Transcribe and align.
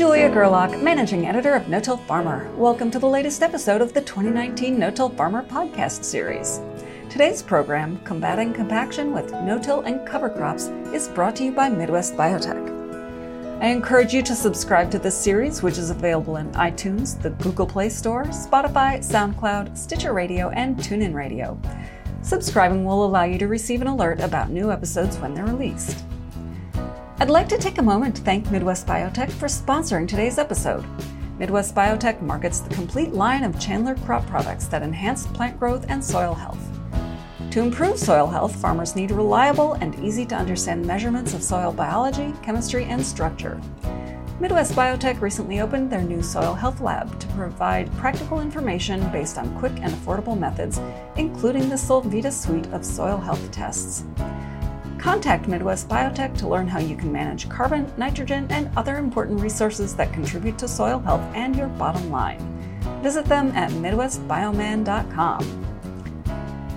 Julia 0.00 0.30
Gerlach, 0.30 0.82
Managing 0.82 1.26
Editor 1.26 1.52
of 1.52 1.68
No 1.68 1.78
Till 1.78 1.98
Farmer. 1.98 2.50
Welcome 2.56 2.90
to 2.90 2.98
the 2.98 3.06
latest 3.06 3.42
episode 3.42 3.82
of 3.82 3.92
the 3.92 4.00
2019 4.00 4.78
No 4.78 4.90
Till 4.90 5.10
Farmer 5.10 5.42
podcast 5.42 6.04
series. 6.04 6.58
Today's 7.10 7.42
program, 7.42 7.98
Combating 7.98 8.54
Compaction 8.54 9.12
with 9.12 9.30
No-Till 9.30 9.82
and 9.82 10.08
Cover 10.08 10.30
Crops, 10.30 10.68
is 10.94 11.08
brought 11.08 11.36
to 11.36 11.44
you 11.44 11.52
by 11.52 11.68
Midwest 11.68 12.14
Biotech. 12.14 13.60
I 13.60 13.66
encourage 13.66 14.14
you 14.14 14.22
to 14.22 14.34
subscribe 14.34 14.90
to 14.92 14.98
this 14.98 15.14
series, 15.14 15.62
which 15.62 15.76
is 15.76 15.90
available 15.90 16.38
in 16.38 16.50
iTunes, 16.52 17.20
the 17.20 17.28
Google 17.28 17.66
Play 17.66 17.90
Store, 17.90 18.24
Spotify, 18.24 19.00
SoundCloud, 19.00 19.76
Stitcher 19.76 20.14
Radio, 20.14 20.48
and 20.48 20.78
TuneIn 20.78 21.12
Radio. 21.12 21.60
Subscribing 22.22 22.86
will 22.86 23.04
allow 23.04 23.24
you 23.24 23.36
to 23.36 23.48
receive 23.48 23.82
an 23.82 23.86
alert 23.86 24.20
about 24.20 24.48
new 24.48 24.72
episodes 24.72 25.18
when 25.18 25.34
they're 25.34 25.44
released. 25.44 26.04
I'd 27.20 27.28
like 27.28 27.50
to 27.50 27.58
take 27.58 27.76
a 27.76 27.82
moment 27.82 28.16
to 28.16 28.22
thank 28.22 28.50
Midwest 28.50 28.86
Biotech 28.86 29.30
for 29.30 29.44
sponsoring 29.44 30.08
today's 30.08 30.38
episode. 30.38 30.86
Midwest 31.38 31.74
Biotech 31.74 32.22
markets 32.22 32.60
the 32.60 32.74
complete 32.74 33.12
line 33.12 33.44
of 33.44 33.60
Chandler 33.60 33.94
crop 34.06 34.26
products 34.26 34.68
that 34.68 34.82
enhance 34.82 35.26
plant 35.26 35.58
growth 35.60 35.84
and 35.90 36.02
soil 36.02 36.32
health. 36.32 36.66
To 37.50 37.60
improve 37.60 37.98
soil 37.98 38.26
health, 38.26 38.56
farmers 38.56 38.96
need 38.96 39.10
reliable 39.10 39.74
and 39.74 40.02
easy 40.02 40.24
to 40.24 40.34
understand 40.34 40.86
measurements 40.86 41.34
of 41.34 41.42
soil 41.42 41.72
biology, 41.72 42.32
chemistry, 42.42 42.84
and 42.84 43.04
structure. 43.04 43.60
Midwest 44.40 44.72
Biotech 44.72 45.20
recently 45.20 45.60
opened 45.60 45.90
their 45.90 46.00
new 46.00 46.22
Soil 46.22 46.54
Health 46.54 46.80
Lab 46.80 47.20
to 47.20 47.26
provide 47.28 47.94
practical 47.98 48.40
information 48.40 49.06
based 49.10 49.36
on 49.36 49.58
quick 49.58 49.74
and 49.82 49.92
affordable 49.92 50.38
methods, 50.38 50.80
including 51.16 51.68
the 51.68 51.76
Solvita 51.76 52.32
suite 52.32 52.68
of 52.68 52.82
soil 52.82 53.18
health 53.18 53.50
tests. 53.50 54.04
Contact 55.00 55.48
Midwest 55.48 55.88
Biotech 55.88 56.36
to 56.36 56.46
learn 56.46 56.68
how 56.68 56.78
you 56.78 56.94
can 56.94 57.10
manage 57.10 57.48
carbon, 57.48 57.90
nitrogen, 57.96 58.46
and 58.50 58.70
other 58.76 58.98
important 58.98 59.40
resources 59.40 59.96
that 59.96 60.12
contribute 60.12 60.58
to 60.58 60.68
soil 60.68 60.98
health 60.98 61.22
and 61.34 61.56
your 61.56 61.68
bottom 61.68 62.10
line. 62.10 62.38
Visit 63.02 63.24
them 63.24 63.50
at 63.52 63.70
MidwestBioman.com. 63.70 65.66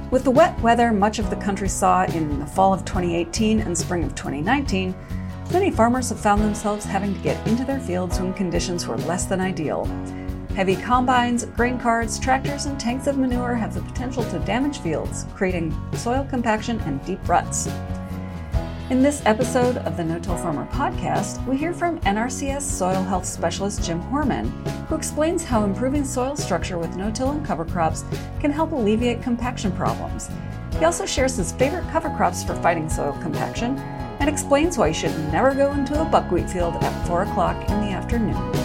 With 0.10 0.24
the 0.24 0.32
wet 0.32 0.58
weather 0.62 0.94
much 0.94 1.20
of 1.20 1.30
the 1.30 1.36
country 1.36 1.68
saw 1.68 2.06
in 2.06 2.40
the 2.40 2.46
fall 2.46 2.74
of 2.74 2.86
2018 2.86 3.60
and 3.60 3.78
spring 3.78 4.06
of 4.06 4.16
2019, 4.16 4.96
many 5.52 5.70
farmers 5.70 6.08
have 6.08 6.20
found 6.20 6.42
themselves 6.42 6.86
having 6.86 7.14
to 7.14 7.20
get 7.20 7.46
into 7.46 7.66
their 7.66 7.82
fields 7.82 8.22
when 8.22 8.34
conditions 8.34 8.88
were 8.88 8.98
less 9.00 9.26
than 9.26 9.42
ideal. 9.42 9.84
Heavy 10.56 10.78
combines, 10.78 11.44
grain 11.44 11.78
carts, 11.78 12.18
tractors, 12.20 12.68
and 12.68 12.80
tanks 12.80 13.08
of 13.08 13.18
manure 13.18 13.56
have 13.56 13.74
the 13.74 13.82
potential 13.82 14.24
to 14.24 14.40
damage 14.40 14.80
fields, 14.80 15.26
creating 15.36 15.76
soil 15.94 16.26
compaction 16.30 16.80
and 16.82 17.04
deep 17.06 17.28
ruts. 17.28 17.68
In 18.94 19.02
this 19.02 19.24
episode 19.26 19.78
of 19.78 19.98
the 19.98 20.04
No 20.04 20.20
Till 20.20 20.38
Farmer 20.38 20.68
podcast, 20.68 21.44
we 21.48 21.58
hear 21.58 21.74
from 21.74 22.00
NRCS 22.02 22.62
soil 22.62 23.02
health 23.02 23.26
specialist 23.26 23.84
Jim 23.84 24.00
Hoorman, 24.04 24.52
who 24.86 24.94
explains 24.94 25.44
how 25.44 25.64
improving 25.64 26.06
soil 26.06 26.36
structure 26.36 26.78
with 26.78 26.96
no 26.96 27.10
till 27.10 27.32
and 27.32 27.44
cover 27.44 27.66
crops 27.66 28.06
can 28.40 28.52
help 28.52 28.72
alleviate 28.72 29.24
compaction 29.24 29.72
problems. 29.72 30.30
He 30.78 30.86
also 30.86 31.08
shares 31.08 31.36
his 31.36 31.54
favorite 31.54 31.90
cover 31.90 32.12
crops 32.12 32.44
for 32.44 32.54
fighting 32.54 32.88
soil 32.88 33.18
compaction 33.20 33.80
and 34.20 34.30
explains 34.30 34.78
why 34.78 34.90
you 34.90 34.94
should 34.94 35.18
never 35.32 35.56
go 35.56 35.72
into 35.72 36.00
a 36.00 36.06
buckwheat 36.06 36.48
field 36.48 36.76
at 36.76 37.08
4 37.08 37.24
o'clock 37.24 37.68
in 37.72 37.82
the 37.82 37.94
afternoon. 37.94 38.63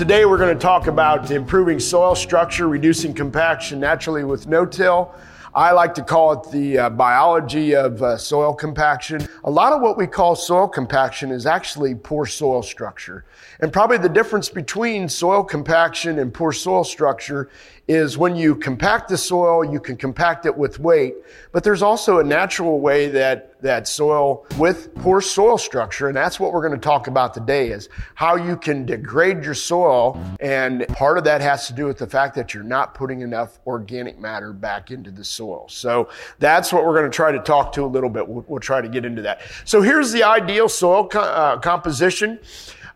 Today 0.00 0.24
we're 0.24 0.38
going 0.38 0.56
to 0.56 0.58
talk 0.58 0.86
about 0.86 1.30
improving 1.30 1.78
soil 1.78 2.14
structure, 2.14 2.68
reducing 2.68 3.12
compaction 3.12 3.78
naturally 3.78 4.24
with 4.24 4.46
no-till. 4.46 5.14
I 5.54 5.72
like 5.72 5.92
to 5.96 6.02
call 6.02 6.32
it 6.32 6.50
the 6.50 6.78
uh, 6.78 6.88
biology 6.88 7.74
of 7.74 8.02
uh, 8.02 8.16
soil 8.16 8.54
compaction. 8.54 9.28
A 9.44 9.50
lot 9.50 9.74
of 9.74 9.82
what 9.82 9.98
we 9.98 10.06
call 10.06 10.34
soil 10.36 10.68
compaction 10.68 11.30
is 11.30 11.44
actually 11.44 11.94
poor 11.94 12.24
soil 12.24 12.62
structure. 12.62 13.26
And 13.60 13.70
probably 13.70 13.98
the 13.98 14.08
difference 14.08 14.48
between 14.48 15.06
soil 15.06 15.44
compaction 15.44 16.18
and 16.18 16.32
poor 16.32 16.52
soil 16.52 16.82
structure 16.82 17.50
is 17.90 18.16
when 18.16 18.36
you 18.36 18.54
compact 18.54 19.08
the 19.08 19.18
soil, 19.18 19.64
you 19.64 19.80
can 19.80 19.96
compact 19.96 20.46
it 20.46 20.56
with 20.56 20.78
weight, 20.78 21.12
but 21.50 21.64
there's 21.64 21.82
also 21.82 22.20
a 22.20 22.24
natural 22.24 22.78
way 22.78 23.08
that, 23.08 23.60
that 23.62 23.88
soil 23.88 24.46
with 24.58 24.94
poor 24.94 25.20
soil 25.20 25.58
structure, 25.58 26.06
and 26.06 26.16
that's 26.16 26.38
what 26.38 26.52
we're 26.52 26.64
going 26.64 26.78
to 26.80 26.84
talk 26.84 27.08
about 27.08 27.34
today 27.34 27.70
is 27.70 27.88
how 28.14 28.36
you 28.36 28.56
can 28.56 28.86
degrade 28.86 29.42
your 29.42 29.54
soil. 29.54 30.22
And 30.38 30.86
part 30.90 31.18
of 31.18 31.24
that 31.24 31.40
has 31.40 31.66
to 31.66 31.72
do 31.72 31.86
with 31.86 31.98
the 31.98 32.06
fact 32.06 32.36
that 32.36 32.54
you're 32.54 32.62
not 32.62 32.94
putting 32.94 33.22
enough 33.22 33.58
organic 33.66 34.20
matter 34.20 34.52
back 34.52 34.92
into 34.92 35.10
the 35.10 35.24
soil. 35.24 35.66
So 35.68 36.10
that's 36.38 36.72
what 36.72 36.86
we're 36.86 36.96
going 36.96 37.10
to 37.10 37.16
try 37.16 37.32
to 37.32 37.40
talk 37.40 37.72
to 37.72 37.84
a 37.84 37.88
little 37.90 38.08
bit. 38.08 38.28
We'll, 38.28 38.44
we'll 38.46 38.60
try 38.60 38.80
to 38.80 38.88
get 38.88 39.04
into 39.04 39.22
that. 39.22 39.40
So 39.64 39.82
here's 39.82 40.12
the 40.12 40.22
ideal 40.22 40.68
soil 40.68 41.08
co- 41.08 41.22
uh, 41.22 41.58
composition. 41.58 42.38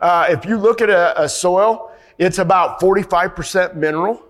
Uh, 0.01 0.27
if 0.29 0.45
you 0.45 0.57
look 0.57 0.81
at 0.81 0.89
a, 0.89 1.21
a 1.21 1.29
soil, 1.29 1.91
it's 2.17 2.39
about 2.39 2.79
45% 2.79 3.75
mineral. 3.75 4.23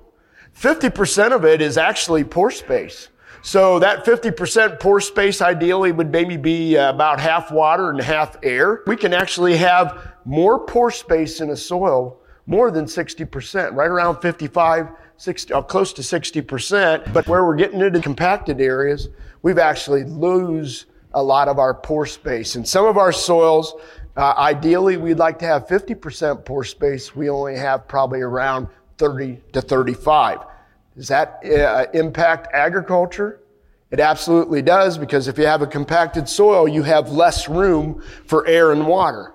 50% 0.57 1.33
of 1.33 1.45
it 1.45 1.61
is 1.61 1.77
actually 1.77 2.25
pore 2.25 2.51
space. 2.51 3.09
So 3.43 3.79
that 3.81 4.07
50% 4.07 4.81
pore 4.81 5.01
space 5.01 5.43
ideally 5.43 5.93
would 5.93 6.11
maybe 6.11 6.37
be 6.37 6.79
uh, 6.79 6.91
about 6.91 7.21
half 7.21 7.51
water 7.51 7.91
and 7.91 8.01
half 8.01 8.37
air. 8.43 8.83
We 8.87 8.97
can 8.97 9.13
actually 9.13 9.57
have 9.59 10.15
more 10.25 10.65
pore 10.65 10.91
space 10.91 11.41
in 11.41 11.51
a 11.51 11.57
soil 11.57 12.21
more 12.47 12.71
than 12.71 12.85
60%, 12.85 13.75
right 13.75 13.89
around 13.89 14.21
55, 14.21 14.89
60, 15.17 15.53
uh, 15.53 15.63
close 15.63 15.93
to 15.95 16.03
60%. 16.03 17.13
But 17.13 17.27
where 17.27 17.45
we're 17.45 17.57
getting 17.57 17.81
into 17.81 18.01
compacted 18.01 18.61
areas, 18.61 19.09
we've 19.43 19.59
actually 19.59 20.05
lose 20.05 20.87
a 21.15 21.23
lot 21.23 21.49
of 21.49 21.59
our 21.59 21.75
pore 21.75 22.07
space. 22.07 22.57
In 22.57 22.65
some 22.65 22.87
of 22.87 22.99
our 22.99 23.13
soils, 23.13 23.75
uh, 24.17 24.35
ideally 24.37 24.97
we'd 24.97 25.19
like 25.19 25.39
to 25.41 25.47
have 25.47 25.67
50% 25.67 26.45
pore 26.45 26.65
space. 26.65 27.15
We 27.15 27.31
only 27.31 27.57
have 27.57 27.89
probably 27.89 28.21
around 28.21 28.69
30 28.99 29.41
to 29.53 29.61
35. 29.61 30.41
Does 30.97 31.09
that 31.09 31.45
uh, 31.45 31.87
impact 31.93 32.49
agriculture? 32.53 33.41
It 33.91 34.01
absolutely 34.01 34.63
does 34.63 34.99
because 34.99 35.29
if 35.29 35.39
you 35.39 35.47
have 35.47 35.63
a 35.63 35.67
compacted 35.67 36.29
soil, 36.29 36.67
you 36.67 36.83
have 36.83 37.11
less 37.11 37.49
room 37.49 38.03
for 38.27 38.47
air 38.47 38.73
and 38.73 38.87
water. 38.87 39.35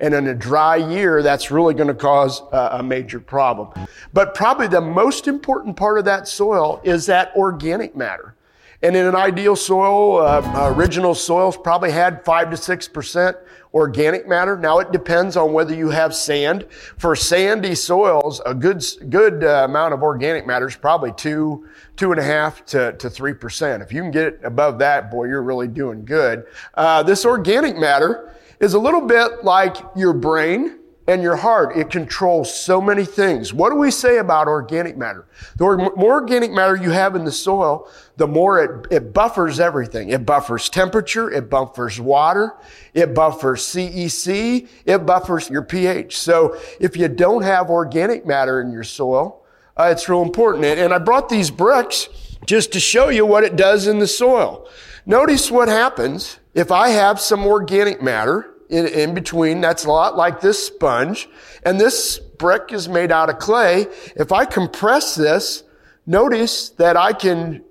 And 0.00 0.14
in 0.14 0.26
a 0.28 0.34
dry 0.34 0.76
year, 0.76 1.22
that's 1.22 1.50
really 1.50 1.74
going 1.74 1.88
to 1.88 1.94
cause 1.94 2.42
a, 2.52 2.78
a 2.78 2.82
major 2.82 3.20
problem. 3.20 3.68
But 4.12 4.34
probably 4.34 4.66
the 4.66 4.80
most 4.80 5.28
important 5.28 5.76
part 5.76 5.98
of 5.98 6.06
that 6.06 6.26
soil 6.26 6.80
is 6.82 7.06
that 7.06 7.32
organic 7.36 7.94
matter. 7.94 8.34
And 8.82 8.96
in 8.96 9.06
an 9.06 9.14
ideal 9.14 9.56
soil, 9.56 10.22
uh, 10.22 10.72
original 10.74 11.14
soils 11.14 11.56
probably 11.56 11.90
had 11.90 12.24
five 12.24 12.50
to 12.50 12.56
six 12.56 12.88
percent 12.88 13.36
organic 13.74 14.26
matter. 14.26 14.56
Now 14.56 14.78
it 14.78 14.90
depends 14.90 15.36
on 15.36 15.52
whether 15.52 15.74
you 15.74 15.90
have 15.90 16.14
sand. 16.14 16.66
For 16.96 17.14
sandy 17.14 17.74
soils, 17.74 18.40
a 18.46 18.54
good 18.54 18.82
good 19.10 19.44
uh, 19.44 19.66
amount 19.68 19.92
of 19.92 20.02
organic 20.02 20.46
matter 20.46 20.66
is 20.66 20.76
probably 20.76 21.12
two 21.12 21.68
two 21.96 22.10
and 22.10 22.18
a 22.18 22.24
half 22.24 22.64
to 22.66 22.94
to 22.94 23.10
three 23.10 23.34
percent. 23.34 23.82
If 23.82 23.92
you 23.92 24.00
can 24.00 24.10
get 24.10 24.26
it 24.26 24.40
above 24.44 24.78
that, 24.78 25.10
boy, 25.10 25.26
you're 25.26 25.42
really 25.42 25.68
doing 25.68 26.04
good. 26.06 26.46
Uh, 26.74 27.02
this 27.02 27.26
organic 27.26 27.76
matter 27.76 28.34
is 28.60 28.72
a 28.74 28.78
little 28.78 29.02
bit 29.02 29.44
like 29.44 29.76
your 29.94 30.14
brain 30.14 30.79
and 31.06 31.22
your 31.22 31.36
heart. 31.36 31.76
It 31.76 31.90
controls 31.90 32.54
so 32.54 32.80
many 32.80 33.04
things. 33.04 33.52
What 33.52 33.70
do 33.70 33.76
we 33.76 33.90
say 33.90 34.18
about 34.18 34.46
organic 34.46 34.96
matter? 34.96 35.26
The 35.56 35.92
more 35.96 36.20
organic 36.20 36.52
matter 36.52 36.76
you 36.76 36.90
have 36.90 37.16
in 37.16 37.24
the 37.24 37.32
soil, 37.32 37.90
the 38.16 38.28
more 38.28 38.62
it, 38.62 38.92
it 38.92 39.12
buffers 39.12 39.58
everything. 39.58 40.10
It 40.10 40.24
buffers 40.24 40.68
temperature, 40.68 41.30
it 41.30 41.50
buffers 41.50 42.00
water, 42.00 42.54
it 42.94 43.14
buffers 43.14 43.62
CEC, 43.62 44.68
it 44.84 45.06
buffers 45.06 45.50
your 45.50 45.62
pH. 45.62 46.18
So 46.18 46.56
if 46.78 46.96
you 46.96 47.08
don't 47.08 47.42
have 47.42 47.70
organic 47.70 48.26
matter 48.26 48.60
in 48.60 48.70
your 48.70 48.84
soil, 48.84 49.42
uh, 49.76 49.88
it's 49.90 50.08
real 50.08 50.22
important. 50.22 50.64
And, 50.64 50.78
and 50.78 50.94
I 50.94 50.98
brought 50.98 51.28
these 51.28 51.50
bricks 51.50 52.08
just 52.46 52.72
to 52.72 52.80
show 52.80 53.08
you 53.08 53.24
what 53.26 53.44
it 53.44 53.56
does 53.56 53.86
in 53.86 53.98
the 53.98 54.06
soil. 54.06 54.68
Notice 55.06 55.50
what 55.50 55.68
happens 55.68 56.38
if 56.54 56.70
I 56.70 56.90
have 56.90 57.20
some 57.20 57.44
organic 57.46 58.02
matter 58.02 58.50
in, 58.70 58.86
in 58.86 59.14
between. 59.14 59.60
That's 59.60 59.84
a 59.84 59.90
lot 59.90 60.16
like 60.16 60.40
this 60.40 60.64
sponge. 60.66 61.28
And 61.64 61.78
this 61.78 62.18
brick 62.18 62.72
is 62.72 62.88
made 62.88 63.12
out 63.12 63.28
of 63.28 63.38
clay. 63.38 63.86
If 64.16 64.32
I 64.32 64.44
compress 64.44 65.14
this, 65.14 65.64
notice 66.06 66.70
that 66.70 66.96
I 66.96 67.12
can 67.12 67.62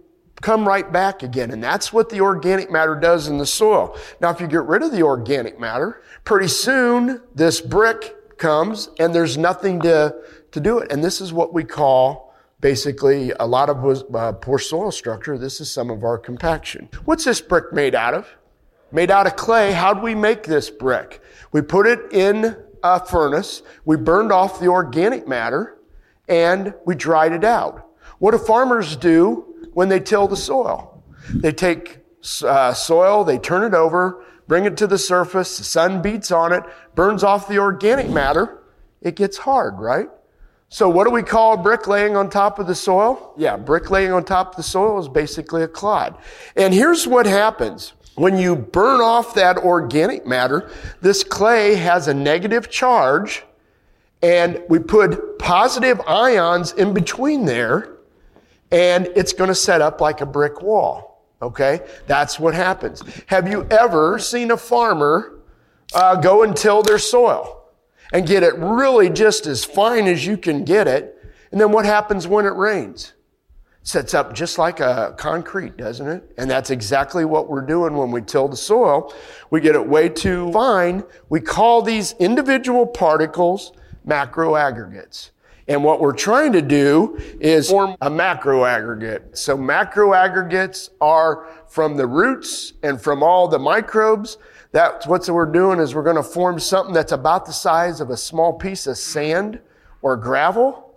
come 0.42 0.68
right 0.68 0.90
back 0.92 1.24
again. 1.24 1.52
And 1.52 1.64
that's 1.64 1.92
what 1.92 2.10
the 2.10 2.22
organic 2.22 2.72
matter 2.72 2.96
does 2.96 3.28
in 3.28 3.38
the 3.38 3.46
soil. 3.46 3.98
Now, 4.22 4.30
if 4.30 4.40
you 4.40 4.48
get 4.48 4.64
rid 4.64 4.84
of 4.84 4.92
the 4.92 5.04
organic 5.04 5.60
matter, 5.60 6.02
pretty 6.24 6.48
soon 6.48 7.22
this 7.34 7.62
brick 7.62 8.38
comes 8.38 8.90
and 9.00 9.14
there's 9.14 9.38
nothing 9.38 9.82
to, 9.82 10.16
to 10.52 10.60
do 10.60 10.80
it. 10.80 10.92
And 10.92 11.04
this 11.04 11.20
is 11.20 11.34
what 11.34 11.54
we 11.54 11.64
call 11.64 12.34
basically 12.62 13.32
a 13.40 13.48
lot 13.48 13.70
of 13.70 14.14
uh, 14.14 14.34
poor 14.34 14.60
soil 14.60 14.92
structure. 14.92 15.38
This 15.38 15.62
is 15.62 15.72
some 15.72 15.90
of 15.90 16.04
our 16.04 16.18
compaction. 16.18 16.90
What's 17.06 17.26
this 17.26 17.42
brick 17.42 17.72
made 17.74 17.96
out 17.96 18.14
of? 18.14 18.28
Made 18.92 19.12
out 19.12 19.28
of 19.28 19.36
clay. 19.36 19.72
How 19.72 19.94
do 19.94 20.02
we 20.02 20.16
make 20.16 20.44
this 20.44 20.70
brick? 20.70 21.22
We 21.52 21.62
put 21.62 21.88
it 21.88 22.12
in 22.14 22.58
a 22.84 23.06
furnace. 23.06 23.64
We 23.86 23.98
burned 23.98 24.32
off 24.32 24.60
the 24.60 24.68
organic 24.68 25.28
matter 25.28 25.78
and 26.28 26.74
we 26.86 26.96
dried 26.96 27.34
it 27.34 27.44
out. 27.44 27.88
What 28.20 28.32
do 28.32 28.38
farmers 28.38 28.96
do 28.96 29.70
when 29.74 29.90
they 29.90 30.00
till 30.00 30.28
the 30.28 30.38
soil? 30.38 31.04
They 31.34 31.52
take 31.52 32.00
uh, 32.44 32.74
soil, 32.74 33.24
they 33.24 33.38
turn 33.38 33.64
it 33.64 33.76
over, 33.76 34.26
bring 34.48 34.66
it 34.66 34.78
to 34.78 34.88
the 34.88 34.98
surface, 34.98 35.58
the 35.58 35.64
sun 35.64 36.02
beats 36.02 36.32
on 36.32 36.52
it, 36.52 36.64
burns 36.96 37.24
off 37.24 37.48
the 37.48 37.60
organic 37.60 38.10
matter, 38.10 38.64
it 39.02 39.16
gets 39.16 39.38
hard, 39.38 39.80
right? 39.80 40.10
So 40.70 40.88
what 40.88 41.06
do 41.06 41.12
we 41.12 41.24
call 41.24 41.58
brick 41.58 41.88
laying 41.88 42.16
on 42.16 42.30
top 42.30 42.60
of 42.60 42.68
the 42.68 42.76
soil? 42.76 43.34
Yeah, 43.38 43.58
brick 43.58 43.90
laying 43.90 44.12
on 44.12 44.24
top 44.24 44.52
of 44.52 44.56
the 44.56 44.64
soil 44.64 45.00
is 45.00 45.08
basically 45.08 45.64
a 45.64 45.68
clod. 45.68 46.16
And 46.56 46.74
here's 46.74 47.08
what 47.08 47.26
happens. 47.26 47.94
When 48.20 48.38
you 48.38 48.56
burn 48.56 49.02
off 49.02 49.34
that 49.36 49.58
organic 49.58 50.26
matter, 50.26 50.70
this 51.02 51.24
clay 51.24 51.76
has 51.76 52.08
a 52.08 52.14
negative 52.14 52.70
charge 52.70 53.44
and 54.22 54.62
we 54.68 54.80
put 54.80 55.40
positive 55.40 56.02
ions 56.06 56.74
in 56.74 56.94
between 56.94 57.46
there 57.46 57.98
and 58.72 59.08
it's 59.16 59.32
going 59.32 59.48
to 59.48 59.56
set 59.56 59.82
up 59.82 60.02
like 60.02 60.22
a 60.22 60.26
brick 60.26 60.62
wall. 60.62 61.24
Okay? 61.42 61.80
That's 62.08 62.40
what 62.40 62.54
happens. 62.54 63.02
Have 63.28 63.48
you 63.48 63.66
ever 63.72 64.20
seen 64.20 64.52
a 64.52 64.58
farmer 64.58 65.40
uh, 65.94 66.16
go 66.18 66.44
and 66.44 66.56
till 66.56 66.82
their 66.82 67.00
soil? 67.00 67.60
and 68.12 68.28
get 68.28 68.44
it 68.44 68.56
really 68.58 69.10
just 69.10 69.46
as 69.46 69.64
fine 69.64 70.08
as 70.08 70.26
you 70.26 70.38
can 70.38 70.64
get 70.64 70.88
it. 70.88 71.16
And 71.52 71.60
then 71.60 71.72
what 71.72 71.86
happens 71.86 72.28
when 72.28 72.46
it 72.46 72.54
rains? 72.54 73.14
Sets 73.84 74.14
up 74.14 74.34
just 74.34 74.58
like 74.58 74.80
a 74.80 75.16
concrete, 75.18 75.78
doesn't 75.78 76.08
it? 76.08 76.32
And 76.38 76.50
that's 76.50 76.70
exactly 76.70 77.26
what 77.26 77.50
we're 77.50 77.66
doing 77.66 77.96
when 77.96 78.12
we 78.12 78.22
till 78.22 78.48
the 78.48 78.58
soil. 78.58 79.14
We 79.50 79.62
get 79.62 79.76
it 79.76 79.88
way 79.88 80.10
too 80.10 80.52
fine. 80.52 81.04
We 81.30 81.40
call 81.40 81.82
these 81.82 82.14
individual 82.20 82.86
particles 82.86 83.72
macro 84.06 84.56
aggregates. 84.56 85.32
And 85.68 85.84
what 85.84 86.02
we're 86.02 86.14
trying 86.14 86.52
to 86.54 86.62
do 86.62 87.20
is 87.40 87.70
form 87.70 87.96
a 88.02 88.10
macro 88.10 88.66
aggregate. 88.66 89.38
So 89.38 89.56
macro 89.56 90.14
aggregates 90.14 90.90
are 91.00 91.48
from 91.68 91.96
the 91.96 92.08
roots 92.08 92.74
and 92.82 93.00
from 93.00 93.24
all 93.24 93.48
the 93.48 93.60
microbes 93.60 94.38
that's 94.72 95.08
what 95.08 95.28
we're 95.28 95.52
doing 95.52 95.80
is 95.80 95.96
we're 95.96 96.04
going 96.04 96.16
to 96.16 96.24
form 96.24 96.60
something 96.60 96.94
that's 96.94 97.12
about 97.12 97.46
the 97.46 97.54
size 97.54 98.02
of 98.02 98.12
a 98.12 98.18
small 98.18 98.54
piece 98.54 98.86
of 98.86 98.98
sand 98.98 99.60
or 100.02 100.16
gravel. 100.16 100.89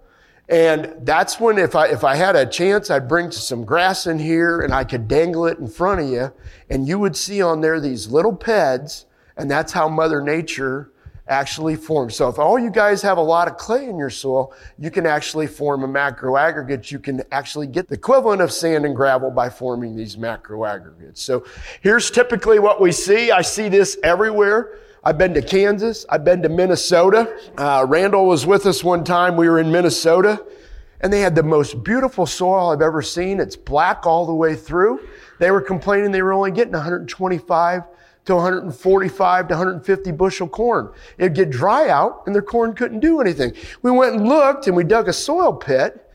And 0.53 0.95
that's 1.01 1.41
when 1.41 1.57
if 1.57 1.75
I, 1.75 1.87
if 1.87 2.05
I 2.05 2.15
had 2.15 2.37
a 2.37 2.45
chance, 2.45 2.91
I'd 2.91 3.09
bring 3.09 3.31
some 3.31 3.65
grass 3.65 4.07
in 4.07 4.19
here 4.19 4.61
and 4.61 4.75
I 4.75 4.85
could 4.85 5.09
dangle 5.09 5.47
it 5.47 5.59
in 5.59 5.67
front 5.67 6.03
of 6.03 6.09
you 6.11 6.31
and 6.69 6.87
you 6.87 6.99
would 6.99 7.17
see 7.17 7.41
on 7.41 7.63
there 7.63 7.81
these 7.81 8.09
little 8.09 8.37
peds. 8.37 9.07
And 9.39 9.51
that's 9.51 9.73
how 9.73 9.89
Mother 9.89 10.21
Nature 10.21 10.93
actually 11.27 11.75
forms. 11.75 12.17
So 12.17 12.29
if 12.29 12.39
all 12.39 12.59
you 12.59 12.69
guys 12.69 13.01
have 13.01 13.17
a 13.17 13.23
lot 13.23 13.49
of 13.49 13.57
clay 13.57 13.87
in 13.87 13.97
your 13.97 14.11
soil, 14.11 14.53
you 14.79 14.91
can 14.91 15.07
actually 15.07 15.47
form 15.47 15.85
a 15.85 15.89
macro 15.89 16.37
aggregate. 16.37 16.91
You 16.91 16.99
can 16.99 17.23
actually 17.33 17.67
get 17.67 17.89
the 17.89 17.95
equivalent 17.95 18.43
of 18.43 18.53
sand 18.53 18.85
and 18.85 18.95
gravel 18.95 19.31
by 19.31 19.49
forming 19.49 19.97
these 19.97 20.19
macro 20.19 20.67
aggregates. 20.67 21.23
So 21.23 21.47
here's 21.81 22.11
typically 22.11 22.59
what 22.59 22.79
we 22.79 22.93
see. 22.93 23.31
I 23.31 23.41
see 23.41 23.71
this 23.71 23.97
everywhere. 24.03 24.81
I've 25.05 25.19
been 25.19 25.35
to 25.35 25.43
Kansas. 25.43 26.07
I've 26.09 26.25
been 26.25 26.43
to 26.43 26.49
Minnesota. 26.49 27.37
Uh, 27.59 27.85
Randall 27.89 28.27
was 28.27 28.47
with 28.47 28.67
us 28.67 28.85
one 28.85 29.03
time. 29.03 29.37
We 29.37 29.49
were 29.49 29.59
in 29.59 29.73
Minnesota 29.73 30.45
and 31.01 31.13
they 31.13 31.21
had 31.21 31.35
the 31.35 31.43
most 31.43 31.83
beautiful 31.83 32.25
soil 32.25 32.71
I've 32.71 32.83
ever 32.83 33.03
seen. 33.03 33.41
It's 33.41 33.57
black 33.57 34.07
all 34.07 34.27
the 34.27 34.35
way 34.35 34.55
through. 34.55 35.01
They 35.41 35.51
were 35.51 35.61
complaining 35.61 36.13
they 36.13 36.23
were 36.23 36.33
only 36.33 36.53
getting 36.53 36.75
125 36.75 37.83
to 38.27 38.35
145 38.37 39.49
to 39.49 39.55
150 39.55 40.13
bushel 40.13 40.49
corn. 40.49 40.93
It'd 41.19 41.35
get 41.35 41.51
dry 41.51 41.89
out 41.89 42.23
and 42.27 42.35
their 42.35 42.43
corn 42.43 42.73
couldn't 42.73 43.01
do 43.01 43.21
anything. 43.21 43.55
We 43.83 43.91
went 43.91 44.15
and 44.15 44.29
looked 44.29 44.69
and 44.69 44.77
we 44.77 44.85
dug 44.85 45.09
a 45.09 45.13
soil 45.13 45.53
pit 45.53 46.09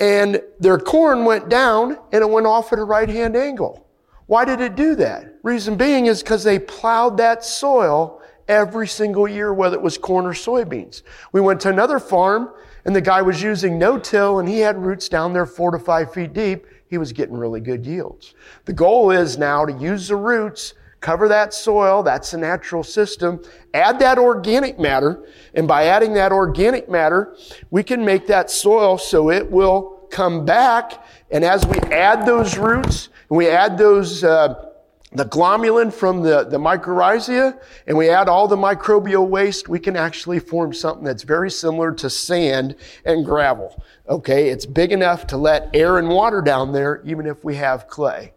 and 0.00 0.40
their 0.58 0.78
corn 0.78 1.26
went 1.26 1.50
down 1.50 1.98
and 2.10 2.22
it 2.22 2.30
went 2.30 2.46
off 2.46 2.72
at 2.72 2.78
a 2.78 2.84
right 2.84 3.08
hand 3.08 3.36
angle. 3.36 3.86
Why 4.24 4.46
did 4.46 4.62
it 4.62 4.76
do 4.76 4.94
that? 4.94 5.34
Reason 5.42 5.76
being 5.76 6.06
is 6.06 6.22
because 6.22 6.42
they 6.42 6.58
plowed 6.58 7.18
that 7.18 7.44
soil 7.44 8.19
every 8.50 8.88
single 8.88 9.28
year, 9.28 9.54
whether 9.54 9.76
it 9.76 9.82
was 9.82 9.96
corn 9.96 10.26
or 10.26 10.34
soybeans. 10.34 11.02
We 11.32 11.40
went 11.40 11.60
to 11.60 11.68
another 11.68 12.00
farm 12.00 12.50
and 12.84 12.94
the 12.94 13.00
guy 13.00 13.22
was 13.22 13.40
using 13.40 13.78
no-till 13.78 14.40
and 14.40 14.48
he 14.48 14.58
had 14.58 14.76
roots 14.76 15.08
down 15.08 15.32
there 15.32 15.46
four 15.46 15.70
to 15.70 15.78
five 15.78 16.12
feet 16.12 16.32
deep. 16.32 16.66
He 16.88 16.98
was 16.98 17.12
getting 17.12 17.36
really 17.36 17.60
good 17.60 17.86
yields. 17.86 18.34
The 18.64 18.72
goal 18.72 19.12
is 19.12 19.38
now 19.38 19.64
to 19.64 19.72
use 19.72 20.08
the 20.08 20.16
roots 20.16 20.74
cover 21.00 21.28
that 21.28 21.54
soil, 21.54 22.02
that's 22.02 22.32
the 22.32 22.36
natural 22.36 22.82
system, 22.82 23.42
add 23.72 23.98
that 23.98 24.18
organic 24.18 24.78
matter, 24.78 25.26
and 25.54 25.66
by 25.66 25.86
adding 25.86 26.12
that 26.12 26.30
organic 26.30 26.90
matter, 26.90 27.34
we 27.70 27.82
can 27.82 28.04
make 28.04 28.26
that 28.26 28.50
soil 28.50 28.98
so 28.98 29.30
it 29.30 29.50
will 29.50 30.06
come 30.10 30.44
back, 30.44 31.02
and 31.30 31.42
as 31.42 31.64
we 31.66 31.78
add 31.90 32.26
those 32.26 32.58
roots, 32.58 33.08
and 33.30 33.38
we 33.38 33.48
add 33.48 33.78
those, 33.78 34.24
uh, 34.24 34.69
the 35.12 35.24
glomalin 35.24 35.92
from 35.92 36.22
the, 36.22 36.44
the 36.44 36.58
mycorrhiza, 36.58 37.58
and 37.86 37.96
we 37.96 38.08
add 38.08 38.28
all 38.28 38.46
the 38.46 38.56
microbial 38.56 39.26
waste, 39.26 39.68
we 39.68 39.80
can 39.80 39.96
actually 39.96 40.38
form 40.38 40.72
something 40.72 41.04
that's 41.04 41.24
very 41.24 41.50
similar 41.50 41.92
to 41.92 42.08
sand 42.08 42.76
and 43.04 43.24
gravel. 43.24 43.82
Okay, 44.08 44.50
it's 44.50 44.66
big 44.66 44.92
enough 44.92 45.26
to 45.28 45.36
let 45.36 45.68
air 45.74 45.98
and 45.98 46.08
water 46.08 46.40
down 46.40 46.72
there, 46.72 47.02
even 47.04 47.26
if 47.26 47.44
we 47.44 47.56
have 47.56 47.88
clay. 47.88 48.32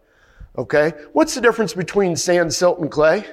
Okay? 0.58 0.94
What's 1.14 1.36
the 1.36 1.42
difference 1.42 1.74
between 1.74 2.16
sand, 2.16 2.52
silt, 2.52 2.80
and 2.80 2.90
clay? 2.90 3.26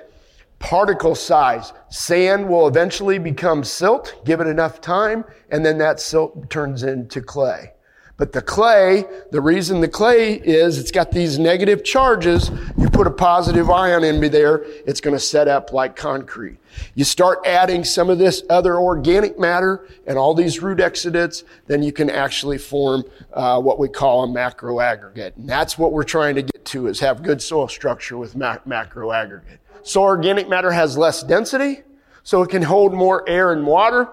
Particle 0.59 1.15
size. 1.15 1.73
Sand 1.89 2.47
will 2.47 2.69
eventually 2.69 3.19
become 3.19 3.65
silt, 3.65 4.21
give 4.27 4.41
it 4.41 4.47
enough 4.47 4.83
time, 4.83 5.25
and 5.51 5.65
then 5.65 5.79
that 5.79 5.99
silt 5.99 6.51
turns 6.51 6.83
into 6.83 7.23
clay. 7.23 7.73
But 8.21 8.33
the 8.33 8.43
clay, 8.43 9.07
the 9.31 9.41
reason 9.41 9.81
the 9.81 9.89
clay 9.89 10.35
is 10.35 10.77
it's 10.77 10.91
got 10.91 11.11
these 11.11 11.39
negative 11.39 11.83
charges. 11.83 12.51
You 12.77 12.91
put 12.91 13.07
a 13.07 13.11
positive 13.11 13.71
ion 13.71 14.05
in 14.05 14.21
me 14.21 14.29
there, 14.29 14.63
it's 14.87 15.01
going 15.01 15.17
to 15.17 15.19
set 15.19 15.49
up 15.49 15.73
like 15.73 15.97
concrete. 15.97 16.59
You 16.95 17.05
start 17.05 17.39
adding 17.47 17.83
some 17.83 18.11
of 18.11 18.19
this 18.19 18.43
other 18.51 18.77
organic 18.77 19.39
matter 19.39 19.89
and 20.07 20.19
all 20.19 20.35
these 20.35 20.61
root 20.61 20.81
exudates, 20.81 21.45
then 21.67 21.83
you 21.83 21.93
can 21.93 22.11
actually 22.11 22.59
form 22.59 23.05
uh, 23.33 23.59
what 23.59 23.79
we 23.79 23.89
call 23.89 24.25
a 24.25 24.29
macro 24.29 24.81
aggregate. 24.81 25.35
And 25.39 25.49
that's 25.49 25.79
what 25.79 25.93
we're 25.93 26.05
trying 26.05 26.35
to 26.35 26.43
get 26.43 26.63
to 26.67 26.89
is 26.89 27.01
have 27.01 27.23
good 27.23 27.41
soil 27.41 27.69
structure 27.69 28.19
with 28.19 28.37
macro 28.37 29.13
aggregate. 29.13 29.61
So 29.83 30.03
organic 30.03 30.47
matter 30.47 30.73
has 30.73 30.99
less 30.99 31.23
density, 31.23 31.85
so 32.23 32.43
it 32.43 32.51
can 32.51 32.61
hold 32.61 32.93
more 32.93 33.27
air 33.27 33.53
and 33.53 33.67
water. 33.67 34.11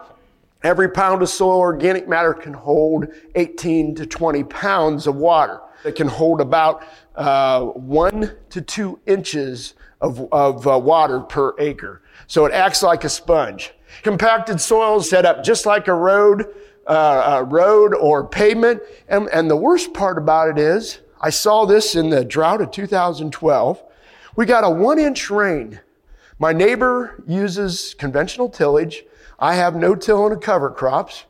Every 0.64 0.90
pound 0.90 1.22
of 1.22 1.30
soil 1.30 1.60
organic 1.60 2.08
matter 2.08 2.34
can 2.34 2.54
hold 2.54 3.08
18 3.36 3.96
to 3.96 4.06
20 4.06 4.44
pounds 4.46 5.08
of 5.08 5.16
water. 5.16 5.62
It 5.86 5.96
can 5.96 6.08
hold 6.08 6.42
about 6.42 6.84
uh, 7.16 7.62
one 7.62 8.36
to 8.50 8.62
two 8.62 9.00
inches 9.06 9.76
of, 10.02 10.28
of 10.32 10.68
uh, 10.68 10.78
water 10.80 11.20
per 11.20 11.54
acre. 11.60 12.02
So 12.28 12.46
it 12.46 12.54
acts 12.54 12.82
like 12.82 13.04
a 13.04 13.10
sponge. 13.10 13.74
Compacted 14.04 14.60
soil 14.60 14.98
is 14.98 15.10
set 15.10 15.26
up 15.26 15.44
just 15.44 15.66
like 15.66 15.88
a 15.88 15.94
road, 15.94 16.46
uh, 16.88 17.40
a 17.40 17.44
road 17.44 17.94
or 17.94 18.28
pavement. 18.28 18.82
And, 19.08 19.30
and 19.30 19.50
the 19.50 19.56
worst 19.56 19.94
part 19.94 20.18
about 20.18 20.50
it 20.50 20.58
is, 20.58 21.00
I 21.22 21.30
saw 21.30 21.66
this 21.66 21.96
in 21.96 22.10
the 22.10 22.26
drought 22.26 22.62
of 22.62 22.72
2012. 22.72 23.84
We 24.36 24.46
got 24.46 24.64
a 24.64 24.70
one 24.70 25.00
inch 25.00 25.30
rain. 25.30 25.80
My 26.40 26.54
neighbor 26.54 27.24
uses 27.28 27.96
conventional 27.96 28.50
tillage. 28.50 29.04
I 29.40 29.56
have 29.56 29.76
no 29.76 29.96
till 29.96 30.28
and 30.28 30.42
cover 30.42 30.70
crops. 30.70 31.26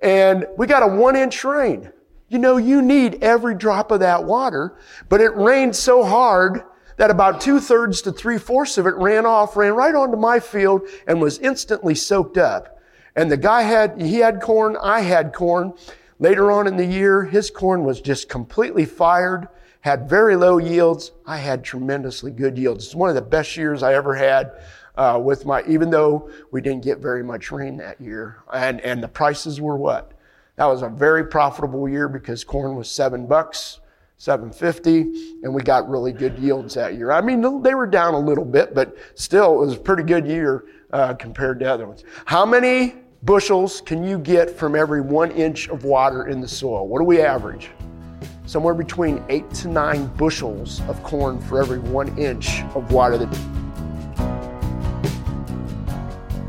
And 0.00 0.46
we 0.56 0.66
got 0.66 0.82
a 0.82 0.86
one 0.86 1.16
inch 1.16 1.44
rain. 1.44 1.92
You 2.28 2.38
know, 2.38 2.56
you 2.56 2.80
need 2.80 3.22
every 3.22 3.54
drop 3.54 3.90
of 3.90 4.00
that 4.00 4.24
water, 4.24 4.78
but 5.08 5.20
it 5.20 5.36
rained 5.36 5.76
so 5.76 6.02
hard 6.02 6.62
that 6.96 7.10
about 7.10 7.40
two 7.40 7.60
thirds 7.60 8.00
to 8.02 8.12
three 8.12 8.38
fourths 8.38 8.78
of 8.78 8.86
it 8.86 8.94
ran 8.96 9.26
off, 9.26 9.56
ran 9.56 9.74
right 9.74 9.94
onto 9.94 10.16
my 10.16 10.40
field 10.40 10.82
and 11.06 11.20
was 11.20 11.38
instantly 11.38 11.94
soaked 11.94 12.38
up. 12.38 12.80
And 13.16 13.30
the 13.30 13.36
guy 13.36 13.62
had, 13.62 14.00
he 14.00 14.18
had 14.18 14.40
corn, 14.40 14.76
I 14.82 15.00
had 15.00 15.34
corn. 15.34 15.74
Later 16.18 16.50
on 16.50 16.66
in 16.66 16.76
the 16.76 16.86
year, 16.86 17.24
his 17.24 17.50
corn 17.50 17.84
was 17.84 18.00
just 18.00 18.28
completely 18.28 18.86
fired, 18.86 19.48
had 19.80 20.08
very 20.08 20.36
low 20.36 20.56
yields. 20.56 21.12
I 21.26 21.36
had 21.36 21.64
tremendously 21.64 22.30
good 22.30 22.56
yields. 22.56 22.86
It's 22.86 22.94
one 22.94 23.10
of 23.10 23.14
the 23.14 23.22
best 23.22 23.56
years 23.56 23.82
I 23.82 23.94
ever 23.94 24.14
had 24.14 24.52
uh, 24.96 25.20
with 25.22 25.46
my, 25.46 25.62
even 25.66 25.90
though 25.90 26.30
we 26.50 26.60
didn't 26.60 26.84
get 26.84 26.98
very 26.98 27.22
much 27.22 27.50
rain 27.50 27.76
that 27.78 28.00
year. 28.00 28.42
And, 28.52 28.80
and 28.80 29.02
the 29.02 29.08
prices 29.08 29.60
were 29.60 29.76
what? 29.76 30.12
That 30.56 30.66
was 30.66 30.82
a 30.82 30.88
very 30.88 31.26
profitable 31.26 31.88
year 31.88 32.08
because 32.08 32.44
corn 32.44 32.76
was 32.76 32.90
seven 32.90 33.26
bucks, 33.26 33.80
750, 34.18 35.40
and 35.42 35.52
we 35.52 35.62
got 35.62 35.88
really 35.88 36.12
good 36.12 36.38
yields 36.38 36.74
that 36.74 36.94
year. 36.94 37.10
I 37.10 37.20
mean, 37.20 37.40
they 37.62 37.74
were 37.74 37.86
down 37.86 38.14
a 38.14 38.20
little 38.20 38.44
bit, 38.44 38.74
but 38.74 38.96
still, 39.14 39.62
it 39.62 39.66
was 39.66 39.74
a 39.74 39.80
pretty 39.80 40.02
good 40.02 40.26
year 40.26 40.66
uh, 40.92 41.14
compared 41.14 41.58
to 41.60 41.66
other 41.66 41.86
ones. 41.86 42.04
How 42.26 42.44
many 42.44 42.96
bushels 43.22 43.80
can 43.80 44.04
you 44.04 44.18
get 44.18 44.50
from 44.50 44.76
every 44.76 45.00
one 45.00 45.30
inch 45.32 45.68
of 45.68 45.84
water 45.84 46.26
in 46.26 46.40
the 46.40 46.48
soil? 46.48 46.86
What 46.86 46.98
do 46.98 47.04
we 47.04 47.20
average? 47.20 47.70
Somewhere 48.46 48.74
between 48.74 49.24
eight 49.28 49.48
to 49.54 49.68
nine 49.68 50.06
bushels 50.16 50.82
of 50.82 51.02
corn 51.02 51.40
for 51.40 51.60
every 51.60 51.78
one 51.78 52.16
inch 52.18 52.62
of 52.74 52.92
water 52.92 53.16
that 53.16 53.32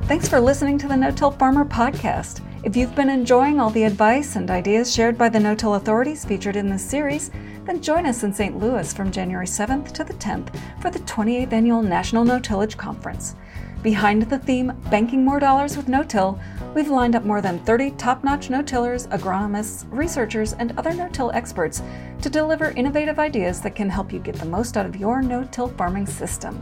Thanks 0.06 0.28
for 0.28 0.42
listening 0.42 0.78
to 0.80 0.88
the 0.90 0.98
No 0.98 1.12
Till 1.12 1.32
Farmer 1.32 1.64
podcast. 1.64 2.42
If 2.66 2.76
you've 2.76 2.94
been 2.94 3.10
enjoying 3.10 3.62
all 3.62 3.70
the 3.70 3.86
advice 3.86 4.36
and 4.36 4.52
ideas 4.52 4.94
shared 4.94 5.18
by 5.18 5.30
the 5.30 5.40
No 5.40 5.56
Till 5.56 5.76
authorities 5.76 6.26
featured 6.26 6.58
in 6.58 6.68
this 6.68 6.84
series, 6.84 7.32
then 7.64 7.82
join 7.82 8.06
us 8.06 8.24
in 8.24 8.34
St. 8.34 8.60
Louis 8.60 8.94
from 8.94 9.14
January 9.14 9.48
7th 9.48 9.94
to 9.94 10.04
the 10.04 10.14
10th 10.16 10.54
for 10.82 10.90
the 10.90 11.00
28th 11.00 11.54
Annual 11.54 11.84
National 11.84 12.26
No-Tillage 12.26 12.76
Conference. 12.76 13.36
Behind 13.82 14.24
the 14.24 14.40
theme 14.40 14.74
Banking 14.92 15.24
More 15.24 15.40
Dollars 15.40 15.78
with 15.78 15.88
No-Till, 15.88 16.38
we've 16.76 16.90
lined 16.90 17.16
up 17.16 17.24
more 17.24 17.42
than 17.42 17.60
30 17.60 17.92
top-notch 17.92 18.50
no-tillers, 18.50 19.08
agronomists, 19.08 19.86
researchers, 19.90 20.52
and 20.52 20.78
other 20.78 20.94
no-till 20.94 21.32
experts 21.32 21.82
to 22.22 22.30
deliver 22.30 22.72
innovative 22.72 23.20
ideas 23.20 23.62
that 23.62 23.76
can 23.76 23.90
help 23.90 24.12
you 24.12 24.20
get 24.20 24.36
the 24.36 24.46
most 24.46 24.76
out 24.76 24.86
of 24.86 24.98
your 24.98 25.22
no-till 25.22 25.70
farming 25.70 26.08
system. 26.08 26.62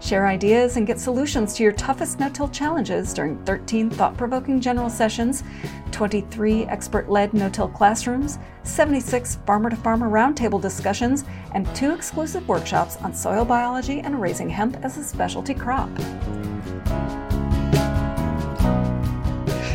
Share 0.00 0.26
ideas 0.26 0.78
and 0.78 0.86
get 0.86 0.98
solutions 0.98 1.52
to 1.54 1.62
your 1.62 1.72
toughest 1.72 2.18
no 2.18 2.30
till 2.30 2.48
challenges 2.48 3.12
during 3.12 3.36
13 3.44 3.90
thought 3.90 4.16
provoking 4.16 4.58
general 4.58 4.88
sessions, 4.88 5.44
23 5.92 6.64
expert 6.64 7.10
led 7.10 7.34
no 7.34 7.50
till 7.50 7.68
classrooms, 7.68 8.38
76 8.62 9.36
farmer 9.44 9.68
to 9.68 9.76
farmer 9.76 10.08
roundtable 10.08 10.60
discussions, 10.60 11.24
and 11.52 11.66
two 11.76 11.92
exclusive 11.92 12.48
workshops 12.48 12.96
on 12.96 13.12
soil 13.12 13.44
biology 13.44 14.00
and 14.00 14.18
raising 14.22 14.48
hemp 14.48 14.82
as 14.82 14.96
a 14.96 15.04
specialty 15.04 15.52
crop. 15.52 15.90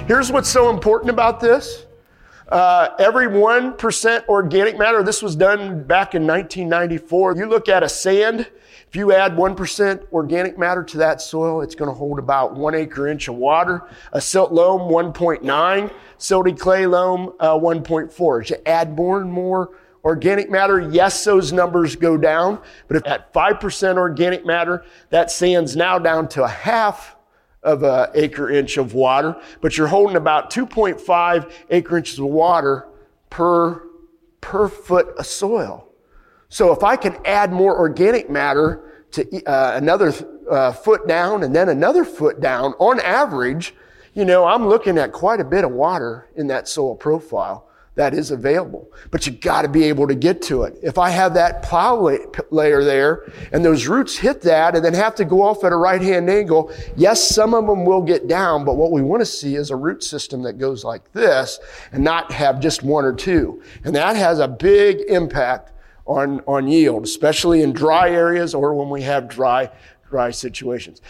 Here's 0.08 0.32
what's 0.32 0.50
so 0.50 0.72
important 0.72 1.12
about 1.12 1.39
this. 1.39 1.86
Uh, 2.50 2.89
every 3.00 3.27
1% 3.27 4.27
organic 4.27 4.77
matter, 4.77 5.03
this 5.03 5.22
was 5.22 5.36
done 5.36 5.84
back 5.84 6.13
in 6.13 6.25
1994. 6.25 7.38
You 7.38 7.48
look 7.48 7.70
at 7.70 7.82
a 7.82 7.89
sand, 7.89 8.48
if 8.88 8.96
you 8.96 9.12
add 9.12 9.36
1% 9.36 10.12
organic 10.13 10.58
matter 10.58 10.84
to 10.84 10.98
that 11.00 11.22
soil, 11.22 11.62
it's 11.62 11.75
going 11.75 11.89
to 11.89 11.96
hold 11.96 12.18
about 12.18 12.56
one 12.56 12.75
acre 12.75 13.08
inch 13.08 13.27
of 13.27 13.36
water. 13.36 13.84
A 14.13 14.22
silt 14.22 14.51
loam, 14.51 14.89
1.9. 14.89 15.94
Silty 16.18 16.58
clay 16.58 16.86
loam, 16.86 17.34
uh, 17.39 17.56
1.4. 17.56 18.42
As 18.42 18.50
you 18.50 18.58
add 18.65 18.96
more 18.96 19.22
and 19.22 19.32
more 19.32 19.72
organic 20.06 20.50
matter, 20.50 20.80
yes, 20.80 21.24
those 21.25 21.51
numbers 21.51 21.96
go 21.96 22.15
down. 22.15 22.62
But 22.88 22.98
if 22.98 23.08
at 23.08 23.34
5% 23.34 23.98
organic 23.98 24.46
matter, 24.46 24.86
that 25.10 25.30
sand's 25.30 25.75
now 25.75 26.00
down 26.00 26.30
to 26.30 26.44
a 26.44 26.48
half 26.48 27.15
of 27.63 27.84
an 27.84 28.10
acre 28.13 28.50
inch 28.50 28.77
of 28.77 28.94
water, 28.94 29.36
but 29.60 29.77
you're 29.77 29.88
holding 29.88 30.15
about 30.15 30.51
2.5 30.51 31.51
acre 31.72 31.98
inches 31.98 32.20
of 32.20 32.25
water 32.25 32.88
per, 33.32 33.82
per 34.39 34.70
foot 34.70 35.08
of 35.18 35.25
soil. 35.25 35.92
So 36.55 36.71
if 36.71 36.85
I 36.85 36.95
can 36.95 37.17
add 37.25 37.51
more 37.51 37.77
organic 37.77 38.29
matter 38.29 39.05
to 39.12 39.43
uh, 39.43 39.74
another 39.75 40.13
uh, 40.50 40.71
foot 40.71 41.05
down 41.05 41.43
and 41.43 41.53
then 41.53 41.67
another 41.67 42.05
foot 42.05 42.39
down, 42.39 42.71
on 42.79 43.01
average, 43.01 43.75
you 44.13 44.24
know, 44.24 44.45
I'm 44.45 44.65
looking 44.65 44.97
at 44.97 45.12
quite 45.12 45.41
a 45.41 45.43
bit 45.43 45.65
of 45.65 45.71
water 45.71 46.29
in 46.38 46.47
that 46.47 46.69
soil 46.69 46.95
profile 46.95 47.67
that 47.95 48.13
is 48.13 48.31
available. 48.31 48.89
But 49.12 49.27
you 49.27 49.33
got 49.33 49.63
to 49.63 49.67
be 49.67 49.83
able 49.83 50.07
to 50.07 50.15
get 50.15 50.41
to 50.43 50.63
it. 50.63 50.79
If 50.81 50.97
I 50.97 51.09
have 51.09 51.33
that 51.33 51.62
plow 51.62 52.09
layer 52.51 52.85
there 52.85 53.29
and 53.51 53.65
those 53.65 53.85
roots 53.85 54.15
hit 54.15 54.41
that 54.43 54.77
and 54.77 54.85
then 54.85 54.93
have 54.93 55.15
to 55.15 55.25
go 55.25 55.41
off 55.41 55.65
at 55.65 55.74
a 55.74 55.77
right 55.77 56.01
hand 56.01 56.29
angle, 56.29 56.71
yes, 56.95 57.21
some 57.21 57.53
of 57.53 57.67
them 57.67 57.83
will 57.83 58.01
get 58.01 58.29
down, 58.29 58.63
but 58.63 58.77
what 58.77 58.93
we 58.93 59.01
want 59.01 59.19
to 59.19 59.25
see 59.25 59.55
is 59.55 59.71
a 59.71 59.75
root 59.75 60.05
system 60.05 60.41
that 60.43 60.53
goes 60.53 60.85
like 60.85 61.12
this 61.12 61.59
and 61.91 62.01
not 62.01 62.31
have 62.31 62.62
just 62.62 62.81
one 62.81 63.03
or 63.03 63.12
two. 63.13 63.62
And 63.83 63.93
that 63.97 64.15
has 64.15 64.39
a 64.39 64.47
big 64.47 65.01
impact 65.09 65.74
on, 66.05 66.41
on 66.47 66.67
yield, 66.67 67.03
especially 67.03 67.62
in 67.62 67.74
dry 67.74 68.09
areas 68.09 68.53
or 68.53 68.74
when 68.74 68.89
we 68.89 69.01
have 69.01 69.27
dry, 69.27 69.69
dry 70.09 70.31
situations. 70.31 71.01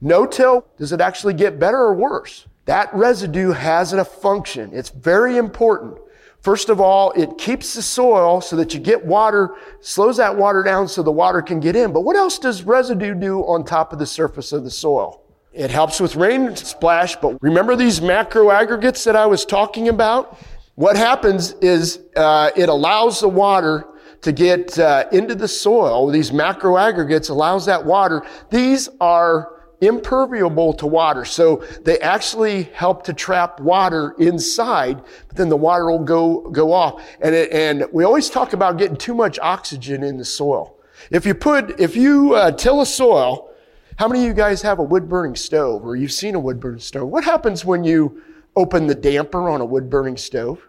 No-till, 0.00 0.66
does 0.78 0.92
it 0.92 1.00
actually 1.00 1.34
get 1.34 1.58
better 1.58 1.78
or 1.78 1.94
worse? 1.94 2.46
That 2.64 2.92
residue 2.94 3.50
has 3.50 3.92
a 3.92 4.04
function. 4.04 4.70
It's 4.72 4.90
very 4.90 5.36
important. 5.36 5.98
First 6.40 6.70
of 6.70 6.80
all, 6.80 7.12
it 7.12 7.38
keeps 7.38 7.74
the 7.74 7.82
soil 7.82 8.40
so 8.40 8.56
that 8.56 8.74
you 8.74 8.80
get 8.80 9.04
water, 9.04 9.54
slows 9.80 10.16
that 10.16 10.36
water 10.36 10.64
down 10.64 10.88
so 10.88 11.02
the 11.02 11.12
water 11.12 11.40
can 11.40 11.60
get 11.60 11.76
in. 11.76 11.92
But 11.92 12.00
what 12.00 12.16
else 12.16 12.38
does 12.38 12.64
residue 12.64 13.14
do 13.14 13.40
on 13.42 13.64
top 13.64 13.92
of 13.92 14.00
the 14.00 14.06
surface 14.06 14.52
of 14.52 14.64
the 14.64 14.70
soil? 14.70 15.22
It 15.52 15.70
helps 15.70 16.00
with 16.00 16.16
rain 16.16 16.56
splash, 16.56 17.14
but 17.16 17.40
remember 17.40 17.76
these 17.76 18.00
macro 18.00 18.50
aggregates 18.50 19.04
that 19.04 19.14
I 19.14 19.26
was 19.26 19.44
talking 19.44 19.88
about? 19.88 20.36
What 20.74 20.96
happens 20.96 21.52
is 21.60 22.00
uh, 22.16 22.50
it 22.56 22.68
allows 22.68 23.20
the 23.20 23.28
water 23.28 23.86
to 24.22 24.32
get 24.32 24.78
uh, 24.78 25.04
into 25.12 25.34
the 25.34 25.48
soil. 25.48 26.08
These 26.08 26.32
macro 26.32 26.78
aggregates 26.78 27.28
allows 27.28 27.66
that 27.66 27.84
water. 27.84 28.24
These 28.50 28.88
are 29.00 29.62
impermeable 29.80 30.72
to 30.74 30.86
water. 30.86 31.24
So 31.24 31.64
they 31.82 31.98
actually 31.98 32.64
help 32.72 33.02
to 33.04 33.12
trap 33.12 33.60
water 33.60 34.14
inside, 34.18 35.02
but 35.26 35.36
then 35.36 35.48
the 35.48 35.56
water 35.56 35.90
will 35.90 36.04
go, 36.04 36.48
go 36.50 36.72
off. 36.72 37.02
And, 37.20 37.34
it, 37.34 37.52
and 37.52 37.84
we 37.92 38.04
always 38.04 38.30
talk 38.30 38.52
about 38.52 38.78
getting 38.78 38.96
too 38.96 39.14
much 39.14 39.40
oxygen 39.40 40.04
in 40.04 40.16
the 40.16 40.24
soil. 40.24 40.78
If 41.10 41.26
you 41.26 41.34
put, 41.34 41.80
if 41.80 41.96
you 41.96 42.34
uh, 42.34 42.52
till 42.52 42.80
a 42.80 42.86
soil, 42.86 43.50
how 43.96 44.06
many 44.06 44.20
of 44.20 44.26
you 44.26 44.34
guys 44.34 44.62
have 44.62 44.78
a 44.78 44.84
wood 44.84 45.08
burning 45.08 45.34
stove 45.34 45.84
or 45.84 45.96
you've 45.96 46.12
seen 46.12 46.36
a 46.36 46.40
wood 46.40 46.60
burning 46.60 46.80
stove? 46.80 47.08
What 47.08 47.24
happens 47.24 47.64
when 47.64 47.82
you 47.82 48.22
open 48.54 48.86
the 48.86 48.94
damper 48.94 49.48
on 49.48 49.60
a 49.60 49.64
wood 49.64 49.90
burning 49.90 50.16
stove? 50.16 50.62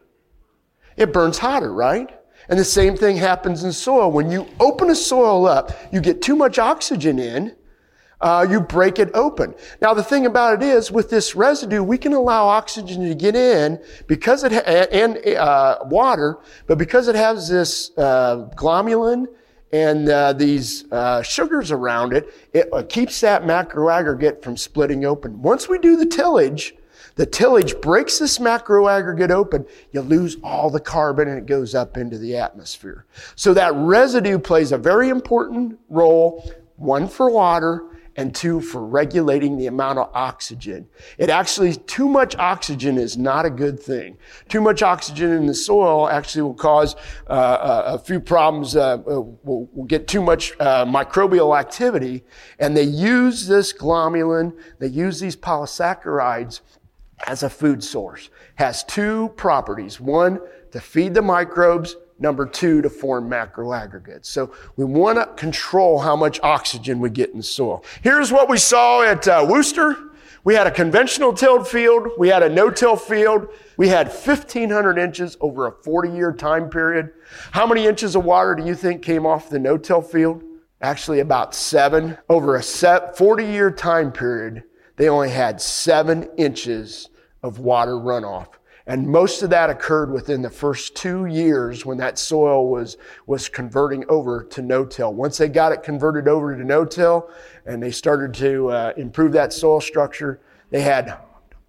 It 0.97 1.13
burns 1.13 1.37
hotter, 1.37 1.71
right? 1.71 2.19
And 2.49 2.59
the 2.59 2.65
same 2.65 2.97
thing 2.97 3.17
happens 3.17 3.63
in 3.63 3.71
soil. 3.71 4.11
When 4.11 4.29
you 4.29 4.47
open 4.59 4.89
a 4.89 4.95
soil 4.95 5.45
up, 5.45 5.71
you 5.91 6.01
get 6.01 6.21
too 6.21 6.35
much 6.35 6.59
oxygen 6.59 7.19
in, 7.19 7.55
uh, 8.19 8.47
you 8.49 8.61
break 8.61 8.99
it 8.99 9.11
open. 9.13 9.53
Now, 9.81 9.93
the 9.93 10.03
thing 10.03 10.25
about 10.25 10.61
it 10.61 10.65
is, 10.65 10.91
with 10.91 11.09
this 11.09 11.35
residue, 11.35 11.83
we 11.83 11.97
can 11.97 12.13
allow 12.13 12.45
oxygen 12.45 13.07
to 13.07 13.15
get 13.15 13.35
in 13.35 13.81
because 14.07 14.43
it 14.43 14.53
ha- 14.53 14.87
and 14.91 15.17
uh, 15.35 15.79
water, 15.85 16.39
but 16.65 16.77
because 16.77 17.09
it 17.09 17.15
has 17.15 17.49
this 17.49 17.91
uh, 17.97 18.49
glomalin 18.55 19.27
and 19.73 20.07
uh, 20.07 20.31
these 20.31 20.85
uh, 20.91 21.21
sugars 21.21 21.71
around 21.71 22.13
it, 22.13 22.33
it 22.53 22.69
uh, 22.71 22.83
keeps 22.83 23.19
that 23.21 23.43
macroaggregate 23.43 24.41
from 24.41 24.55
splitting 24.55 25.03
open. 25.03 25.41
Once 25.41 25.67
we 25.67 25.77
do 25.77 25.97
the 25.97 26.05
tillage, 26.05 26.75
the 27.15 27.25
tillage 27.25 27.79
breaks 27.81 28.19
this 28.19 28.39
macro 28.39 28.87
aggregate 28.87 29.31
open, 29.31 29.65
you 29.91 30.01
lose 30.01 30.37
all 30.43 30.69
the 30.69 30.79
carbon 30.79 31.27
and 31.27 31.37
it 31.37 31.45
goes 31.45 31.75
up 31.75 31.97
into 31.97 32.17
the 32.17 32.37
atmosphere. 32.37 33.05
So 33.35 33.53
that 33.53 33.73
residue 33.75 34.39
plays 34.39 34.71
a 34.71 34.77
very 34.77 35.09
important 35.09 35.79
role, 35.89 36.51
one 36.77 37.07
for 37.07 37.29
water 37.29 37.83
and 38.15 38.33
two 38.33 38.61
for 38.61 38.85
regulating 38.85 39.57
the 39.57 39.67
amount 39.67 39.97
of 39.99 40.09
oxygen. 40.13 40.87
It 41.17 41.29
actually, 41.29 41.73
too 41.73 42.07
much 42.07 42.35
oxygen 42.35 42.97
is 42.97 43.17
not 43.17 43.45
a 43.45 43.49
good 43.49 43.79
thing. 43.79 44.17
Too 44.49 44.61
much 44.61 44.83
oxygen 44.83 45.31
in 45.31 45.47
the 45.47 45.53
soil 45.53 46.07
actually 46.07 46.43
will 46.43 46.53
cause 46.53 46.95
uh, 47.27 47.83
a, 47.85 47.99
few 47.99 48.19
problems. 48.19 48.75
Uh, 48.75 48.99
we'll, 49.03 49.39
we'll, 49.43 49.85
get 49.87 50.07
too 50.07 50.21
much 50.21 50.53
uh, 50.59 50.85
microbial 50.85 51.59
activity, 51.59 52.23
and 52.59 52.77
they 52.77 52.83
use 52.83 53.47
this 53.47 53.73
glomalin, 53.73 54.55
they 54.79 54.87
use 54.87 55.19
these 55.19 55.35
polysaccharides 55.35 56.61
as 57.27 57.43
a 57.43 57.49
food 57.49 57.83
source. 57.83 58.29
Has 58.55 58.83
two 58.83 59.29
properties. 59.35 59.99
One, 59.99 60.39
to 60.71 60.79
feed 60.79 61.13
the 61.13 61.21
microbes, 61.21 61.95
Number 62.19 62.45
two, 62.45 62.81
to 62.81 62.89
form 62.89 63.27
macro 63.27 63.73
aggregates. 63.73 64.29
So 64.29 64.53
we 64.77 64.85
want 64.85 65.17
to 65.17 65.25
control 65.35 65.99
how 65.99 66.15
much 66.15 66.39
oxygen 66.41 66.99
we 66.99 67.09
get 67.09 67.31
in 67.31 67.37
the 67.37 67.43
soil. 67.43 67.83
Here's 68.01 68.31
what 68.31 68.47
we 68.47 68.57
saw 68.57 69.03
at 69.03 69.27
uh, 69.27 69.45
Wooster. 69.49 69.97
We 70.45 70.55
had 70.55 70.67
a 70.67 70.71
conventional 70.71 71.33
tilled 71.33 71.67
field. 71.67 72.09
We 72.17 72.29
had 72.29 72.43
a 72.43 72.49
no-till 72.49 72.97
field. 72.97 73.47
We 73.77 73.87
had 73.87 74.07
1,500 74.07 74.97
inches 74.97 75.37
over 75.41 75.67
a 75.67 75.71
40-year 75.71 76.33
time 76.33 76.69
period. 76.69 77.11
How 77.51 77.65
many 77.65 77.87
inches 77.87 78.15
of 78.15 78.25
water 78.25 78.55
do 78.55 78.65
you 78.65 78.75
think 78.75 79.01
came 79.01 79.25
off 79.25 79.49
the 79.49 79.59
no-till 79.59 80.01
field? 80.01 80.43
Actually, 80.81 81.19
about 81.19 81.55
seven. 81.55 82.17
Over 82.29 82.57
a 82.57 82.61
40-year 82.61 83.71
time 83.71 84.11
period, 84.11 84.63
they 84.97 85.09
only 85.09 85.29
had 85.29 85.59
seven 85.59 86.29
inches 86.37 87.09
of 87.43 87.59
water 87.59 87.93
runoff. 87.93 88.47
And 88.85 89.07
most 89.07 89.43
of 89.43 89.49
that 89.51 89.69
occurred 89.69 90.11
within 90.11 90.41
the 90.41 90.49
first 90.49 90.95
two 90.95 91.25
years 91.25 91.85
when 91.85 91.97
that 91.99 92.19
soil 92.19 92.67
was, 92.69 92.97
was 93.27 93.47
converting 93.47 94.03
over 94.09 94.43
to 94.43 94.61
no-till. 94.61 95.13
Once 95.13 95.37
they 95.37 95.47
got 95.47 95.71
it 95.71 95.83
converted 95.83 96.27
over 96.27 96.55
to 96.55 96.63
no-till 96.63 97.29
and 97.65 97.81
they 97.81 97.91
started 97.91 98.33
to 98.35 98.69
uh, 98.69 98.93
improve 98.97 99.31
that 99.33 99.53
soil 99.53 99.79
structure, 99.79 100.41
they 100.69 100.81
had 100.81 101.17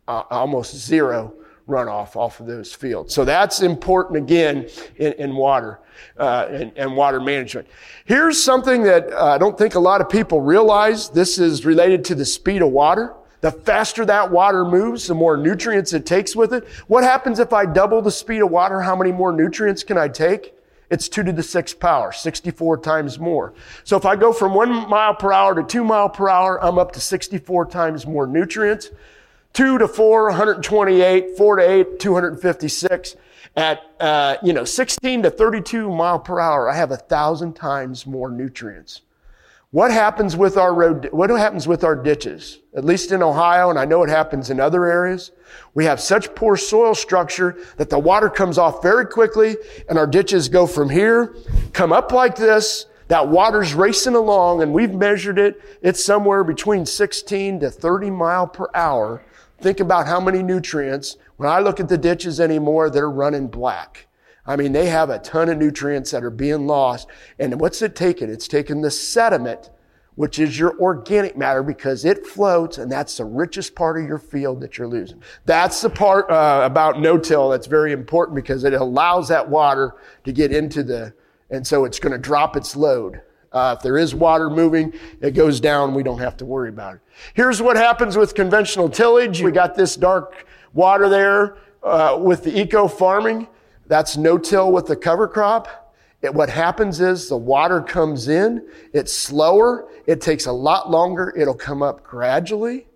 uh, 0.09 0.23
almost 0.31 0.75
zero 0.75 1.35
runoff 1.69 2.17
off 2.17 2.41
of 2.41 2.47
those 2.47 2.75
fields. 2.75 3.15
So 3.15 3.25
that's 3.25 3.63
important 3.63 4.19
again 4.19 4.69
in, 4.97 5.13
in 5.15 5.37
water 5.37 5.81
uh, 6.19 6.49
and, 6.51 6.73
and, 6.77 6.97
water 6.97 7.21
management. 7.21 7.69
Here's 8.05 8.43
something 8.43 8.83
that 8.83 9.11
uh, 9.13 9.27
I 9.27 9.39
don't 9.39 9.57
think 9.57 9.75
a 9.75 9.81
lot 9.81 10.01
of 10.01 10.09
people 10.09 10.41
realize. 10.41 11.09
This 11.09 11.39
is 11.39 11.65
related 11.65 12.05
to 12.07 12.15
the 12.15 12.25
speed 12.25 12.61
of 12.61 12.71
water. 12.71 13.15
The 13.45 13.53
faster 13.53 14.07
that 14.07 14.31
water 14.31 14.65
moves, 14.65 15.07
the 15.07 15.15
more 15.15 15.37
nutrients 15.37 15.93
it 15.93 16.07
takes 16.07 16.35
with 16.35 16.55
it. 16.55 16.67
What 16.87 17.05
happens 17.05 17.39
if 17.39 17.53
I 17.53 17.67
double 17.67 18.01
the 18.01 18.11
speed 18.11 18.41
of 18.41 18.51
water? 18.51 18.81
How 18.81 18.97
many 18.97 19.13
more 19.13 19.33
nutrients 19.33 19.85
can 19.85 19.99
I 19.99 20.09
take? 20.09 20.55
It's 20.89 21.11
two 21.11 21.23
to 21.25 21.31
the 21.31 21.43
sixth 21.43 21.79
power, 21.79 22.11
64 22.11 22.79
times 22.79 23.19
more. 23.19 23.53
So 23.85 23.99
if 23.99 24.07
I 24.07 24.17
go 24.17 24.33
from 24.33 24.55
one 24.55 24.89
mile 24.89 25.15
per 25.15 25.31
hour 25.31 25.55
to 25.57 25.63
two 25.63 25.85
mile 25.85 26.09
per 26.09 26.27
hour, 26.27 26.59
I'm 26.65 26.79
up 26.79 26.93
to 26.93 27.01
64 27.01 27.67
times 27.67 28.07
more 28.07 28.27
nutrients. 28.27 28.89
2 29.53 29.77
to 29.77 29.89
4, 29.89 30.25
128, 30.31 31.37
4 31.37 31.57
to 31.57 31.71
8, 31.71 31.99
256. 31.99 33.17
At, 33.57 33.83
uh, 34.01 34.37
you 34.43 34.55
know, 34.55 34.65
16 34.65 35.23
to 35.23 35.31
32 35.31 35.91
mile 35.91 36.19
per 36.19 36.41
hour, 36.41 36.71
I 36.71 36.77
have 36.77 36.93
a 36.93 36.97
thousand 36.97 37.53
times 37.53 38.07
more 38.07 38.31
nutrients. 38.31 39.03
What 39.75 39.91
happens 39.91 40.37
with 40.37 40.57
our 40.57 40.73
road, 40.73 41.09
what 41.11 41.31
happens 41.31 41.67
with 41.67 41.83
our 41.83 41.97
ditches? 41.97 42.61
At 42.77 42.85
least 42.85 43.11
in 43.11 43.25
Ohio, 43.25 43.71
and 43.71 43.77
I 43.77 43.85
know 43.85 44.05
it 44.05 44.09
happens 44.09 44.49
in 44.49 44.61
other 44.61 44.85
areas. 44.85 45.33
We 45.75 45.85
have 45.85 45.99
such 45.99 46.33
poor 46.37 46.57
soil 46.57 46.95
structure 46.95 47.59
that 47.77 47.91
the 47.91 47.99
water 47.99 48.31
comes 48.31 48.57
off 48.57 48.85
very 48.85 49.05
quickly 49.05 49.57
and 49.89 49.99
our 49.99 50.07
ditches 50.07 50.49
go 50.49 50.69
from 50.69 50.91
here, 50.91 51.35
come 51.73 51.93
up 51.93 52.13
like 52.13 52.37
this, 52.37 52.87
that 53.09 53.27
water's 53.27 53.75
racing 53.75 54.15
along 54.15 54.63
and 54.63 54.73
we've 54.73 54.95
measured 54.95 55.41
it. 55.41 55.61
It's 55.83 56.05
somewhere 56.05 56.45
between 56.45 56.87
16 56.87 57.59
to 57.59 57.69
30 57.69 58.11
mile 58.11 58.47
per 58.47 58.69
hour. 58.77 59.25
Think 59.59 59.81
about 59.81 60.07
how 60.07 60.21
many 60.21 60.45
nutrients. 60.45 61.17
When 61.37 61.51
I 61.51 61.59
look 61.59 61.81
at 61.81 61.89
the 61.89 61.99
ditches 61.99 62.39
anymore, 62.39 62.91
they're 62.91 63.11
running 63.11 63.49
black. 63.49 64.07
I 64.47 64.57
mean, 64.57 64.73
they 64.73 64.87
have 64.87 65.11
a 65.11 65.19
ton 65.19 65.49
of 65.49 65.59
nutrients 65.59 66.11
that 66.11 66.23
are 66.23 66.31
being 66.31 66.67
lost. 66.67 67.09
And 67.39 67.59
what's 67.61 67.81
it 67.83 67.97
taking? 67.97 68.29
It's 68.29 68.47
taking 68.47 68.83
the 68.83 68.91
sediment, 68.91 69.71
which 70.17 70.39
is 70.39 70.59
your 70.59 70.79
organic 70.79 71.37
matter, 71.37 71.63
because 71.63 72.05
it 72.05 72.27
floats, 72.27 72.79
and 72.79 72.93
that's 72.93 73.17
the 73.17 73.25
richest 73.25 73.75
part 73.75 73.99
of 73.99 74.07
your 74.07 74.19
field 74.19 74.61
that 74.61 74.77
you're 74.77 74.87
losing. 74.87 75.23
That's 75.45 75.81
the 75.81 75.91
part 75.91 76.31
uh, 76.31 76.61
about 76.65 77.01
no-till 77.01 77.49
that's 77.49 77.67
very 77.67 77.93
important 77.93 78.37
because 78.37 78.65
it 78.65 78.75
allows 78.75 79.29
that 79.29 79.49
water 79.49 79.95
to 80.25 80.33
get 80.33 80.53
into 80.53 80.83
the, 80.83 81.15
and 81.51 81.67
so 81.67 81.85
it's 81.85 81.99
going 81.99 82.13
to 82.13 82.19
drop 82.19 82.57
its 82.57 82.77
load. 82.77 83.23
Uh, 83.51 83.75
if 83.77 83.83
there 83.83 83.97
is 83.97 84.15
water 84.15 84.51
moving, 84.51 84.93
it 85.21 85.31
goes 85.31 85.61
down. 85.61 85.95
We 85.95 86.03
don't 86.03 86.19
have 86.19 86.37
to 86.39 86.45
worry 86.45 86.69
about 86.69 86.97
it. 86.97 87.01
Here's 87.35 87.63
what 87.63 87.77
happens 87.77 88.17
with 88.17 88.35
conventional 88.35 88.89
tillage. 88.89 89.43
We 89.43 89.53
got 89.53 89.77
this 89.77 89.97
dark 89.97 90.47
water 90.73 91.09
there 91.09 91.57
uh, 91.83 92.19
with 92.21 92.43
the 92.43 92.59
eco 92.59 92.89
farming. 92.89 93.47
That's 93.87 94.17
no-till 94.17 94.73
with 94.73 94.87
the 94.87 94.97
cover 94.97 95.29
crop. 95.29 95.93
It, 96.23 96.33
what 96.33 96.49
happens 96.49 97.01
is 97.01 97.29
the 97.29 97.37
water 97.37 97.83
comes 97.83 98.29
in, 98.29 98.67
it's 98.95 99.13
slower, 99.13 99.89
it 100.07 100.23
takes 100.23 100.47
a 100.47 100.53
lot 100.53 100.91
longer, 100.91 101.35
it'll 101.37 101.55
come 101.55 101.83
up 101.83 102.03
gradually, 102.03 102.87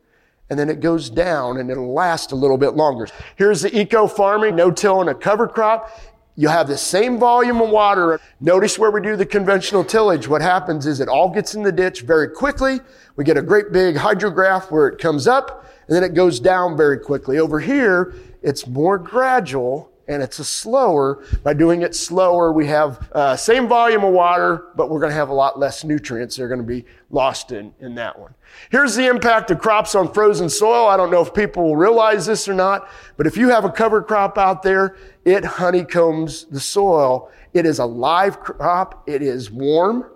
and 0.48 0.58
then 0.58 0.70
it 0.70 0.80
goes 0.80 1.10
down 1.10 1.58
and 1.58 1.70
it'll 1.70 1.92
last 1.92 2.32
a 2.32 2.34
little 2.34 2.56
bit 2.56 2.70
longer. 2.70 3.06
Here's 3.36 3.60
the 3.60 3.78
eco 3.78 4.06
farming, 4.06 4.56
no-till 4.56 5.02
and 5.02 5.10
a 5.10 5.14
cover 5.14 5.46
crop. 5.46 5.90
You 6.36 6.48
have 6.48 6.68
the 6.68 6.78
same 6.78 7.18
volume 7.18 7.60
of 7.60 7.68
water. 7.68 8.18
Notice 8.40 8.78
where 8.78 8.90
we 8.90 9.02
do 9.02 9.16
the 9.16 9.26
conventional 9.26 9.84
tillage. 9.84 10.26
What 10.26 10.40
happens 10.40 10.86
is 10.86 11.00
it 11.00 11.08
all 11.08 11.28
gets 11.28 11.54
in 11.54 11.62
the 11.62 11.72
ditch 11.72 12.02
very 12.02 12.28
quickly. 12.28 12.80
We 13.16 13.24
get 13.24 13.36
a 13.36 13.42
great 13.42 13.72
big 13.72 13.96
hydrograph 13.96 14.70
where 14.70 14.86
it 14.86 14.98
comes 14.98 15.26
up 15.26 15.66
and 15.86 15.96
then 15.96 16.04
it 16.04 16.14
goes 16.14 16.38
down 16.40 16.76
very 16.76 16.98
quickly. 16.98 17.38
Over 17.38 17.60
here, 17.60 18.14
it's 18.40 18.66
more 18.66 18.98
gradual 18.98 19.90
and 20.08 20.22
it's 20.22 20.38
a 20.38 20.44
slower. 20.44 21.22
By 21.42 21.52
doing 21.52 21.82
it 21.82 21.94
slower, 21.94 22.50
we 22.52 22.66
have 22.66 23.10
uh, 23.12 23.36
same 23.36 23.68
volume 23.68 24.02
of 24.02 24.12
water, 24.12 24.68
but 24.74 24.88
we're 24.90 25.00
going 25.00 25.10
to 25.10 25.16
have 25.16 25.28
a 25.28 25.34
lot 25.34 25.58
less 25.58 25.84
nutrients. 25.84 26.36
They're 26.36 26.48
going 26.48 26.60
to 26.60 26.66
be 26.66 26.86
lost 27.10 27.52
in, 27.52 27.74
in 27.78 27.94
that 27.96 28.18
one. 28.18 28.34
Here's 28.70 28.94
the 28.94 29.06
impact 29.06 29.50
of 29.50 29.58
crops 29.58 29.94
on 29.94 30.12
frozen 30.12 30.48
soil. 30.48 30.88
I 30.88 30.96
don't 30.96 31.10
know 31.10 31.20
if 31.20 31.34
people 31.34 31.62
will 31.62 31.76
realize 31.76 32.24
this 32.26 32.48
or 32.48 32.54
not, 32.54 32.88
but 33.16 33.26
if 33.26 33.36
you 33.36 33.50
have 33.50 33.64
a 33.64 33.70
cover 33.70 34.02
crop 34.02 34.38
out 34.38 34.62
there, 34.62 34.96
it 35.24 35.44
honeycombs 35.44 36.46
the 36.46 36.60
soil. 36.60 37.30
It 37.52 37.66
is 37.66 37.78
a 37.78 37.84
live 37.84 38.40
crop. 38.40 39.06
It 39.06 39.22
is 39.22 39.50
warm. 39.50 40.06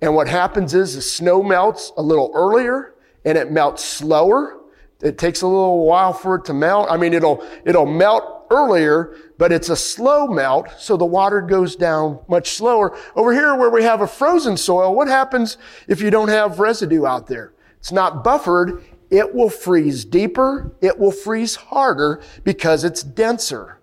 And 0.00 0.14
what 0.14 0.28
happens 0.28 0.74
is 0.74 0.94
the 0.94 1.02
snow 1.02 1.42
melts 1.42 1.92
a 1.96 2.02
little 2.02 2.30
earlier 2.34 2.94
and 3.24 3.36
it 3.36 3.50
melts 3.50 3.84
slower. 3.84 4.58
It 5.02 5.18
takes 5.18 5.42
a 5.42 5.46
little 5.46 5.86
while 5.86 6.12
for 6.12 6.36
it 6.36 6.44
to 6.46 6.54
melt. 6.54 6.88
I 6.90 6.96
mean, 6.96 7.14
it'll, 7.14 7.44
it'll 7.64 7.86
melt 7.86 8.39
earlier, 8.50 9.16
but 9.38 9.52
it's 9.52 9.68
a 9.68 9.76
slow 9.76 10.26
melt, 10.26 10.68
so 10.78 10.96
the 10.96 11.04
water 11.04 11.40
goes 11.40 11.76
down 11.76 12.20
much 12.28 12.50
slower. 12.50 12.96
Over 13.16 13.32
here 13.32 13.54
where 13.54 13.70
we 13.70 13.82
have 13.82 14.00
a 14.00 14.06
frozen 14.06 14.56
soil, 14.56 14.94
what 14.94 15.08
happens 15.08 15.56
if 15.88 16.00
you 16.00 16.10
don't 16.10 16.28
have 16.28 16.60
residue 16.60 17.06
out 17.06 17.26
there? 17.26 17.52
It's 17.78 17.92
not 17.92 18.22
buffered. 18.22 18.84
It 19.10 19.34
will 19.34 19.50
freeze 19.50 20.04
deeper. 20.04 20.72
It 20.80 20.98
will 20.98 21.12
freeze 21.12 21.56
harder 21.56 22.22
because 22.44 22.84
it's 22.84 23.02
denser. 23.02 23.79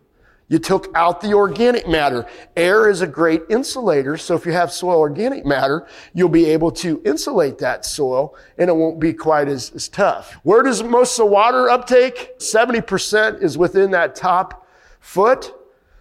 You 0.50 0.60
took 0.60 0.90
out 0.96 1.20
the 1.20 1.34
organic 1.34 1.90
matter. 1.90 2.26
Air 2.56 2.90
is 2.90 3.02
a 3.02 3.08
great 3.08 3.42
insulator, 3.50 4.16
so 4.16 4.34
if 4.36 4.46
you 4.46 4.54
have 4.54 4.72
soil 4.72 5.00
organic 5.00 5.46
matter, 5.46 5.88
you'll 6.14 6.30
be 6.30 6.46
able 6.46 6.72
to 6.72 7.02
insulate 7.04 7.58
that 7.58 7.84
soil 7.84 8.34
and 8.58 8.70
it 8.70 8.74
won't 8.74 9.00
be 9.00 9.12
quite 9.12 9.50
as, 9.50 9.72
as 9.76 9.90
tough. 9.90 10.34
Where 10.44 10.64
does 10.64 10.82
most 10.84 11.20
of 11.20 11.26
the 11.26 11.32
water 11.32 11.70
uptake? 11.70 12.40
70% 12.40 13.42
is 13.42 13.58
within 13.58 13.92
that 13.92 14.16
top 14.16 14.66
foot. 15.02 15.54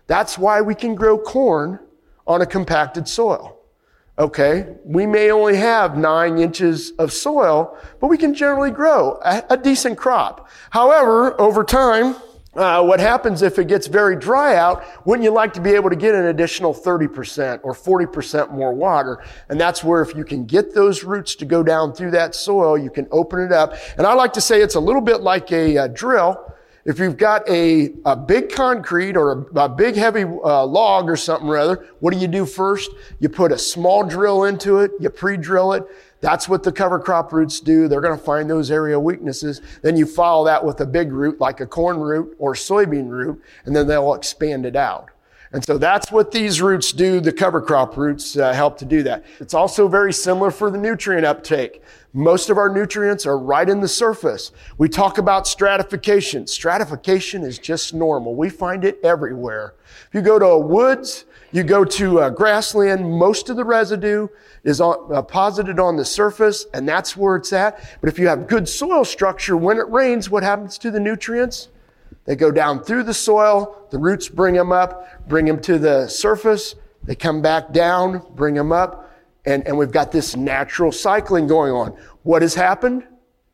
That's 0.06 0.38
why 0.38 0.60
we 0.60 0.76
can 0.76 0.94
grow 0.94 1.18
corn 1.18 1.80
on 2.24 2.40
a 2.40 2.46
compacted 2.46 3.08
soil. 3.08 3.58
Okay, 4.18 4.76
we 4.84 5.06
may 5.06 5.30
only 5.30 5.56
have 5.56 5.98
nine 5.98 6.38
inches 6.38 6.92
of 6.92 7.12
soil, 7.12 7.76
but 8.00 8.06
we 8.06 8.16
can 8.16 8.32
generally 8.32 8.70
grow 8.70 9.18
a, 9.22 9.44
a 9.50 9.56
decent 9.58 9.98
crop. 9.98 10.48
However, 10.70 11.38
over 11.38 11.62
time, 11.64 12.16
uh, 12.56 12.82
what 12.82 13.00
happens 13.00 13.42
if 13.42 13.58
it 13.58 13.68
gets 13.68 13.86
very 13.86 14.16
dry 14.16 14.56
out? 14.56 14.84
Wouldn't 15.06 15.24
you 15.24 15.30
like 15.30 15.52
to 15.54 15.60
be 15.60 15.70
able 15.70 15.90
to 15.90 15.96
get 15.96 16.14
an 16.14 16.26
additional 16.26 16.74
30% 16.74 17.60
or 17.62 17.74
40% 17.74 18.50
more 18.50 18.72
water? 18.72 19.22
And 19.48 19.60
that's 19.60 19.84
where 19.84 20.00
if 20.02 20.14
you 20.16 20.24
can 20.24 20.46
get 20.46 20.74
those 20.74 21.04
roots 21.04 21.34
to 21.36 21.44
go 21.44 21.62
down 21.62 21.92
through 21.92 22.12
that 22.12 22.34
soil, 22.34 22.78
you 22.78 22.90
can 22.90 23.06
open 23.12 23.40
it 23.40 23.52
up. 23.52 23.74
And 23.98 24.06
I 24.06 24.14
like 24.14 24.32
to 24.34 24.40
say 24.40 24.62
it's 24.62 24.74
a 24.74 24.80
little 24.80 25.02
bit 25.02 25.20
like 25.20 25.52
a, 25.52 25.76
a 25.76 25.84
uh, 25.84 25.88
drill. 25.88 26.54
If 26.84 27.00
you've 27.00 27.16
got 27.16 27.48
a, 27.48 27.92
a 28.04 28.14
big 28.14 28.52
concrete 28.52 29.16
or 29.16 29.32
a, 29.32 29.62
a 29.62 29.68
big 29.68 29.96
heavy 29.96 30.22
uh, 30.22 30.64
log 30.64 31.10
or 31.10 31.16
something 31.16 31.48
rather, 31.48 31.84
what 31.98 32.12
do 32.14 32.20
you 32.20 32.28
do 32.28 32.46
first? 32.46 32.92
You 33.18 33.28
put 33.28 33.50
a 33.50 33.58
small 33.58 34.04
drill 34.04 34.44
into 34.44 34.78
it, 34.78 34.92
you 35.00 35.10
pre-drill 35.10 35.72
it, 35.72 35.82
that's 36.20 36.48
what 36.48 36.62
the 36.62 36.72
cover 36.72 36.98
crop 36.98 37.32
roots 37.32 37.60
do. 37.60 37.88
They're 37.88 38.00
going 38.00 38.18
to 38.18 38.24
find 38.24 38.48
those 38.48 38.70
area 38.70 38.98
weaknesses. 38.98 39.60
Then 39.82 39.96
you 39.96 40.06
follow 40.06 40.44
that 40.46 40.64
with 40.64 40.80
a 40.80 40.86
big 40.86 41.12
root 41.12 41.40
like 41.40 41.60
a 41.60 41.66
corn 41.66 41.98
root 41.98 42.34
or 42.38 42.54
soybean 42.54 43.08
root, 43.08 43.42
and 43.64 43.76
then 43.76 43.86
they'll 43.86 44.14
expand 44.14 44.66
it 44.66 44.76
out. 44.76 45.10
And 45.52 45.64
so 45.64 45.78
that's 45.78 46.10
what 46.10 46.32
these 46.32 46.60
roots 46.60 46.92
do. 46.92 47.20
The 47.20 47.32
cover 47.32 47.60
crop 47.60 47.96
roots 47.96 48.36
uh, 48.36 48.52
help 48.52 48.76
to 48.78 48.84
do 48.84 49.02
that. 49.04 49.24
It's 49.38 49.54
also 49.54 49.88
very 49.88 50.12
similar 50.12 50.50
for 50.50 50.70
the 50.70 50.78
nutrient 50.78 51.24
uptake. 51.24 51.82
Most 52.12 52.50
of 52.50 52.58
our 52.58 52.68
nutrients 52.68 53.26
are 53.26 53.38
right 53.38 53.68
in 53.68 53.80
the 53.80 53.88
surface. 53.88 54.50
We 54.78 54.88
talk 54.88 55.18
about 55.18 55.46
stratification. 55.46 56.46
Stratification 56.46 57.42
is 57.42 57.58
just 57.58 57.94
normal. 57.94 58.34
We 58.34 58.48
find 58.48 58.84
it 58.84 58.98
everywhere. 59.04 59.74
If 60.08 60.14
you 60.14 60.22
go 60.22 60.38
to 60.38 60.46
a 60.46 60.58
woods, 60.58 61.26
you 61.56 61.64
go 61.64 61.84
to 61.84 62.20
a 62.20 62.30
grassland, 62.30 63.10
most 63.10 63.48
of 63.48 63.56
the 63.56 63.64
residue 63.64 64.28
is 64.62 64.80
on, 64.80 65.12
uh, 65.12 65.22
posited 65.22 65.80
on 65.80 65.96
the 65.96 66.04
surface, 66.04 66.66
and 66.74 66.86
that's 66.86 67.16
where 67.16 67.36
it's 67.36 67.52
at. 67.52 67.82
But 68.00 68.10
if 68.10 68.18
you 68.18 68.28
have 68.28 68.46
good 68.46 68.68
soil 68.68 69.06
structure, 69.06 69.56
when 69.56 69.78
it 69.78 69.88
rains, 69.88 70.28
what 70.28 70.42
happens 70.42 70.76
to 70.78 70.90
the 70.90 71.00
nutrients? 71.00 71.68
They 72.26 72.36
go 72.36 72.50
down 72.50 72.82
through 72.84 73.04
the 73.04 73.14
soil, 73.14 73.86
the 73.90 73.98
roots 73.98 74.28
bring 74.28 74.54
them 74.54 74.70
up, 74.70 75.28
bring 75.28 75.46
them 75.46 75.60
to 75.62 75.78
the 75.78 76.08
surface, 76.08 76.74
they 77.04 77.14
come 77.14 77.40
back 77.40 77.72
down, 77.72 78.22
bring 78.34 78.54
them 78.54 78.70
up, 78.70 79.10
and, 79.46 79.66
and 79.66 79.78
we've 79.78 79.92
got 79.92 80.12
this 80.12 80.36
natural 80.36 80.92
cycling 80.92 81.46
going 81.46 81.72
on. 81.72 81.96
What 82.22 82.42
has 82.42 82.54
happened 82.54 83.06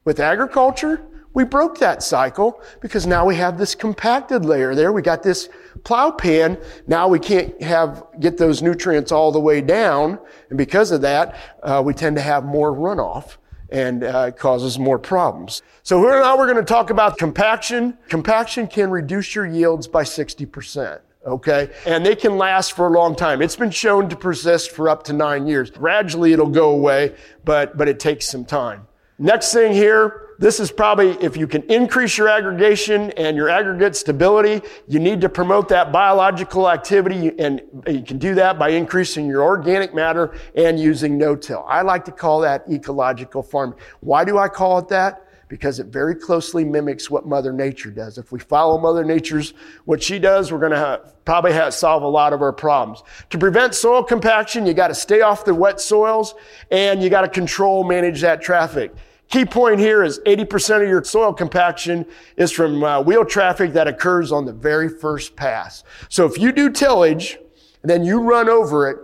with 0.04 0.18
agriculture? 0.18 1.06
We 1.34 1.44
broke 1.44 1.78
that 1.78 2.02
cycle 2.02 2.60
because 2.80 3.06
now 3.06 3.24
we 3.24 3.36
have 3.36 3.58
this 3.58 3.74
compacted 3.74 4.44
layer 4.44 4.74
there. 4.74 4.92
We 4.92 5.02
got 5.02 5.22
this 5.22 5.48
plow 5.84 6.10
pan. 6.10 6.58
Now 6.86 7.08
we 7.08 7.18
can't 7.18 7.60
have, 7.62 8.04
get 8.20 8.36
those 8.36 8.60
nutrients 8.60 9.12
all 9.12 9.32
the 9.32 9.40
way 9.40 9.60
down. 9.60 10.18
And 10.50 10.58
because 10.58 10.90
of 10.90 11.00
that, 11.02 11.36
uh, 11.62 11.82
we 11.84 11.94
tend 11.94 12.16
to 12.16 12.22
have 12.22 12.44
more 12.44 12.72
runoff 12.72 13.36
and 13.70 14.04
uh, 14.04 14.30
causes 14.32 14.78
more 14.78 14.98
problems. 14.98 15.62
So 15.82 15.98
here 16.00 16.20
now 16.20 16.36
we're 16.36 16.52
going 16.52 16.62
to 16.62 16.70
talk 16.70 16.90
about 16.90 17.16
compaction. 17.16 17.96
Compaction 18.08 18.66
can 18.66 18.90
reduce 18.90 19.34
your 19.34 19.46
yields 19.46 19.88
by 19.88 20.02
60%. 20.02 21.00
Okay. 21.24 21.70
And 21.86 22.04
they 22.04 22.16
can 22.16 22.36
last 22.36 22.74
for 22.74 22.88
a 22.88 22.90
long 22.90 23.14
time. 23.16 23.40
It's 23.40 23.56
been 23.56 23.70
shown 23.70 24.08
to 24.10 24.16
persist 24.16 24.72
for 24.72 24.88
up 24.88 25.04
to 25.04 25.12
nine 25.12 25.46
years. 25.46 25.70
Gradually 25.70 26.32
it'll 26.32 26.48
go 26.48 26.70
away, 26.70 27.14
but, 27.44 27.78
but 27.78 27.88
it 27.88 27.98
takes 27.98 28.28
some 28.28 28.44
time. 28.44 28.86
Next 29.18 29.52
thing 29.52 29.72
here, 29.72 30.31
this 30.42 30.58
is 30.58 30.72
probably, 30.72 31.10
if 31.24 31.36
you 31.36 31.46
can 31.46 31.62
increase 31.70 32.18
your 32.18 32.28
aggregation 32.28 33.12
and 33.12 33.36
your 33.36 33.48
aggregate 33.48 33.94
stability, 33.94 34.60
you 34.88 34.98
need 34.98 35.20
to 35.20 35.28
promote 35.28 35.68
that 35.68 35.92
biological 35.92 36.68
activity 36.68 37.30
and 37.38 37.62
you 37.86 38.02
can 38.02 38.18
do 38.18 38.34
that 38.34 38.58
by 38.58 38.70
increasing 38.70 39.28
your 39.28 39.44
organic 39.44 39.94
matter 39.94 40.34
and 40.56 40.80
using 40.80 41.16
no-till. 41.16 41.64
I 41.68 41.82
like 41.82 42.04
to 42.06 42.10
call 42.10 42.40
that 42.40 42.64
ecological 42.68 43.40
farming. 43.40 43.78
Why 44.00 44.24
do 44.24 44.36
I 44.36 44.48
call 44.48 44.80
it 44.80 44.88
that? 44.88 45.28
Because 45.46 45.78
it 45.78 45.86
very 45.86 46.16
closely 46.16 46.64
mimics 46.64 47.08
what 47.08 47.24
Mother 47.24 47.52
Nature 47.52 47.92
does. 47.92 48.18
If 48.18 48.32
we 48.32 48.40
follow 48.40 48.78
Mother 48.78 49.04
Nature's, 49.04 49.54
what 49.84 50.02
she 50.02 50.18
does, 50.18 50.50
we're 50.50 50.58
going 50.58 50.72
to 50.72 51.02
probably 51.24 51.52
have, 51.52 51.72
solve 51.72 52.02
a 52.02 52.08
lot 52.08 52.32
of 52.32 52.42
our 52.42 52.52
problems. 52.52 53.04
To 53.30 53.38
prevent 53.38 53.76
soil 53.76 54.02
compaction, 54.02 54.66
you 54.66 54.74
got 54.74 54.88
to 54.88 54.94
stay 54.96 55.20
off 55.20 55.44
the 55.44 55.54
wet 55.54 55.80
soils 55.80 56.34
and 56.72 57.00
you 57.00 57.10
got 57.10 57.20
to 57.20 57.28
control, 57.28 57.84
manage 57.84 58.22
that 58.22 58.42
traffic. 58.42 58.92
Key 59.32 59.46
point 59.46 59.80
here 59.80 60.04
is 60.04 60.18
80% 60.26 60.82
of 60.82 60.88
your 60.90 61.02
soil 61.02 61.32
compaction 61.32 62.04
is 62.36 62.52
from 62.52 62.84
uh, 62.84 63.00
wheel 63.00 63.24
traffic 63.24 63.72
that 63.72 63.88
occurs 63.88 64.30
on 64.30 64.44
the 64.44 64.52
very 64.52 64.90
first 64.90 65.36
pass. 65.36 65.84
So 66.10 66.26
if 66.26 66.36
you 66.36 66.52
do 66.52 66.68
tillage, 66.68 67.38
then 67.80 68.04
you 68.04 68.20
run 68.20 68.50
over 68.50 68.90
it, 68.90 68.98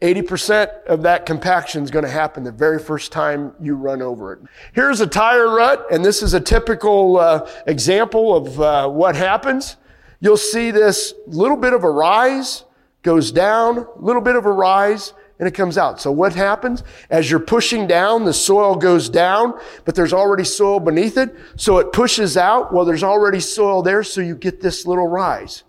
80% 0.00 0.84
of 0.84 1.02
that 1.02 1.26
compaction 1.26 1.82
is 1.82 1.90
going 1.90 2.04
to 2.04 2.10
happen 2.10 2.44
the 2.44 2.52
very 2.52 2.78
first 2.78 3.10
time 3.10 3.52
you 3.60 3.74
run 3.74 4.00
over 4.00 4.32
it. 4.34 4.38
Here's 4.74 5.00
a 5.00 5.08
tire 5.08 5.52
rut, 5.52 5.84
and 5.90 6.04
this 6.04 6.22
is 6.22 6.34
a 6.34 6.40
typical 6.40 7.18
uh, 7.18 7.50
example 7.66 8.36
of 8.36 8.60
uh, 8.60 8.88
what 8.88 9.16
happens. 9.16 9.76
You'll 10.20 10.36
see 10.36 10.70
this 10.70 11.14
little 11.26 11.56
bit 11.56 11.72
of 11.72 11.82
a 11.82 11.90
rise 11.90 12.62
goes 13.04 13.30
down, 13.30 13.86
little 13.96 14.22
bit 14.22 14.34
of 14.34 14.46
a 14.46 14.50
rise, 14.52 15.12
and 15.38 15.48
it 15.48 15.52
comes 15.52 15.76
out. 15.76 16.00
So 16.00 16.12
what 16.12 16.34
happens? 16.34 16.82
As 17.10 17.30
you're 17.30 17.40
pushing 17.40 17.86
down, 17.86 18.24
the 18.24 18.32
soil 18.32 18.76
goes 18.76 19.08
down, 19.08 19.58
but 19.84 19.94
there's 19.94 20.12
already 20.12 20.44
soil 20.44 20.78
beneath 20.80 21.16
it. 21.16 21.34
So 21.56 21.78
it 21.78 21.92
pushes 21.92 22.36
out. 22.36 22.72
Well, 22.72 22.84
there's 22.84 23.02
already 23.02 23.40
soil 23.40 23.82
there, 23.82 24.02
so 24.02 24.20
you 24.20 24.36
get 24.36 24.60
this 24.60 24.86
little 24.86 25.08
rise. 25.08 25.64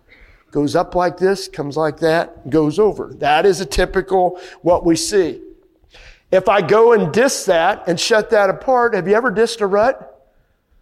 Goes 0.52 0.76
up 0.76 0.96
like 0.96 1.18
this, 1.18 1.48
comes 1.48 1.76
like 1.76 2.00
that, 2.00 2.50
goes 2.50 2.80
over. 2.80 3.14
That 3.16 3.46
is 3.46 3.60
a 3.60 3.66
typical 3.66 4.40
what 4.62 4.86
we 4.86 4.96
see. 4.96 5.42
If 6.32 6.48
I 6.48 6.62
go 6.62 6.94
and 6.94 7.14
disc 7.14 7.46
that 7.46 7.84
and 7.88 8.00
shut 8.00 8.30
that 8.30 8.50
apart, 8.50 8.94
have 8.94 9.08
you 9.08 9.16
ever 9.16 9.32
disced 9.32 9.62
a 9.62 9.68
rut? 9.68 10.12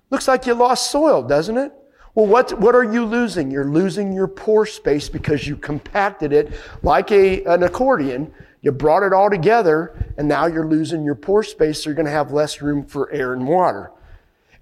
Looks 0.10 0.28
like 0.28 0.46
you 0.46 0.54
lost 0.54 0.92
soil, 0.92 1.24
doesn't 1.24 1.58
it? 1.58 1.72
Well, 2.16 2.28
what, 2.28 2.60
what 2.60 2.76
are 2.76 2.84
you 2.84 3.06
losing? 3.06 3.50
You're 3.50 3.66
losing 3.66 4.14
your 4.14 4.28
pore 4.28 4.68
space 4.68 5.10
because 5.10 5.48
you 5.48 5.58
compacted 5.58 6.32
it 6.32 6.54
like 6.84 7.12
a, 7.12 7.44
an 7.46 7.64
accordion 7.64 8.32
you 8.64 8.72
brought 8.72 9.04
it 9.04 9.14
all 9.14 9.30
together, 9.30 9.94
and 10.18 10.28
now 10.28 10.48
you're 10.48 10.66
losing 10.66 11.04
your 11.04 11.16
pore 11.16 11.44
space, 11.44 11.84
so 11.84 11.90
you're 11.90 11.96
going 11.96 12.08
to 12.08 12.12
have 12.12 12.32
less 12.32 12.62
room 12.62 12.86
for 12.86 13.12
air 13.12 13.34
and 13.34 13.46
water. 13.46 13.92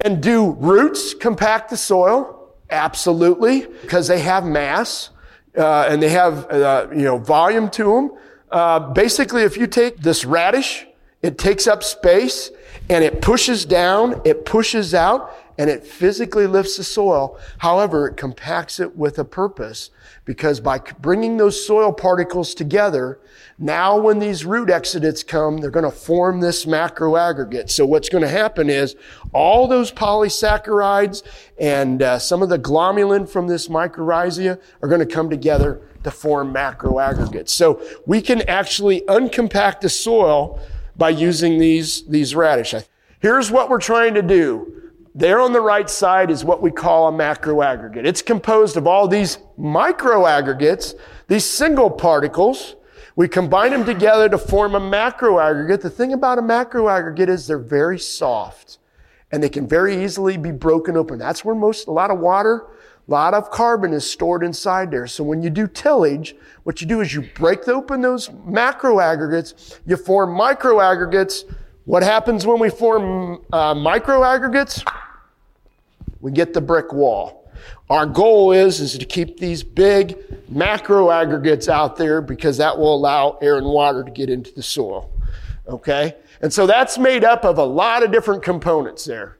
And 0.02 0.22
do 0.22 0.52
roots 0.52 1.14
compact 1.14 1.70
the 1.70 1.78
soil? 1.78 2.50
Absolutely, 2.70 3.68
because 3.84 4.08
they 4.08 4.20
have 4.20 4.44
mass 4.44 5.12
uh, 5.56 5.86
and 5.88 6.02
they 6.02 6.10
have 6.10 6.50
uh, 6.50 6.88
you 6.92 7.04
know 7.04 7.18
volume 7.18 7.70
to 7.70 7.84
them. 7.84 8.12
Uh, 8.52 8.80
basically, 8.80 9.44
if 9.44 9.56
you 9.56 9.68
take 9.68 9.98
this 9.98 10.26
radish, 10.26 10.88
it 11.22 11.38
takes 11.38 11.68
up 11.68 11.84
space 11.84 12.50
and 12.90 13.04
it 13.04 13.22
pushes 13.22 13.66
down, 13.66 14.20
it 14.26 14.46
pushes 14.46 14.94
out, 14.94 15.34
and 15.62 15.70
it 15.70 15.86
physically 15.86 16.48
lifts 16.48 16.78
the 16.78 16.84
soil. 16.84 17.38
However, 17.60 18.08
it 18.08 18.18
compacts 18.18 18.80
it 18.80 18.98
with 18.98 19.20
a 19.20 19.24
purpose 19.24 19.92
because 20.26 20.60
by 20.60 20.80
bringing 21.00 21.38
those 21.38 21.68
soil 21.68 21.94
particles 21.94 22.56
together, 22.56 23.20
now 23.60 23.96
when 23.96 24.18
these 24.18 24.44
root 24.44 24.70
exudates 24.70 25.26
come, 25.26 25.60
they're 25.60 25.70
going 25.70 25.86
to 25.86 25.92
form 25.92 26.40
this 26.40 26.66
macro 26.66 27.16
aggregate. 27.16 27.70
So 27.70 27.86
what's 27.86 28.10
going 28.10 28.24
to 28.24 28.28
happen 28.28 28.72
is 28.72 28.96
all 29.34 29.68
those 29.68 29.92
polysaccharides 29.92 31.22
and 31.60 32.02
uh, 32.02 32.18
some 32.18 32.42
of 32.42 32.50
the 32.50 32.58
glomalin 32.58 33.30
from 33.30 33.46
this 33.46 33.68
mycorrhiza 33.68 34.60
are 34.82 34.90
going 34.90 35.08
to 35.08 35.14
come 35.16 35.30
together 35.30 35.80
to 36.04 36.10
form 36.10 36.52
macro 36.52 36.98
aggregates. 36.98 37.54
So 37.54 37.84
we 38.08 38.24
can 38.24 38.42
actually 38.50 39.02
uncompact 39.02 39.82
the 39.82 39.90
soil 39.90 40.60
by 40.98 41.12
using 41.12 41.60
these, 41.60 42.04
these 42.08 42.34
radish. 42.34 42.74
Here's 43.20 43.52
what 43.52 43.70
we're 43.70 43.78
trying 43.78 44.16
to 44.16 44.24
do. 44.24 44.81
There 45.14 45.42
on 45.42 45.52
the 45.52 45.62
right 45.62 45.90
side 45.90 46.32
is 46.32 46.46
what 46.46 46.62
we 46.62 46.72
call 46.72 47.10
a 47.10 47.12
macro 47.12 47.62
aggregate. 47.62 48.06
It's 48.06 48.22
composed 48.22 48.78
of 48.78 48.88
all 48.88 49.10
these 49.10 49.40
micro 49.58 50.26
aggregates, 50.26 50.96
these 51.28 51.44
single 51.44 51.90
particles. 51.90 52.76
We 53.18 53.28
combine 53.28 53.72
them 53.72 53.86
together 53.86 54.30
to 54.30 54.38
form 54.38 54.74
a 54.74 54.80
macro 54.80 55.40
aggregate. 55.40 55.82
The 55.82 55.90
thing 55.90 56.14
about 56.14 56.38
a 56.38 56.42
macro 56.42 56.88
aggregate 56.88 57.28
is 57.28 57.46
they're 57.46 57.60
very 57.60 58.00
soft 58.00 58.78
and 59.34 59.44
they 59.44 59.50
can 59.50 59.68
very 59.68 60.02
easily 60.02 60.38
be 60.38 60.52
broken 60.52 60.96
open. 60.96 61.20
That's 61.20 61.44
where 61.44 61.56
most, 61.56 61.88
a 61.88 61.92
lot 61.92 62.10
of 62.10 62.20
water, 62.20 62.68
a 63.08 63.12
lot 63.12 63.34
of 63.34 63.52
carbon 63.52 63.92
is 63.92 64.10
stored 64.10 64.44
inside 64.44 64.92
there. 64.92 65.08
So 65.08 65.26
when 65.26 65.42
you 65.42 65.50
do 65.50 65.68
tillage, 65.68 66.36
what 66.64 66.80
you 66.80 66.88
do 66.88 67.02
is 67.02 67.14
you 67.14 67.28
break 67.36 67.68
open 67.68 68.00
those 68.00 68.32
macro 68.46 69.02
aggregates, 69.02 69.82
you 69.86 69.98
form 69.98 70.32
micro 70.32 70.80
aggregates, 70.80 71.44
what 71.86 72.04
happens 72.04 72.46
when 72.46 72.60
we 72.60 72.70
form 72.70 73.44
uh, 73.52 73.74
micro 73.74 74.24
aggregates? 74.24 74.84
We 76.20 76.32
get 76.32 76.54
the 76.54 76.62
brick 76.62 76.94
wall. 76.94 77.52
Our 77.90 78.06
goal 78.06 78.52
is, 78.52 78.80
is 78.80 78.98
to 78.98 79.06
keep 79.06 79.38
these 79.38 79.64
big 79.64 80.18
macro 80.50 81.12
aggregates 81.12 81.68
out 81.68 81.98
there 81.98 82.22
because 82.22 82.58
that 82.58 82.78
will 82.78 82.96
allow 82.96 83.38
air 83.42 83.58
and 83.58 83.66
water 83.66 84.04
to 84.04 84.12
get 84.12 84.30
into 84.30 84.52
the 84.54 84.64
soil. 84.64 85.12
Okay? 85.68 86.16
And 86.42 86.52
so 86.52 86.66
that's 86.66 86.98
made 86.98 87.24
up 87.24 87.44
of 87.44 87.58
a 87.58 87.64
lot 87.64 88.04
of 88.04 88.12
different 88.12 88.44
components 88.44 89.06
there. 89.06 89.38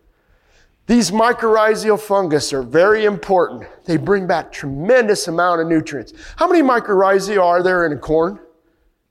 These 0.88 1.12
mycorrhizal 1.12 2.00
fungus 2.00 2.52
are 2.52 2.64
very 2.64 3.06
important. 3.06 3.64
They 3.86 3.98
bring 3.98 4.28
back 4.28 4.52
tremendous 4.52 5.28
amount 5.28 5.62
of 5.62 5.68
nutrients. 5.68 6.14
How 6.36 6.48
many 6.48 6.62
mycorrhizae 6.62 7.42
are 7.42 7.64
there 7.64 7.86
in 7.86 7.94
a 7.94 7.98
corn? 7.98 8.40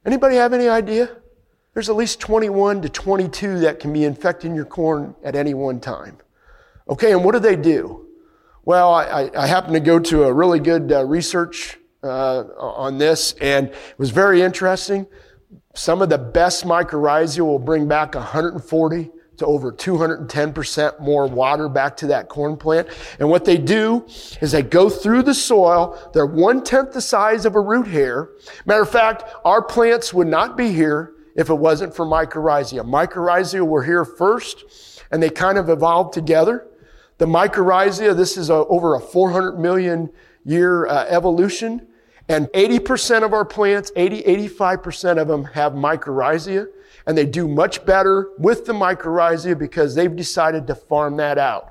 Anybody 0.04 0.36
have 0.36 0.52
any 0.52 0.68
idea? 0.68 1.19
There's 1.74 1.88
at 1.88 1.96
least 1.96 2.18
21 2.20 2.82
to 2.82 2.88
22 2.88 3.60
that 3.60 3.78
can 3.78 3.92
be 3.92 4.04
infecting 4.04 4.54
your 4.54 4.64
corn 4.64 5.14
at 5.22 5.36
any 5.36 5.54
one 5.54 5.78
time. 5.80 6.18
Okay, 6.88 7.12
and 7.12 7.24
what 7.24 7.32
do 7.32 7.38
they 7.38 7.54
do? 7.54 8.06
Well, 8.64 8.92
I, 8.92 9.30
I 9.36 9.46
happened 9.46 9.74
to 9.74 9.80
go 9.80 9.98
to 10.00 10.24
a 10.24 10.32
really 10.32 10.58
good 10.58 10.90
uh, 10.90 11.04
research 11.04 11.78
uh, 12.02 12.44
on 12.58 12.98
this, 12.98 13.34
and 13.40 13.68
it 13.68 13.98
was 13.98 14.10
very 14.10 14.42
interesting. 14.42 15.06
Some 15.74 16.02
of 16.02 16.08
the 16.08 16.18
best 16.18 16.64
mycorrhizae 16.64 17.40
will 17.40 17.60
bring 17.60 17.86
back 17.86 18.16
140 18.16 19.10
to 19.36 19.46
over 19.46 19.72
210% 19.72 21.00
more 21.00 21.26
water 21.26 21.68
back 21.68 21.96
to 21.98 22.08
that 22.08 22.28
corn 22.28 22.56
plant. 22.56 22.88
And 23.20 23.30
what 23.30 23.44
they 23.44 23.56
do 23.56 24.04
is 24.40 24.52
they 24.52 24.62
go 24.62 24.90
through 24.90 25.22
the 25.22 25.34
soil. 25.34 25.96
They're 26.12 26.26
one 26.26 26.62
tenth 26.62 26.92
the 26.92 27.00
size 27.00 27.46
of 27.46 27.54
a 27.54 27.60
root 27.60 27.86
hair. 27.86 28.30
Matter 28.66 28.82
of 28.82 28.90
fact, 28.90 29.24
our 29.44 29.62
plants 29.62 30.12
would 30.12 30.26
not 30.26 30.56
be 30.56 30.72
here 30.72 31.14
if 31.40 31.48
it 31.48 31.54
wasn't 31.54 31.96
for 31.96 32.04
mycorrhizae. 32.04 32.84
Mycorrhizae 32.84 33.66
were 33.66 33.82
here 33.82 34.04
first, 34.04 35.02
and 35.10 35.22
they 35.22 35.30
kind 35.30 35.56
of 35.56 35.70
evolved 35.70 36.12
together. 36.12 36.66
The 37.16 37.24
mycorrhizae, 37.24 38.14
this 38.14 38.36
is 38.36 38.50
a, 38.50 38.54
over 38.54 38.94
a 38.94 39.00
400 39.00 39.58
million 39.58 40.10
year 40.44 40.86
uh, 40.86 41.06
evolution, 41.08 41.86
and 42.28 42.46
80% 42.48 43.24
of 43.24 43.32
our 43.32 43.46
plants, 43.46 43.90
80, 43.96 44.22
85% 44.50 45.18
of 45.20 45.28
them 45.28 45.44
have 45.44 45.72
mycorrhizae, 45.72 46.66
and 47.06 47.16
they 47.16 47.26
do 47.26 47.48
much 47.48 47.86
better 47.86 48.28
with 48.38 48.66
the 48.66 48.74
mycorrhizae 48.74 49.58
because 49.58 49.94
they've 49.94 50.14
decided 50.14 50.66
to 50.66 50.74
farm 50.74 51.16
that 51.16 51.38
out. 51.38 51.69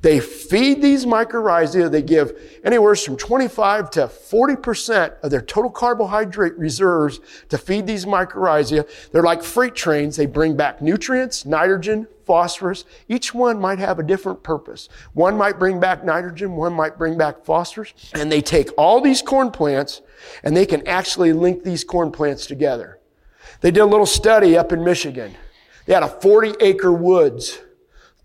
They 0.00 0.20
feed 0.20 0.80
these 0.80 1.04
mycorrhizae, 1.04 1.90
they 1.90 2.02
give 2.02 2.60
anywhere 2.64 2.94
from 2.94 3.16
25 3.16 3.90
to 3.90 4.00
40% 4.06 5.20
of 5.22 5.30
their 5.30 5.42
total 5.42 5.70
carbohydrate 5.70 6.56
reserves 6.56 7.20
to 7.48 7.58
feed 7.58 7.86
these 7.86 8.04
mycorrhizae. 8.04 8.88
They're 9.10 9.22
like 9.22 9.42
freight 9.42 9.74
trains. 9.74 10.16
They 10.16 10.26
bring 10.26 10.56
back 10.56 10.80
nutrients, 10.80 11.44
nitrogen, 11.44 12.06
phosphorus. 12.24 12.84
Each 13.08 13.34
one 13.34 13.58
might 13.58 13.78
have 13.78 13.98
a 13.98 14.02
different 14.02 14.42
purpose. 14.42 14.88
One 15.14 15.36
might 15.36 15.58
bring 15.58 15.80
back 15.80 16.04
nitrogen, 16.04 16.56
one 16.56 16.74
might 16.74 16.98
bring 16.98 17.16
back 17.16 17.44
phosphorus. 17.44 17.92
And 18.14 18.30
they 18.30 18.42
take 18.42 18.70
all 18.76 19.00
these 19.00 19.22
corn 19.22 19.50
plants 19.50 20.02
and 20.44 20.56
they 20.56 20.66
can 20.66 20.86
actually 20.86 21.32
link 21.32 21.64
these 21.64 21.84
corn 21.84 22.12
plants 22.12 22.46
together. 22.46 22.98
They 23.62 23.70
did 23.70 23.80
a 23.80 23.86
little 23.86 24.06
study 24.06 24.56
up 24.56 24.72
in 24.72 24.84
Michigan. 24.84 25.34
They 25.86 25.94
had 25.94 26.02
a 26.02 26.08
40 26.08 26.54
acre 26.60 26.92
woods 26.92 27.58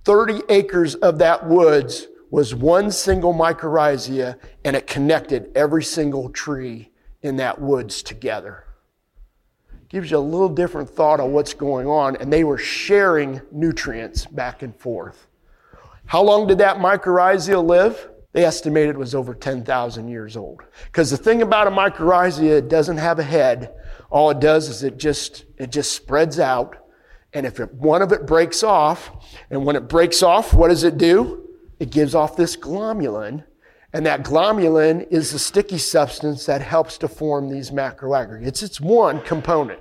30 0.05 0.41
acres 0.49 0.95
of 0.95 1.17
that 1.19 1.47
woods 1.47 2.07
was 2.29 2.53
one 2.55 2.91
single 2.91 3.33
mycorrhiza 3.33 4.37
and 4.65 4.75
it 4.75 4.87
connected 4.87 5.51
every 5.55 5.83
single 5.83 6.29
tree 6.29 6.89
in 7.21 7.37
that 7.37 7.61
woods 7.61 8.03
together. 8.03 8.65
Gives 9.87 10.11
you 10.11 10.17
a 10.17 10.19
little 10.19 10.49
different 10.49 10.89
thought 10.89 11.19
of 11.19 11.29
what's 11.29 11.53
going 11.53 11.87
on, 11.87 12.15
and 12.15 12.33
they 12.33 12.43
were 12.43 12.57
sharing 12.57 13.39
nutrients 13.51 14.25
back 14.25 14.63
and 14.63 14.75
forth. 14.75 15.27
How 16.05 16.23
long 16.23 16.47
did 16.47 16.57
that 16.57 16.77
mycorrhiza 16.77 17.63
live? 17.63 18.09
They 18.33 18.43
estimated 18.43 18.95
it 18.95 18.97
was 18.97 19.13
over 19.13 19.35
10,000 19.35 20.07
years 20.07 20.35
old. 20.35 20.61
Because 20.85 21.11
the 21.11 21.17
thing 21.17 21.43
about 21.43 21.67
a 21.67 21.71
mycorrhiza, 21.71 22.43
it 22.43 22.67
doesn't 22.67 22.97
have 22.97 23.19
a 23.19 23.23
head. 23.23 23.75
All 24.09 24.31
it 24.31 24.39
does 24.39 24.69
is 24.69 24.83
it 24.83 24.97
just, 24.97 25.45
it 25.59 25.69
just 25.69 25.91
spreads 25.91 26.39
out 26.39 26.82
and 27.33 27.45
if 27.45 27.59
it, 27.59 27.73
one 27.73 28.01
of 28.01 28.11
it 28.11 28.25
breaks 28.25 28.63
off, 28.63 29.11
and 29.49 29.65
when 29.65 29.75
it 29.75 29.87
breaks 29.87 30.21
off, 30.21 30.53
what 30.53 30.67
does 30.67 30.83
it 30.83 30.97
do? 30.97 31.49
It 31.79 31.89
gives 31.89 32.15
off 32.15 32.35
this 32.35 32.55
glomalin. 32.55 33.43
And 33.91 34.05
that 34.05 34.23
glomalin 34.23 35.07
is 35.11 35.31
the 35.31 35.39
sticky 35.39 35.77
substance 35.77 36.45
that 36.47 36.61
helps 36.61 36.97
to 36.99 37.07
form 37.07 37.49
these 37.49 37.69
macroaggregates. 37.69 38.63
It's 38.63 38.81
one 38.81 39.21
component. 39.21 39.79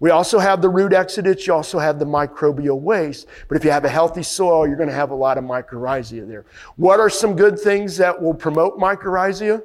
We 0.00 0.10
also 0.10 0.38
have 0.40 0.60
the 0.60 0.68
root 0.68 0.92
exudates. 0.92 1.46
You 1.46 1.54
also 1.54 1.78
have 1.78 1.98
the 1.98 2.04
microbial 2.04 2.80
waste. 2.80 3.26
But 3.48 3.56
if 3.56 3.64
you 3.64 3.70
have 3.70 3.84
a 3.84 3.88
healthy 3.88 4.24
soil, 4.24 4.66
you're 4.66 4.76
going 4.76 4.88
to 4.88 4.94
have 4.94 5.12
a 5.12 5.14
lot 5.14 5.38
of 5.38 5.44
mycorrhizae 5.44 6.26
there. 6.26 6.44
What 6.76 6.98
are 6.98 7.08
some 7.08 7.36
good 7.36 7.58
things 7.58 7.96
that 7.98 8.20
will 8.20 8.34
promote 8.34 8.78
mycorrhizae? 8.78 9.62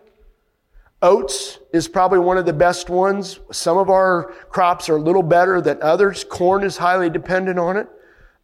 Oats 1.01 1.59
is 1.71 1.87
probably 1.87 2.19
one 2.19 2.37
of 2.37 2.45
the 2.45 2.53
best 2.53 2.89
ones. 2.89 3.39
Some 3.51 3.77
of 3.77 3.89
our 3.89 4.33
crops 4.49 4.89
are 4.89 4.97
a 4.97 5.01
little 5.01 5.23
better 5.23 5.61
than 5.61 5.81
others. 5.81 6.25
Corn 6.25 6.63
is 6.63 6.75
highly 6.75 7.09
dependent 7.09 7.57
on 7.57 7.77
it. 7.77 7.87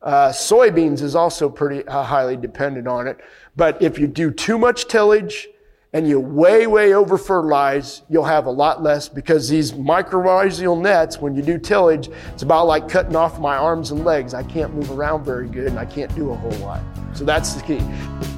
Uh, 0.01 0.29
soybeans 0.29 1.01
is 1.01 1.15
also 1.15 1.49
pretty 1.49 1.85
uh, 1.87 2.03
highly 2.03 2.37
dependent 2.37 2.87
on 2.87 3.07
it. 3.07 3.17
But 3.57 3.81
if 3.81 3.99
you 3.99 4.07
do 4.07 4.31
too 4.31 4.57
much 4.57 4.87
tillage 4.87 5.49
and 5.91 6.07
you 6.07 6.19
way, 6.19 6.65
way 6.67 6.93
over 6.93 7.17
fertilize, 7.17 8.03
you'll 8.09 8.23
have 8.23 8.45
a 8.45 8.51
lot 8.51 8.81
less 8.81 9.09
because 9.09 9.49
these 9.49 9.73
mycorrhizal 9.73 10.79
nets, 10.79 11.19
when 11.19 11.35
you 11.35 11.41
do 11.41 11.57
tillage, 11.57 12.09
it's 12.33 12.43
about 12.43 12.67
like 12.67 12.87
cutting 12.87 13.15
off 13.17 13.37
my 13.39 13.57
arms 13.57 13.91
and 13.91 14.05
legs. 14.05 14.33
I 14.33 14.43
can't 14.43 14.73
move 14.73 14.91
around 14.91 15.25
very 15.25 15.49
good 15.49 15.67
and 15.67 15.79
I 15.79 15.85
can't 15.85 16.13
do 16.15 16.29
a 16.31 16.35
whole 16.35 16.57
lot. 16.59 16.81
So 17.13 17.25
that's 17.25 17.53
the 17.53 17.63
key. 17.63 18.34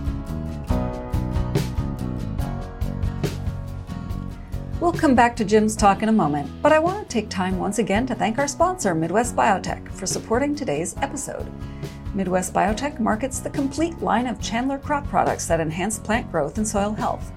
We'll 4.79 4.93
come 4.93 5.15
back 5.15 5.35
to 5.37 5.43
Jim's 5.43 5.75
talk 5.75 6.03
in 6.03 6.09
a 6.09 6.11
moment, 6.11 6.51
but 6.61 6.71
I 6.71 6.77
want 6.77 6.99
to 6.99 7.11
take 7.11 7.29
time 7.29 7.57
once 7.57 7.79
again 7.79 8.05
to 8.05 8.13
thank 8.13 8.37
our 8.37 8.47
sponsor, 8.47 8.93
Midwest 8.93 9.35
Biotech, 9.35 9.91
for 9.91 10.05
supporting 10.05 10.53
today's 10.53 10.95
episode. 10.97 11.51
Midwest 12.13 12.53
Biotech 12.53 12.99
markets 12.99 13.39
the 13.39 13.49
complete 13.49 13.99
line 14.03 14.27
of 14.27 14.39
Chandler 14.39 14.77
crop 14.77 15.07
products 15.07 15.47
that 15.47 15.59
enhance 15.59 15.97
plant 15.97 16.31
growth 16.31 16.59
and 16.59 16.67
soil 16.67 16.93
health. 16.93 17.31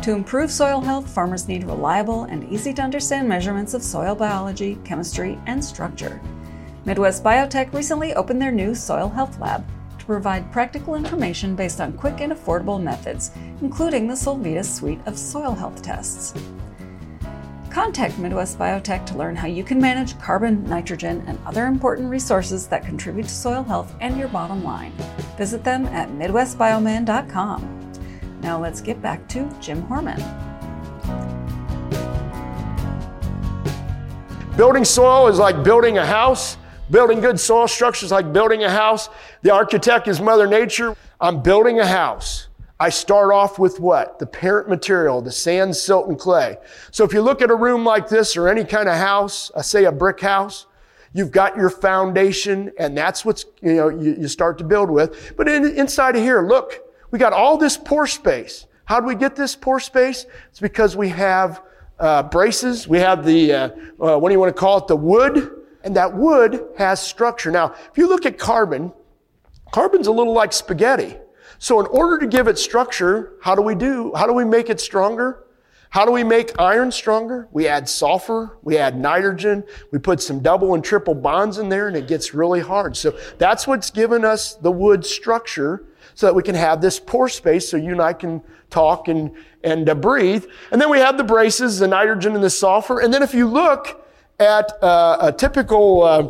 To 0.00 0.12
improve 0.12 0.50
soil 0.50 0.80
health, 0.80 1.10
farmers 1.10 1.46
need 1.46 1.64
reliable 1.64 2.24
and 2.24 2.50
easy 2.50 2.72
to 2.72 2.82
understand 2.82 3.28
measurements 3.28 3.74
of 3.74 3.82
soil 3.82 4.14
biology, 4.14 4.78
chemistry, 4.82 5.38
and 5.44 5.62
structure. 5.62 6.18
Midwest 6.86 7.22
Biotech 7.22 7.70
recently 7.74 8.14
opened 8.14 8.40
their 8.40 8.50
new 8.50 8.74
Soil 8.74 9.10
Health 9.10 9.38
Lab 9.40 9.62
to 9.98 10.06
provide 10.06 10.50
practical 10.52 10.94
information 10.94 11.54
based 11.54 11.82
on 11.82 11.92
quick 11.92 12.22
and 12.22 12.32
affordable 12.32 12.82
methods, 12.82 13.30
including 13.60 14.08
the 14.08 14.14
Solvita 14.14 14.64
suite 14.64 15.00
of 15.04 15.18
soil 15.18 15.54
health 15.54 15.82
tests. 15.82 16.32
Contact 17.78 18.18
Midwest 18.18 18.58
Biotech 18.58 19.06
to 19.06 19.16
learn 19.16 19.36
how 19.36 19.46
you 19.46 19.62
can 19.62 19.80
manage 19.80 20.18
carbon, 20.18 20.64
nitrogen, 20.64 21.22
and 21.28 21.38
other 21.46 21.66
important 21.66 22.10
resources 22.10 22.66
that 22.66 22.84
contribute 22.84 23.22
to 23.28 23.32
soil 23.32 23.62
health 23.62 23.94
and 24.00 24.18
your 24.18 24.26
bottom 24.26 24.64
line. 24.64 24.90
Visit 25.36 25.62
them 25.62 25.86
at 25.86 26.08
MidwestBioman.com. 26.08 27.92
Now 28.42 28.60
let's 28.60 28.80
get 28.80 29.00
back 29.00 29.28
to 29.28 29.48
Jim 29.60 29.84
Hoorman. 29.84 30.18
Building 34.56 34.84
soil 34.84 35.28
is 35.28 35.38
like 35.38 35.62
building 35.62 35.98
a 35.98 36.04
house. 36.04 36.56
Building 36.90 37.20
good 37.20 37.38
soil 37.38 37.68
structure 37.68 38.04
is 38.04 38.10
like 38.10 38.32
building 38.32 38.64
a 38.64 38.70
house. 38.70 39.08
The 39.42 39.52
architect 39.52 40.08
is 40.08 40.20
Mother 40.20 40.48
Nature. 40.48 40.96
I'm 41.20 41.44
building 41.44 41.78
a 41.78 41.86
house. 41.86 42.48
I 42.80 42.90
start 42.90 43.32
off 43.32 43.58
with 43.58 43.80
what? 43.80 44.20
The 44.20 44.26
parent 44.26 44.68
material, 44.68 45.20
the 45.20 45.32
sand, 45.32 45.74
silt, 45.74 46.08
and 46.08 46.18
clay. 46.18 46.58
So 46.92 47.04
if 47.04 47.12
you 47.12 47.22
look 47.22 47.42
at 47.42 47.50
a 47.50 47.54
room 47.54 47.84
like 47.84 48.08
this 48.08 48.36
or 48.36 48.48
any 48.48 48.64
kind 48.64 48.88
of 48.88 48.94
house, 48.94 49.50
I 49.56 49.62
say 49.62 49.84
a 49.84 49.92
brick 49.92 50.20
house, 50.20 50.66
you've 51.12 51.32
got 51.32 51.56
your 51.56 51.70
foundation 51.70 52.70
and 52.78 52.96
that's 52.96 53.24
what's, 53.24 53.46
you 53.62 53.74
know, 53.74 53.88
you, 53.88 54.16
you 54.20 54.28
start 54.28 54.58
to 54.58 54.64
build 54.64 54.90
with. 54.90 55.34
But 55.36 55.48
in, 55.48 55.76
inside 55.76 56.14
of 56.14 56.22
here, 56.22 56.46
look, 56.46 56.80
we 57.10 57.18
got 57.18 57.32
all 57.32 57.58
this 57.58 57.76
pore 57.76 58.06
space. 58.06 58.66
How 58.84 59.00
do 59.00 59.06
we 59.06 59.16
get 59.16 59.34
this 59.34 59.56
pore 59.56 59.80
space? 59.80 60.26
It's 60.50 60.60
because 60.60 60.96
we 60.96 61.08
have 61.08 61.62
uh, 61.98 62.22
braces. 62.22 62.86
We 62.86 62.98
have 62.98 63.24
the, 63.24 63.52
uh, 63.52 63.68
uh, 64.00 64.18
what 64.18 64.28
do 64.28 64.34
you 64.34 64.40
want 64.40 64.54
to 64.54 64.60
call 64.60 64.78
it? 64.78 64.86
The 64.86 64.96
wood. 64.96 65.54
And 65.82 65.96
that 65.96 66.14
wood 66.14 66.64
has 66.76 67.00
structure. 67.00 67.50
Now, 67.50 67.74
if 67.90 67.96
you 67.96 68.08
look 68.08 68.24
at 68.24 68.38
carbon, 68.38 68.92
carbon's 69.72 70.06
a 70.06 70.12
little 70.12 70.32
like 70.32 70.52
spaghetti. 70.52 71.16
So 71.58 71.80
in 71.80 71.86
order 71.86 72.18
to 72.18 72.26
give 72.26 72.48
it 72.48 72.58
structure, 72.58 73.32
how 73.42 73.54
do 73.54 73.62
we 73.62 73.74
do? 73.74 74.12
How 74.14 74.26
do 74.26 74.32
we 74.32 74.44
make 74.44 74.70
it 74.70 74.80
stronger? 74.80 75.44
How 75.90 76.04
do 76.04 76.12
we 76.12 76.22
make 76.22 76.60
iron 76.60 76.92
stronger? 76.92 77.48
We 77.50 77.66
add 77.66 77.88
sulfur, 77.88 78.58
we 78.62 78.76
add 78.76 78.98
nitrogen, 78.98 79.64
we 79.90 79.98
put 79.98 80.20
some 80.20 80.40
double 80.40 80.74
and 80.74 80.84
triple 80.84 81.14
bonds 81.14 81.56
in 81.56 81.70
there 81.70 81.88
and 81.88 81.96
it 81.96 82.06
gets 82.06 82.34
really 82.34 82.60
hard. 82.60 82.96
So 82.96 83.18
that's 83.38 83.66
what's 83.66 83.90
given 83.90 84.24
us 84.24 84.54
the 84.54 84.70
wood 84.70 85.04
structure 85.06 85.84
so 86.14 86.26
that 86.26 86.34
we 86.34 86.42
can 86.42 86.54
have 86.54 86.82
this 86.82 87.00
pore 87.00 87.28
space 87.28 87.68
so 87.68 87.76
you 87.78 87.92
and 87.92 88.02
I 88.02 88.12
can 88.12 88.42
talk 88.68 89.08
and, 89.08 89.34
and 89.64 89.88
uh, 89.88 89.94
breathe. 89.94 90.44
And 90.70 90.80
then 90.80 90.90
we 90.90 90.98
have 90.98 91.16
the 91.16 91.24
braces, 91.24 91.78
the 91.78 91.88
nitrogen 91.88 92.34
and 92.34 92.44
the 92.44 92.50
sulfur. 92.50 93.00
And 93.00 93.12
then 93.12 93.22
if 93.22 93.32
you 93.32 93.46
look 93.46 94.04
at 94.38 94.82
uh, 94.82 95.18
a 95.20 95.32
typical 95.32 96.02
uh, 96.02 96.28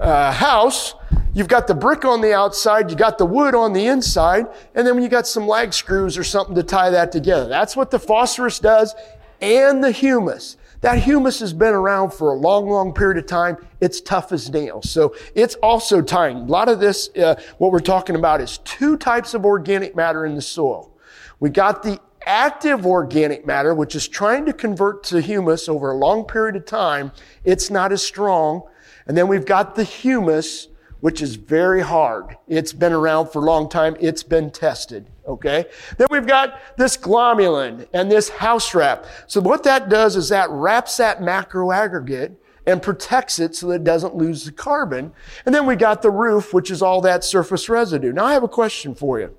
uh 0.00 0.32
house, 0.32 0.94
You've 1.34 1.48
got 1.48 1.66
the 1.66 1.74
brick 1.74 2.04
on 2.04 2.20
the 2.20 2.32
outside, 2.32 2.90
you 2.92 2.96
got 2.96 3.18
the 3.18 3.26
wood 3.26 3.56
on 3.56 3.72
the 3.72 3.86
inside, 3.86 4.46
and 4.76 4.86
then 4.86 4.94
when 4.94 5.02
you 5.02 5.08
got 5.08 5.26
some 5.26 5.48
lag 5.48 5.72
screws 5.72 6.16
or 6.16 6.22
something 6.22 6.54
to 6.54 6.62
tie 6.62 6.90
that 6.90 7.10
together. 7.10 7.48
That's 7.48 7.76
what 7.76 7.90
the 7.90 7.98
phosphorus 7.98 8.60
does 8.60 8.94
and 9.40 9.82
the 9.82 9.90
humus. 9.90 10.56
That 10.82 10.98
humus 10.98 11.40
has 11.40 11.52
been 11.52 11.74
around 11.74 12.12
for 12.12 12.30
a 12.30 12.36
long, 12.36 12.68
long 12.68 12.92
period 12.92 13.18
of 13.18 13.26
time. 13.26 13.56
It's 13.80 14.00
tough 14.00 14.30
as 14.30 14.48
nails. 14.48 14.88
So 14.90 15.16
it's 15.34 15.56
also 15.56 16.00
tying. 16.02 16.36
A 16.36 16.44
lot 16.44 16.68
of 16.68 16.78
this, 16.78 17.08
uh, 17.16 17.34
what 17.58 17.72
we're 17.72 17.80
talking 17.80 18.14
about 18.14 18.40
is 18.40 18.58
two 18.58 18.96
types 18.96 19.34
of 19.34 19.44
organic 19.44 19.96
matter 19.96 20.26
in 20.26 20.36
the 20.36 20.42
soil. 20.42 20.92
We 21.40 21.50
got 21.50 21.82
the 21.82 21.98
active 22.26 22.86
organic 22.86 23.44
matter, 23.44 23.74
which 23.74 23.96
is 23.96 24.06
trying 24.06 24.46
to 24.46 24.52
convert 24.52 25.02
to 25.04 25.20
humus 25.20 25.68
over 25.68 25.90
a 25.90 25.96
long 25.96 26.26
period 26.26 26.54
of 26.54 26.64
time. 26.64 27.10
It's 27.44 27.70
not 27.70 27.90
as 27.90 28.04
strong. 28.04 28.62
And 29.06 29.16
then 29.16 29.28
we've 29.28 29.44
got 29.44 29.74
the 29.74 29.84
humus, 29.84 30.68
which 31.00 31.20
is 31.20 31.36
very 31.36 31.82
hard. 31.82 32.36
It's 32.48 32.72
been 32.72 32.92
around 32.92 33.28
for 33.28 33.42
a 33.42 33.44
long 33.44 33.68
time. 33.68 33.96
It's 34.00 34.22
been 34.22 34.50
tested. 34.50 35.10
Okay. 35.26 35.66
Then 35.98 36.08
we've 36.10 36.26
got 36.26 36.58
this 36.76 36.96
glomalin 36.96 37.86
and 37.92 38.10
this 38.10 38.28
house 38.28 38.74
wrap. 38.74 39.06
So 39.26 39.40
what 39.40 39.64
that 39.64 39.88
does 39.88 40.16
is 40.16 40.28
that 40.30 40.50
wraps 40.50 40.96
that 40.98 41.20
macroaggregate 41.20 42.36
and 42.66 42.82
protects 42.82 43.38
it 43.38 43.54
so 43.54 43.68
that 43.68 43.74
it 43.76 43.84
doesn't 43.84 44.14
lose 44.14 44.44
the 44.44 44.52
carbon. 44.52 45.12
And 45.44 45.54
then 45.54 45.66
we 45.66 45.76
got 45.76 46.02
the 46.02 46.10
roof, 46.10 46.54
which 46.54 46.70
is 46.70 46.82
all 46.82 47.00
that 47.02 47.24
surface 47.24 47.68
residue. 47.68 48.12
Now 48.12 48.24
I 48.24 48.32
have 48.32 48.42
a 48.42 48.48
question 48.48 48.94
for 48.94 49.20
you. 49.20 49.34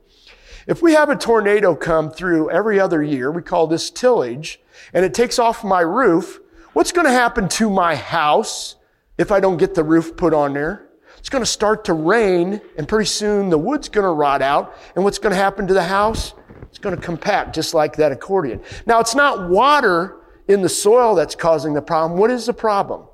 If 0.68 0.82
we 0.82 0.94
have 0.94 1.10
a 1.10 1.16
tornado 1.16 1.76
come 1.76 2.12
through 2.12 2.50
every 2.50 2.80
other 2.80 3.04
year, 3.04 3.32
we 3.32 3.42
call 3.42 3.68
this 3.68 3.92
tillage, 3.92 4.60
and 4.94 5.06
it 5.06 5.14
takes 5.14 5.38
off 5.38 5.64
my 5.64 5.82
roof, 5.82 6.40
what's 6.74 6.92
going 6.92 7.06
to 7.06 7.12
happen 7.12 7.48
to 7.50 7.70
my 7.70 7.96
house 7.96 8.76
if 9.18 9.32
I 9.32 9.40
don't 9.40 9.58
get 9.58 9.76
the 9.76 9.84
roof 9.84 10.16
put 10.16 10.34
on 10.34 10.54
there? 10.54 10.90
It's 11.18 11.30
going 11.30 11.42
to 11.44 11.50
start 11.50 11.86
to 11.86 11.94
rain, 11.94 12.62
and 12.78 12.88
pretty 12.88 13.08
soon 13.08 13.50
the 13.50 13.58
wood's 13.58 13.90
going 13.90 14.04
to 14.04 14.12
rot 14.12 14.42
out. 14.42 14.76
And 14.96 15.04
what's 15.04 15.18
going 15.18 15.32
to 15.32 15.38
happen 15.38 15.66
to 15.68 15.74
the 15.74 15.84
house? 15.84 16.34
It's 16.64 16.78
going 16.78 16.96
to 16.96 17.02
compact 17.02 17.56
just 17.56 17.74
like 17.74 17.96
that 17.96 18.12
accordion. 18.12 18.62
Now, 18.86 19.00
it's 19.00 19.16
not 19.16 19.50
water 19.50 20.18
in 20.48 20.62
the 20.62 20.70
soil 20.70 21.16
that's 21.16 21.36
causing 21.36 21.74
the 21.74 21.82
problem. 21.82 22.20
What 22.20 22.32
is 22.32 22.46
the 22.46 22.54
problem? 22.54 23.08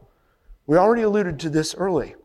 We 0.68 0.78
already 0.78 1.04
alluded 1.04 1.40
to 1.42 1.50
this 1.50 1.76
early. 1.76 2.16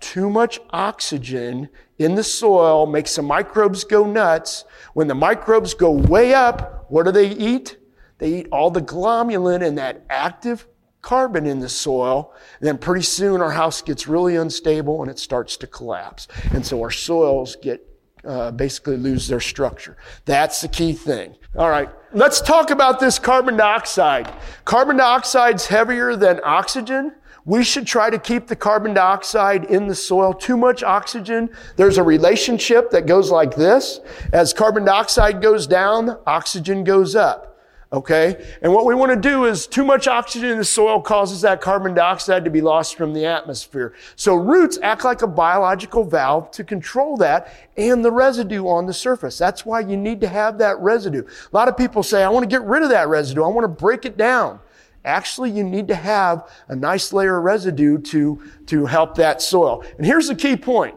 Too 0.00 0.28
much 0.28 0.60
oxygen 0.70 1.70
in 1.98 2.14
the 2.14 2.24
soil 2.24 2.86
makes 2.86 3.16
the 3.16 3.22
microbes 3.22 3.84
go 3.84 4.04
nuts. 4.04 4.64
When 4.94 5.08
the 5.08 5.14
microbes 5.14 5.74
go 5.74 5.90
way 5.90 6.34
up, 6.34 6.86
what 6.88 7.04
do 7.04 7.12
they 7.12 7.30
eat? 7.30 7.78
They 8.18 8.40
eat 8.40 8.48
all 8.52 8.70
the 8.70 8.82
glomalin 8.82 9.66
and 9.66 9.78
that 9.78 10.04
active 10.10 10.66
carbon 11.06 11.46
in 11.46 11.60
the 11.60 11.68
soil, 11.68 12.34
then 12.58 12.76
pretty 12.76 13.04
soon 13.04 13.40
our 13.40 13.52
house 13.52 13.80
gets 13.80 14.08
really 14.08 14.34
unstable 14.34 15.02
and 15.02 15.10
it 15.10 15.20
starts 15.20 15.56
to 15.56 15.64
collapse. 15.64 16.26
And 16.52 16.66
so 16.66 16.82
our 16.82 16.90
soils 16.90 17.54
get 17.62 17.80
uh, 18.24 18.50
basically 18.50 18.96
lose 18.96 19.28
their 19.28 19.38
structure. 19.38 19.96
That's 20.24 20.62
the 20.62 20.66
key 20.66 20.94
thing. 20.94 21.36
All 21.56 21.70
right, 21.70 21.88
let's 22.12 22.40
talk 22.40 22.70
about 22.70 22.98
this 22.98 23.20
carbon 23.20 23.56
dioxide. 23.56 24.34
Carbon 24.64 24.96
dioxide's 24.96 25.68
heavier 25.68 26.16
than 26.16 26.40
oxygen. 26.42 27.12
We 27.44 27.62
should 27.62 27.86
try 27.86 28.10
to 28.10 28.18
keep 28.18 28.48
the 28.48 28.56
carbon 28.56 28.92
dioxide 28.92 29.66
in 29.66 29.86
the 29.86 29.94
soil. 29.94 30.34
Too 30.34 30.56
much 30.56 30.82
oxygen. 30.82 31.50
There's 31.76 31.98
a 31.98 32.02
relationship 32.02 32.90
that 32.90 33.06
goes 33.06 33.30
like 33.30 33.54
this. 33.54 34.00
As 34.32 34.52
carbon 34.52 34.84
dioxide 34.84 35.40
goes 35.40 35.68
down, 35.68 36.18
oxygen 36.26 36.82
goes 36.82 37.14
up. 37.14 37.55
Okay? 37.92 38.44
And 38.62 38.72
what 38.72 38.84
we 38.84 38.94
want 38.94 39.12
to 39.12 39.28
do 39.28 39.44
is 39.44 39.66
too 39.66 39.84
much 39.84 40.08
oxygen 40.08 40.50
in 40.50 40.58
the 40.58 40.64
soil 40.64 41.00
causes 41.00 41.40
that 41.42 41.60
carbon 41.60 41.94
dioxide 41.94 42.44
to 42.44 42.50
be 42.50 42.60
lost 42.60 42.96
from 42.96 43.12
the 43.12 43.26
atmosphere. 43.26 43.94
So 44.16 44.34
roots 44.34 44.78
act 44.82 45.04
like 45.04 45.22
a 45.22 45.26
biological 45.26 46.02
valve 46.02 46.50
to 46.52 46.64
control 46.64 47.16
that 47.18 47.52
and 47.76 48.04
the 48.04 48.10
residue 48.10 48.66
on 48.66 48.86
the 48.86 48.92
surface. 48.92 49.38
That's 49.38 49.64
why 49.64 49.80
you 49.80 49.96
need 49.96 50.20
to 50.22 50.28
have 50.28 50.58
that 50.58 50.78
residue. 50.80 51.22
A 51.22 51.56
lot 51.56 51.68
of 51.68 51.76
people 51.76 52.02
say, 52.02 52.24
I 52.24 52.28
want 52.28 52.42
to 52.42 52.48
get 52.48 52.62
rid 52.66 52.82
of 52.82 52.88
that 52.90 53.08
residue. 53.08 53.44
I 53.44 53.48
want 53.48 53.64
to 53.64 53.68
break 53.68 54.04
it 54.04 54.16
down. 54.16 54.58
Actually, 55.04 55.52
you 55.52 55.62
need 55.62 55.86
to 55.86 55.94
have 55.94 56.50
a 56.66 56.74
nice 56.74 57.12
layer 57.12 57.38
of 57.38 57.44
residue 57.44 57.98
to, 57.98 58.42
to 58.66 58.86
help 58.86 59.14
that 59.14 59.40
soil. 59.40 59.84
And 59.96 60.04
here's 60.04 60.26
the 60.26 60.34
key 60.34 60.56
point. 60.56 60.96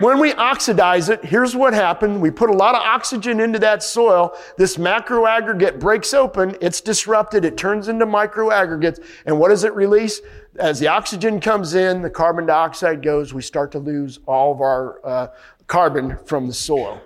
When 0.00 0.20
we 0.20 0.32
oxidize 0.34 1.08
it, 1.08 1.24
here's 1.24 1.56
what 1.56 1.74
happened. 1.74 2.20
We 2.20 2.30
put 2.30 2.50
a 2.50 2.52
lot 2.52 2.76
of 2.76 2.82
oxygen 2.82 3.40
into 3.40 3.58
that 3.58 3.82
soil. 3.82 4.32
This 4.56 4.76
macroaggregate 4.76 5.80
breaks 5.80 6.14
open. 6.14 6.56
It's 6.60 6.80
disrupted. 6.80 7.44
It 7.44 7.56
turns 7.56 7.88
into 7.88 8.06
microaggregates. 8.06 9.04
And 9.26 9.40
what 9.40 9.48
does 9.48 9.64
it 9.64 9.74
release? 9.74 10.20
As 10.56 10.78
the 10.78 10.86
oxygen 10.86 11.40
comes 11.40 11.74
in, 11.74 12.02
the 12.02 12.10
carbon 12.10 12.46
dioxide 12.46 13.02
goes. 13.02 13.34
We 13.34 13.42
start 13.42 13.72
to 13.72 13.80
lose 13.80 14.20
all 14.26 14.52
of 14.52 14.60
our 14.60 15.04
uh, 15.04 15.26
carbon 15.66 16.16
from 16.26 16.46
the 16.46 16.54
soil. 16.54 17.00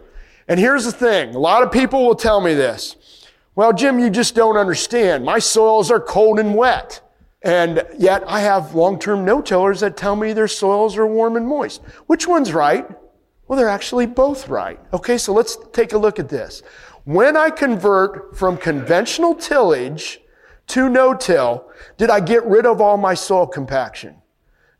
And 0.46 0.60
here's 0.60 0.84
the 0.84 0.92
thing. 0.92 1.34
A 1.34 1.38
lot 1.38 1.62
of 1.62 1.72
people 1.72 2.04
will 2.04 2.14
tell 2.14 2.42
me 2.42 2.52
this. 2.52 2.96
Well, 3.54 3.72
Jim, 3.72 3.98
you 3.98 4.10
just 4.10 4.34
don't 4.34 4.56
understand. 4.58 5.24
My 5.24 5.38
soils 5.38 5.90
are 5.90 6.00
cold 6.00 6.38
and 6.38 6.54
wet. 6.54 7.00
And 7.44 7.84
yet 7.98 8.22
I 8.26 8.40
have 8.40 8.74
long-term 8.74 9.24
no-tillers 9.24 9.80
that 9.80 9.96
tell 9.96 10.14
me 10.14 10.32
their 10.32 10.48
soils 10.48 10.96
are 10.96 11.06
warm 11.06 11.36
and 11.36 11.46
moist. 11.46 11.82
Which 12.06 12.28
one's 12.28 12.52
right? 12.52 12.88
Well, 13.48 13.58
they're 13.58 13.68
actually 13.68 14.06
both 14.06 14.48
right. 14.48 14.78
Okay, 14.92 15.18
so 15.18 15.32
let's 15.32 15.58
take 15.72 15.92
a 15.92 15.98
look 15.98 16.18
at 16.18 16.28
this. 16.28 16.62
When 17.04 17.36
I 17.36 17.50
convert 17.50 18.36
from 18.36 18.56
conventional 18.56 19.34
tillage 19.34 20.20
to 20.68 20.88
no-till, 20.88 21.68
did 21.96 22.10
I 22.10 22.20
get 22.20 22.44
rid 22.46 22.64
of 22.64 22.80
all 22.80 22.96
my 22.96 23.14
soil 23.14 23.46
compaction? 23.46 24.22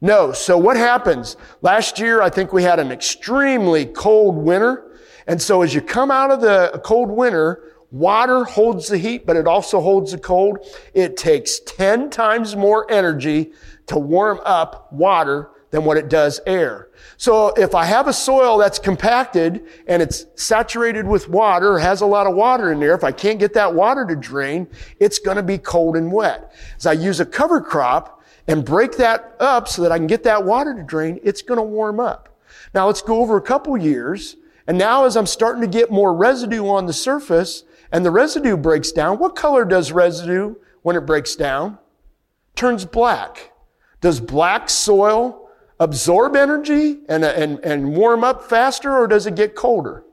No. 0.00 0.32
So 0.32 0.56
what 0.56 0.76
happens? 0.76 1.36
Last 1.62 1.98
year, 1.98 2.22
I 2.22 2.30
think 2.30 2.52
we 2.52 2.62
had 2.62 2.78
an 2.78 2.92
extremely 2.92 3.86
cold 3.86 4.36
winter. 4.36 4.98
And 5.26 5.40
so 5.40 5.62
as 5.62 5.74
you 5.74 5.80
come 5.80 6.10
out 6.10 6.30
of 6.30 6.40
the 6.40 6.80
cold 6.84 7.10
winter, 7.10 7.71
water 7.92 8.44
holds 8.44 8.88
the 8.88 8.98
heat, 8.98 9.26
but 9.26 9.36
it 9.36 9.46
also 9.46 9.80
holds 9.80 10.10
the 10.12 10.18
cold. 10.18 10.66
It 10.94 11.16
takes 11.16 11.60
10 11.60 12.10
times 12.10 12.56
more 12.56 12.90
energy 12.90 13.52
to 13.86 13.98
warm 13.98 14.40
up 14.44 14.92
water 14.92 15.50
than 15.70 15.84
what 15.84 15.96
it 15.96 16.08
does 16.08 16.40
air. 16.46 16.88
So 17.16 17.48
if 17.50 17.74
I 17.74 17.84
have 17.84 18.08
a 18.08 18.12
soil 18.12 18.58
that's 18.58 18.78
compacted 18.78 19.66
and 19.86 20.02
it's 20.02 20.26
saturated 20.34 21.06
with 21.06 21.28
water, 21.28 21.78
has 21.78 22.00
a 22.00 22.06
lot 22.06 22.26
of 22.26 22.34
water 22.34 22.72
in 22.72 22.80
there, 22.80 22.94
if 22.94 23.04
I 23.04 23.12
can't 23.12 23.38
get 23.38 23.54
that 23.54 23.74
water 23.74 24.06
to 24.06 24.16
drain, 24.16 24.68
it's 24.98 25.18
going 25.18 25.36
to 25.36 25.42
be 25.42 25.58
cold 25.58 25.96
and 25.96 26.12
wet. 26.12 26.54
As 26.76 26.86
I 26.86 26.92
use 26.92 27.20
a 27.20 27.26
cover 27.26 27.60
crop 27.60 28.22
and 28.48 28.64
break 28.64 28.96
that 28.98 29.34
up 29.40 29.68
so 29.68 29.82
that 29.82 29.92
I 29.92 29.98
can 29.98 30.06
get 30.06 30.24
that 30.24 30.44
water 30.44 30.74
to 30.74 30.82
drain, 30.82 31.20
it's 31.22 31.42
going 31.42 31.58
to 31.58 31.62
warm 31.62 32.00
up. 32.00 32.28
Now 32.74 32.86
let's 32.86 33.02
go 33.02 33.20
over 33.20 33.36
a 33.36 33.42
couple 33.42 33.76
years. 33.76 34.36
And 34.66 34.78
now 34.78 35.04
as 35.04 35.16
I'm 35.16 35.26
starting 35.26 35.62
to 35.62 35.66
get 35.66 35.90
more 35.90 36.14
residue 36.14 36.66
on 36.68 36.86
the 36.86 36.92
surface 36.92 37.64
and 37.92 38.04
the 38.04 38.10
residue 38.10 38.56
breaks 38.56 38.90
down, 38.90 39.18
what 39.18 39.36
color 39.36 39.64
does 39.64 39.92
residue 39.92 40.56
when 40.82 40.96
it 40.96 41.06
breaks 41.06 41.36
down? 41.36 41.78
Turns 42.56 42.84
black. 42.84 43.52
Does 44.00 44.18
black 44.18 44.68
soil 44.68 45.48
absorb 45.78 46.34
energy 46.34 47.00
and, 47.08 47.24
and, 47.24 47.58
and 47.60 47.94
warm 47.94 48.24
up 48.24 48.48
faster 48.48 48.96
or 48.96 49.06
does 49.06 49.26
it 49.26 49.36
get 49.36 49.54
colder? 49.54 50.04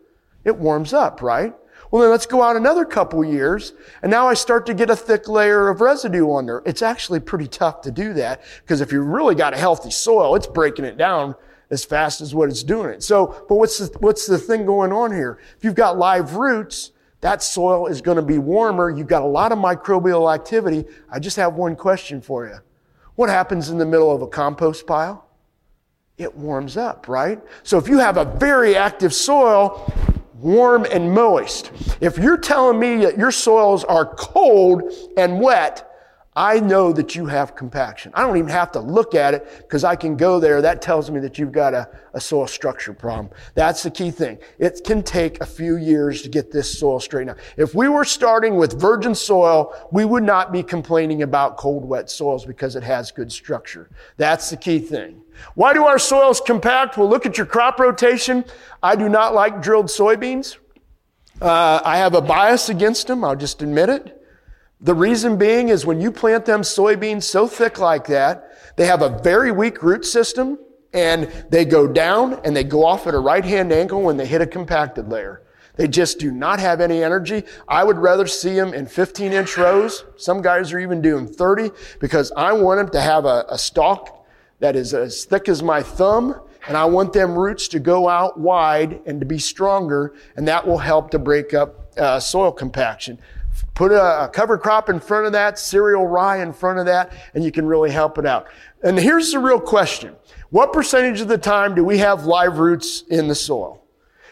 It 0.44 0.58
warms 0.58 0.94
up, 0.94 1.22
right? 1.22 1.56
Well, 1.92 2.04
then 2.04 2.12
let's 2.12 2.26
go 2.28 2.44
out 2.44 2.56
another 2.56 2.86
couple 2.86 3.26
years, 3.26 3.74
and 4.04 4.12
now 4.12 4.28
I 4.28 4.36
start 4.36 4.68
to 4.68 4.76
get 4.76 4.92
a 4.92 4.96
thick 4.96 5.28
layer 5.28 5.70
of 5.70 5.82
residue 5.82 6.30
on 6.30 6.46
there. 6.46 6.62
It's 6.66 6.84
actually 6.84 7.20
pretty 7.20 7.48
tough 7.48 7.82
to 7.82 7.92
do 7.92 8.14
that 8.14 8.42
because 8.62 8.80
if 8.80 8.92
you 8.92 9.02
really 9.02 9.34
got 9.34 9.56
a 9.56 9.58
healthy 9.58 9.90
soil, 9.90 10.36
it's 10.36 10.46
breaking 10.46 10.86
it 10.86 10.98
down 10.98 11.34
as 11.72 11.84
fast 11.84 12.22
as 12.22 12.36
what 12.36 12.50
it's 12.50 12.62
doing 12.62 12.92
it. 12.92 13.02
So, 13.02 13.44
but 13.50 13.56
what's 13.56 13.80
the, 13.80 13.98
what's 14.00 14.28
the 14.28 14.38
thing 14.38 14.66
going 14.66 14.92
on 14.92 15.12
here? 15.12 15.40
If 15.58 15.64
you've 15.64 15.76
got 15.76 15.98
live 15.98 16.36
roots, 16.36 16.92
that 17.22 17.44
soil 17.44 17.88
is 17.88 18.02
going 18.02 18.18
to 18.18 18.24
be 18.24 18.38
warmer. 18.38 18.90
You've 18.90 19.08
got 19.08 19.22
a 19.22 19.28
lot 19.28 19.52
of 19.52 19.58
microbial 19.58 20.34
activity. 20.34 20.86
I 21.12 21.20
just 21.20 21.38
have 21.38 21.56
one 21.56 21.76
question 21.76 22.22
for 22.22 22.48
you. 22.48 22.58
What 23.16 23.30
happens 23.30 23.70
in 23.70 23.78
the 23.78 23.86
middle 23.86 24.14
of 24.14 24.22
a 24.22 24.28
compost 24.28 24.88
pile? 24.88 25.30
it 26.20 26.36
warms 26.36 26.78
up, 26.78 27.08
right? 27.08 27.42
So 27.64 27.78
if 27.78 27.88
you 27.88 27.98
have 27.98 28.18
a 28.18 28.26
very 28.26 28.76
active 28.76 29.14
soil, 29.14 29.92
warm 30.36 30.86
and 30.92 31.12
moist, 31.12 31.72
if 32.02 32.18
you're 32.18 32.38
telling 32.38 32.78
me 32.78 32.98
that 33.06 33.18
your 33.18 33.32
soils 33.32 33.86
are 33.86 34.06
cold 34.06 34.94
and 35.18 35.40
wet, 35.40 35.89
I 36.40 36.62
know 36.62 36.94
that 36.94 37.16
you 37.16 37.26
have 37.26 37.54
compaction. 37.54 38.14
I 38.16 38.26
don't 38.26 38.38
even 38.38 38.50
have 38.50 38.72
to 38.72 38.80
look 38.80 39.14
at 39.14 39.34
it 39.34 39.46
because 39.58 39.84
I 39.84 39.98
can 39.98 40.16
go 40.16 40.40
there. 40.40 40.62
That 40.62 40.82
tells 40.82 41.12
me 41.12 41.20
that 41.20 41.38
you've 41.38 41.52
got 41.52 41.74
a, 41.74 41.90
a 42.14 42.22
soil 42.22 42.48
structure 42.48 42.94
problem. 42.94 43.30
That's 43.56 43.84
the 43.84 43.92
key 43.92 44.10
thing. 44.10 44.38
It 44.58 44.80
can 44.86 45.04
take 45.04 45.42
a 45.42 45.46
few 45.46 45.76
years 45.76 46.22
to 46.22 46.30
get 46.30 46.50
this 46.50 46.80
soil 46.80 47.02
straightened 47.02 47.32
out. 47.32 47.40
If 47.58 47.76
we 47.76 47.90
were 47.90 48.06
starting 48.06 48.56
with 48.56 48.80
virgin 48.80 49.16
soil, 49.16 49.76
we 49.92 50.06
would 50.06 50.24
not 50.24 50.54
be 50.54 50.64
complaining 50.64 51.24
about 51.24 51.58
cold, 51.58 51.84
wet 51.84 52.10
soils 52.10 52.46
because 52.46 52.78
it 52.78 52.84
has 52.84 53.12
good 53.12 53.34
structure. 53.34 53.90
That's 54.16 54.50
the 54.50 54.56
key 54.56 54.80
thing. 54.80 55.22
Why 55.56 55.74
do 55.74 55.84
our 55.88 56.00
soils 56.00 56.40
compact? 56.40 56.98
Well, 56.98 57.10
look 57.10 57.26
at 57.26 57.36
your 57.36 57.48
crop 57.48 57.82
rotation. 57.82 58.46
I 58.82 58.96
do 58.96 59.10
not 59.10 59.34
like 59.34 59.62
drilled 59.62 59.88
soybeans. 59.88 60.56
Uh, 61.42 61.82
I 61.84 61.98
have 61.98 62.14
a 62.14 62.22
bias 62.22 62.70
against 62.70 63.08
them. 63.08 63.26
I'll 63.26 63.36
just 63.36 63.62
admit 63.62 63.90
it. 63.90 64.19
The 64.82 64.96
reason 64.96 65.38
being 65.38 65.70
is 65.70 65.86
when 65.86 66.00
you 66.00 66.10
plant 66.10 66.46
them 66.46 66.62
soybeans 66.62 67.24
so 67.24 67.48
thick 67.48 67.80
like 67.80 68.08
that, 68.08 68.78
they 68.78 68.86
have 68.86 69.02
a 69.02 69.10
very 69.10 69.52
weak 69.52 69.84
root 69.84 70.06
system 70.06 70.58
and 70.94 71.26
they 71.50 71.66
go 71.66 71.86
down 71.86 72.40
and 72.46 72.56
they 72.56 72.64
go 72.64 72.86
off 72.86 73.06
at 73.06 73.14
a 73.14 73.20
right 73.20 73.44
hand 73.44 73.74
angle 73.74 74.02
when 74.02 74.16
they 74.16 74.26
hit 74.26 74.42
a 74.42 74.48
compacted 74.48 75.10
layer. 75.10 75.42
They 75.76 75.90
just 75.90 76.18
do 76.18 76.32
not 76.32 76.62
have 76.62 76.80
any 76.80 77.04
energy. 77.04 77.44
I 77.68 77.84
would 77.84 77.98
rather 77.98 78.26
see 78.26 78.54
them 78.54 78.74
in 78.74 78.86
15 78.86 79.34
inch 79.34 79.58
rows. 79.58 80.06
Some 80.16 80.42
guys 80.42 80.72
are 80.72 80.80
even 80.80 81.02
doing 81.02 81.28
30 81.28 81.72
because 82.00 82.32
I 82.38 82.54
want 82.54 82.80
them 82.80 82.90
to 82.92 83.02
have 83.02 83.26
a, 83.26 83.46
a 83.50 83.58
stalk 83.58 84.26
that 84.60 84.78
is 84.78 84.94
as 84.94 85.26
thick 85.26 85.50
as 85.50 85.62
my 85.62 85.84
thumb 85.84 86.40
and 86.68 86.78
I 86.78 86.86
want 86.86 87.12
them 87.12 87.38
roots 87.38 87.68
to 87.70 87.80
go 87.80 88.08
out 88.08 88.40
wide 88.40 89.02
and 89.06 89.20
to 89.20 89.26
be 89.26 89.40
stronger 89.40 90.16
and 90.38 90.48
that 90.48 90.66
will 90.66 90.78
help 90.78 91.12
to 91.12 91.20
break 91.20 91.54
up 91.54 91.98
uh, 91.98 92.20
soil 92.20 92.52
compaction. 92.52 93.20
Put 93.80 93.94
a, 93.94 94.26
a 94.26 94.28
cover 94.28 94.58
crop 94.58 94.90
in 94.90 95.00
front 95.00 95.26
of 95.26 95.32
that, 95.32 95.58
cereal 95.58 96.06
rye 96.06 96.42
in 96.42 96.52
front 96.52 96.80
of 96.80 96.86
that, 96.88 97.14
and 97.34 97.46
you 97.46 97.50
can 97.50 97.66
really 97.66 97.90
help 97.90 98.18
it 98.18 98.26
out. 98.26 98.48
And 98.84 99.00
here's 99.00 99.32
the 99.32 99.40
real 99.40 99.62
question. 99.62 100.18
What 100.50 100.74
percentage 100.74 101.22
of 101.22 101.30
the 101.30 101.38
time 101.38 101.76
do 101.76 101.86
we 101.86 101.98
have 102.00 102.26
live 102.26 102.60
roots 102.60 103.04
in 103.04 103.30
the 103.30 103.36
soil? 103.36 103.82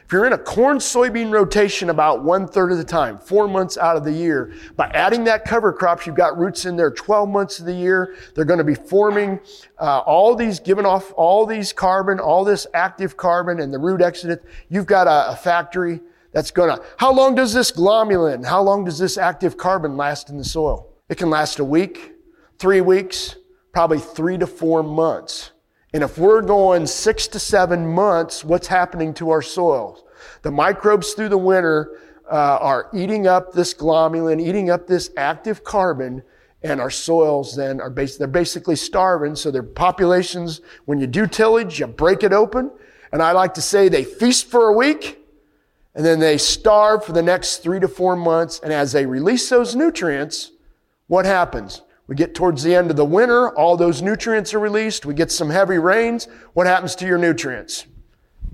If 0.04 0.12
you're 0.12 0.26
in 0.26 0.34
a 0.34 0.38
corn 0.38 0.80
soybean 0.80 1.32
rotation 1.32 1.90
about 1.90 2.26
one 2.26 2.46
third 2.46 2.74
of 2.74 2.78
the 2.78 2.84
time, 2.84 3.18
four 3.18 3.48
months 3.48 3.78
out 3.78 3.96
of 3.96 4.04
the 4.04 4.12
year, 4.12 4.54
by 4.76 4.88
adding 4.88 5.24
that 5.24 5.46
cover 5.46 5.72
crops, 5.72 6.06
you've 6.06 6.18
got 6.18 6.38
roots 6.38 6.66
in 6.66 6.76
there 6.76 6.92
12 6.92 7.30
months 7.30 7.58
of 7.60 7.66
the 7.66 7.74
year. 7.74 8.18
They're 8.36 8.44
going 8.44 8.58
to 8.58 8.66
be 8.66 8.76
forming 8.76 9.40
uh, 9.80 10.00
all 10.00 10.36
these, 10.36 10.60
giving 10.60 10.86
off 10.86 11.14
all 11.16 11.46
these 11.46 11.72
carbon, 11.72 12.20
all 12.20 12.44
this 12.44 12.68
active 12.74 13.16
carbon 13.16 13.62
and 13.62 13.74
the 13.74 13.80
root 13.80 14.02
exudate. 14.02 14.42
You've 14.68 14.88
got 14.88 15.08
a, 15.08 15.32
a 15.32 15.36
factory 15.38 16.02
that's 16.32 16.52
gonna, 16.52 16.80
how 16.98 17.14
long 17.14 17.36
does 17.36 17.54
this 17.54 17.72
glomalin, 17.72 18.46
how 18.46 18.62
long 18.62 18.86
does 18.86 19.00
this 19.00 19.18
active 19.18 19.58
carbon 19.58 19.98
last 19.98 20.30
in 20.30 20.38
the 20.38 20.44
soil? 20.44 20.94
It 21.10 21.18
can 21.18 21.30
last 21.30 21.60
a 21.60 21.64
week, 21.64 22.14
three 22.60 22.82
weeks, 22.82 23.36
probably 23.72 24.00
three 24.00 24.38
to 24.38 24.48
four 24.48 24.84
months. 24.84 25.52
And 25.94 26.04
if 26.04 26.18
we're 26.18 26.42
going 26.42 26.86
six 26.86 27.28
to 27.30 27.40
seven 27.40 27.88
months, 27.88 28.44
what's 28.44 28.68
happening 28.68 29.14
to 29.16 29.30
our 29.30 29.42
soils? 29.42 30.04
The 30.42 30.52
microbes 30.52 31.14
through 31.14 31.30
the 31.30 31.38
winter 31.38 32.00
uh, 32.30 32.58
are 32.60 32.90
eating 32.94 33.26
up 33.26 33.54
this 33.54 33.74
glomalin, 33.74 34.42
eating 34.42 34.70
up 34.70 34.86
this 34.86 35.12
active 35.16 35.64
carbon, 35.64 36.24
and 36.64 36.82
our 36.82 36.90
soils 36.90 37.56
then 37.56 37.80
are 37.80 37.90
bas- 37.90 38.18
they're 38.18 38.28
basically 38.28 38.76
starving. 38.76 39.36
So 39.36 39.50
their 39.50 39.64
populations, 39.64 40.62
when 40.86 41.00
you 41.00 41.08
do 41.08 41.26
tillage, 41.26 41.80
you 41.80 41.88
break 41.88 42.24
it 42.24 42.34
open. 42.34 42.72
And 43.14 43.22
I 43.22 43.32
like 43.32 43.54
to 43.54 43.62
say 43.62 43.88
they 43.88 44.04
feast 44.04 44.48
for 44.48 44.68
a 44.68 44.74
week 44.74 45.20
and 45.98 46.06
then 46.06 46.20
they 46.20 46.38
starve 46.38 47.04
for 47.04 47.12
the 47.12 47.24
next 47.24 47.58
three 47.58 47.80
to 47.80 47.88
four 47.88 48.16
months. 48.16 48.60
And 48.64 48.72
as 48.72 48.92
they 48.92 49.08
release 49.08 49.50
those 49.50 49.76
nutrients, 49.76 50.52
what 51.08 51.26
happens? 51.26 51.82
We 52.06 52.16
get 52.16 52.36
towards 52.36 52.62
the 52.62 52.76
end 52.76 52.92
of 52.92 52.98
the 52.98 53.04
winter, 53.04 53.50
all 53.58 53.76
those 53.76 54.04
nutrients 54.04 54.54
are 54.54 54.60
released. 54.60 55.08
We 55.08 55.16
get 55.16 55.32
some 55.32 55.50
heavy 55.50 55.80
rains. 55.80 56.28
What 56.54 56.68
happens 56.68 56.94
to 56.98 57.08
your 57.08 57.18
nutrients? 57.18 57.88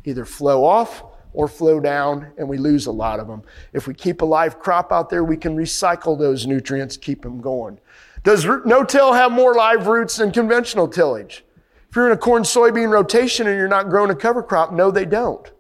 Either 0.06 0.24
flow 0.24 0.64
off 0.64 1.04
or 1.34 1.50
flow 1.50 1.82
down, 1.82 2.32
and 2.38 2.48
we 2.48 2.58
lose 2.58 2.86
a 2.86 2.92
lot 2.92 3.20
of 3.20 3.28
them. 3.28 3.42
If 3.74 3.88
we 3.88 3.94
keep 3.94 4.22
a 4.22 4.26
live 4.26 4.58
crop 4.58 4.94
out 4.94 5.10
there, 5.10 5.26
we 5.26 5.36
can 5.36 5.54
recycle 5.54 6.18
those 6.18 6.48
nutrients, 6.48 6.96
keep 6.96 7.24
them 7.24 7.42
going. 7.42 7.78
Does 8.24 8.46
no-till 8.46 9.12
have 9.12 9.34
more 9.34 9.54
live 9.54 9.88
roots 9.88 10.16
than 10.16 10.32
conventional 10.32 10.88
tillage? 10.88 11.44
If 11.90 11.96
you're 11.98 12.06
in 12.06 12.14
a 12.14 12.18
corn 12.18 12.44
soybean 12.44 12.90
rotation 12.90 13.48
and 13.48 13.58
you're 13.58 13.68
not 13.68 13.90
growing 13.90 14.12
a 14.12 14.16
cover 14.16 14.42
crop, 14.42 14.72
no, 14.72 14.92
they 14.92 15.06
don't. 15.06 15.52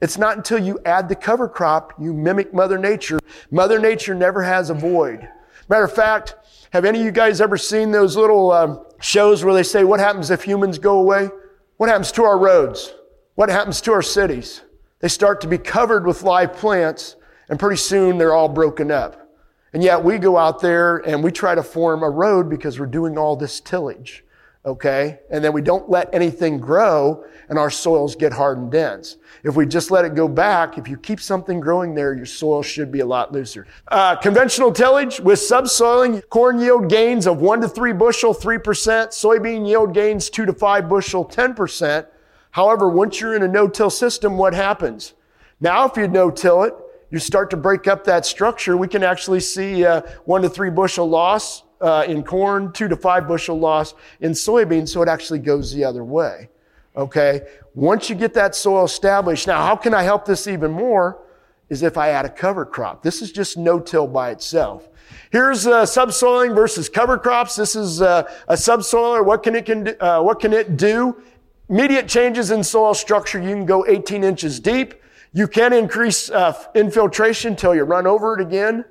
It's 0.00 0.18
not 0.18 0.36
until 0.36 0.58
you 0.58 0.78
add 0.84 1.08
the 1.08 1.16
cover 1.16 1.48
crop, 1.48 1.94
you 1.98 2.12
mimic 2.12 2.54
Mother 2.54 2.78
Nature. 2.78 3.18
Mother 3.50 3.78
Nature 3.78 4.14
never 4.14 4.42
has 4.42 4.70
a 4.70 4.74
void. 4.74 5.28
Matter 5.68 5.84
of 5.84 5.92
fact, 5.92 6.36
have 6.72 6.84
any 6.84 7.00
of 7.00 7.04
you 7.04 7.10
guys 7.10 7.40
ever 7.40 7.58
seen 7.58 7.90
those 7.90 8.16
little 8.16 8.52
um, 8.52 8.84
shows 9.00 9.44
where 9.44 9.54
they 9.54 9.62
say, 9.62 9.84
what 9.84 10.00
happens 10.00 10.30
if 10.30 10.42
humans 10.42 10.78
go 10.78 11.00
away? 11.00 11.30
What 11.78 11.88
happens 11.88 12.12
to 12.12 12.24
our 12.24 12.38
roads? 12.38 12.94
What 13.34 13.48
happens 13.48 13.80
to 13.82 13.92
our 13.92 14.02
cities? 14.02 14.62
They 15.00 15.08
start 15.08 15.40
to 15.42 15.48
be 15.48 15.58
covered 15.58 16.06
with 16.06 16.22
live 16.22 16.54
plants 16.54 17.16
and 17.48 17.58
pretty 17.58 17.76
soon 17.76 18.18
they're 18.18 18.34
all 18.34 18.48
broken 18.48 18.90
up. 18.90 19.28
And 19.72 19.82
yet 19.82 20.02
we 20.02 20.18
go 20.18 20.36
out 20.36 20.60
there 20.60 20.98
and 20.98 21.22
we 21.22 21.30
try 21.32 21.54
to 21.54 21.62
form 21.62 22.02
a 22.02 22.10
road 22.10 22.48
because 22.48 22.78
we're 22.80 22.86
doing 22.86 23.18
all 23.18 23.36
this 23.36 23.60
tillage 23.60 24.24
okay? 24.68 25.18
And 25.30 25.42
then 25.42 25.52
we 25.52 25.62
don't 25.62 25.90
let 25.90 26.08
anything 26.14 26.58
grow 26.58 27.24
and 27.48 27.58
our 27.58 27.70
soils 27.70 28.14
get 28.14 28.32
hard 28.32 28.58
and 28.58 28.70
dense. 28.70 29.16
If 29.42 29.56
we 29.56 29.66
just 29.66 29.90
let 29.90 30.04
it 30.04 30.14
go 30.14 30.28
back, 30.28 30.78
if 30.78 30.86
you 30.86 30.96
keep 30.96 31.20
something 31.20 31.58
growing 31.58 31.94
there, 31.94 32.14
your 32.14 32.26
soil 32.26 32.62
should 32.62 32.92
be 32.92 33.00
a 33.00 33.06
lot 33.06 33.32
looser. 33.32 33.66
Uh, 33.88 34.14
conventional 34.16 34.70
tillage 34.70 35.20
with 35.20 35.38
subsoiling, 35.38 36.22
corn 36.28 36.60
yield 36.60 36.88
gains 36.88 37.26
of 37.26 37.38
one 37.40 37.60
to 37.62 37.68
three 37.68 37.92
bushel, 37.92 38.34
3%, 38.34 38.60
soybean 39.08 39.66
yield 39.66 39.94
gains 39.94 40.30
two 40.30 40.46
to 40.46 40.52
five 40.52 40.88
bushel, 40.88 41.24
10%. 41.24 42.06
However, 42.50 42.88
once 42.88 43.20
you're 43.20 43.34
in 43.34 43.42
a 43.42 43.48
no-till 43.48 43.90
system, 43.90 44.36
what 44.36 44.54
happens? 44.54 45.14
Now, 45.60 45.86
if 45.86 45.96
you 45.96 46.06
no-till 46.06 46.64
it, 46.64 46.74
you 47.10 47.18
start 47.18 47.50
to 47.50 47.56
break 47.56 47.86
up 47.88 48.04
that 48.04 48.26
structure. 48.26 48.76
We 48.76 48.88
can 48.88 49.02
actually 49.02 49.40
see 49.40 49.84
uh, 49.84 50.02
one 50.24 50.42
to 50.42 50.48
three 50.48 50.70
bushel 50.70 51.08
loss 51.08 51.62
uh, 51.80 52.04
in 52.06 52.22
corn, 52.22 52.72
two 52.72 52.88
to 52.88 52.96
five 52.96 53.28
bushel 53.28 53.58
loss 53.58 53.94
in 54.20 54.32
soybeans, 54.32 54.88
so 54.88 55.02
it 55.02 55.08
actually 55.08 55.38
goes 55.38 55.72
the 55.72 55.84
other 55.84 56.04
way. 56.04 56.48
Okay? 56.96 57.42
Once 57.74 58.10
you 58.10 58.16
get 58.16 58.34
that 58.34 58.54
soil 58.54 58.84
established, 58.84 59.46
now 59.46 59.64
how 59.64 59.76
can 59.76 59.94
I 59.94 60.02
help 60.02 60.24
this 60.24 60.46
even 60.46 60.70
more? 60.70 61.22
Is 61.68 61.82
if 61.82 61.98
I 61.98 62.08
add 62.08 62.24
a 62.24 62.30
cover 62.30 62.64
crop. 62.64 63.02
This 63.02 63.20
is 63.20 63.30
just 63.30 63.58
no-till 63.58 64.06
by 64.06 64.30
itself. 64.30 64.88
Here's 65.30 65.66
uh, 65.66 65.82
subsoiling 65.82 66.54
versus 66.54 66.88
cover 66.88 67.18
crops. 67.18 67.56
This 67.56 67.76
is 67.76 68.00
uh, 68.00 68.22
a 68.48 68.54
subsoiler. 68.54 69.24
What 69.24 69.42
can 69.42 69.54
it 69.54 69.66
can 69.66 69.94
uh, 70.00 70.22
what 70.22 70.40
can 70.40 70.54
it 70.54 70.78
do? 70.78 71.22
Immediate 71.68 72.08
changes 72.08 72.50
in 72.50 72.64
soil 72.64 72.94
structure. 72.94 73.38
You 73.38 73.50
can 73.50 73.66
go 73.66 73.86
18 73.86 74.24
inches 74.24 74.58
deep. 74.58 74.94
You 75.34 75.46
can 75.46 75.74
increase 75.74 76.30
uh, 76.30 76.54
infiltration 76.74 77.54
till 77.54 77.74
you 77.74 77.84
run 77.84 78.06
over 78.06 78.38
it 78.38 78.40
again. 78.40 78.86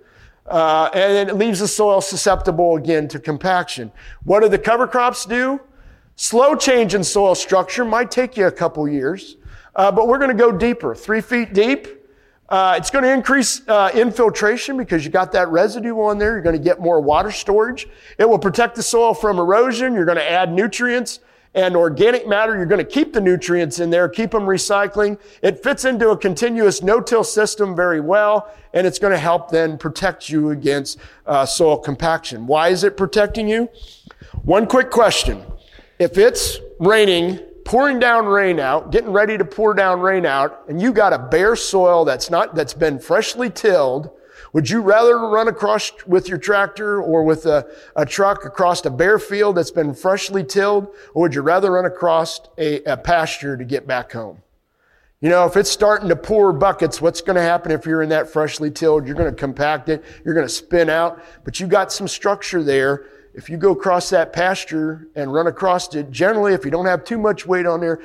Uh, 0.47 0.89
and 0.93 1.29
it 1.29 1.35
leaves 1.35 1.59
the 1.59 1.67
soil 1.67 1.99
susceptible 1.99 2.77
again 2.77 3.07
to 3.09 3.19
compaction. 3.19 3.91
What 4.23 4.41
do 4.41 4.49
the 4.49 4.59
cover 4.59 4.87
crops 4.87 5.25
do? 5.25 5.59
Slow 6.15 6.55
change 6.55 6.95
in 6.95 7.03
soil 7.03 7.35
structure 7.35 7.83
might 7.83 8.09
take 8.09 8.37
you 8.37 8.47
a 8.47 8.51
couple 8.51 8.87
years, 8.87 9.35
uh, 9.75 9.91
but 9.91 10.07
we're 10.07 10.17
going 10.17 10.35
to 10.35 10.43
go 10.43 10.51
deeper, 10.51 10.95
three 10.95 11.21
feet 11.21 11.53
deep. 11.53 11.87
Uh, 12.49 12.75
it's 12.77 12.89
going 12.89 13.03
to 13.03 13.11
increase 13.11 13.61
uh, 13.67 13.91
infiltration 13.93 14.77
because 14.77 15.03
you 15.03 15.11
got 15.11 15.33
that 15.33 15.49
residue 15.49 15.99
on 15.99 16.17
there. 16.17 16.31
You're 16.31 16.41
going 16.41 16.55
to 16.55 16.63
get 16.63 16.79
more 16.79 17.01
water 17.01 17.29
storage. 17.29 17.87
It 18.17 18.27
will 18.27 18.39
protect 18.39 18.75
the 18.75 18.83
soil 18.83 19.13
from 19.13 19.37
erosion. 19.37 19.93
You're 19.93 20.05
going 20.05 20.17
to 20.17 20.31
add 20.31 20.53
nutrients 20.53 21.19
and 21.58 21.76
organic 21.76 22.28
matter. 22.28 22.55
You're 22.55 22.68
going 22.68 22.86
to 22.86 22.89
keep 22.89 23.14
the 23.14 23.20
nutrients 23.20 23.80
in 23.80 23.89
there, 23.89 24.08
keep 24.08 24.30
them 24.30 24.43
recycling. 24.43 25.20
It 25.41 25.64
fits 25.64 25.86
into 25.86 26.12
a 26.12 26.18
continuous 26.18 26.84
no-till 26.84 27.24
system 27.24 27.76
very 27.76 27.99
well, 27.99 28.53
and 28.74 28.86
it's 28.86 28.99
going 28.99 29.12
to 29.12 29.20
help 29.20 29.49
then 29.49 29.76
protect 29.80 30.30
you 30.30 30.51
against 30.51 30.99
uh, 31.26 31.47
soil 31.47 31.80
compaction. 31.80 32.45
Why 32.45 32.70
is 32.70 32.84
it 32.84 32.95
protecting 32.95 33.49
you? 33.49 33.70
One 34.43 34.68
quick 34.68 34.91
question. 34.91 35.43
If 35.97 36.20
it's 36.20 36.60
raining, 36.80 37.39
pouring 37.66 37.97
down 37.97 38.28
rain 38.28 38.60
out, 38.60 38.91
getting 38.91 39.12
ready 39.12 39.36
to 39.36 39.43
pour 39.43 39.74
down 39.74 39.99
rain 39.99 40.28
out, 40.28 40.64
and 40.70 40.80
you 40.80 40.93
got 40.93 41.12
a 41.12 41.18
bare 41.18 41.55
soil 41.55 42.05
that's 42.05 42.30
not, 42.30 42.53
that's 42.53 42.76
been 42.76 42.99
freshly 42.99 43.49
tilled, 43.49 44.12
would 44.53 44.69
you 44.69 44.81
rather 44.81 45.17
run 45.17 45.47
across 45.47 45.91
with 46.05 46.29
your 46.29 46.37
tractor 46.37 47.01
or 47.01 47.23
with 47.23 47.45
a, 47.45 47.67
a 47.95 48.05
truck 48.05 48.45
across 48.45 48.85
a 48.85 48.89
bare 48.89 49.19
field 49.19 49.57
that's 49.57 49.71
been 49.71 49.93
freshly 49.93 50.43
tilled, 50.43 50.87
or 51.13 51.23
would 51.23 51.35
you 51.35 51.41
rather 51.41 51.71
run 51.71 51.85
across 51.85 52.41
a, 52.57 52.81
a 52.83 52.97
pasture 52.97 53.57
to 53.57 53.63
get 53.63 53.85
back 53.85 54.11
home? 54.11 54.41
You 55.19 55.29
know, 55.29 55.45
if 55.45 55.57
it's 55.57 55.69
starting 55.69 56.09
to 56.09 56.15
pour 56.15 56.53
buckets, 56.53 57.01
what's 57.01 57.21
going 57.21 57.37
to 57.37 57.41
happen 57.41 57.71
if 57.71 57.85
you're 57.85 58.03
in 58.03 58.09
that 58.09 58.29
freshly 58.29 58.69
tilled? 58.69 59.07
You're 59.07 59.15
going 59.15 59.33
to 59.33 59.35
compact 59.35 59.89
it. 59.89 60.03
You're 60.23 60.35
going 60.35 60.45
to 60.45 60.53
spin 60.53 60.89
out, 60.89 61.23
but 61.43 61.59
you 61.59 61.65
got 61.65 61.91
some 61.91 62.07
structure 62.07 62.61
there. 62.61 63.05
If 63.33 63.49
you 63.49 63.57
go 63.57 63.71
across 63.71 64.09
that 64.11 64.31
pasture 64.31 65.07
and 65.15 65.33
run 65.33 65.47
across 65.47 65.93
it, 65.95 66.11
generally, 66.11 66.53
if 66.53 66.65
you 66.65 66.71
don't 66.71 66.85
have 66.85 67.03
too 67.03 67.17
much 67.17 67.47
weight 67.47 67.65
on 67.65 67.79
there, 67.79 67.99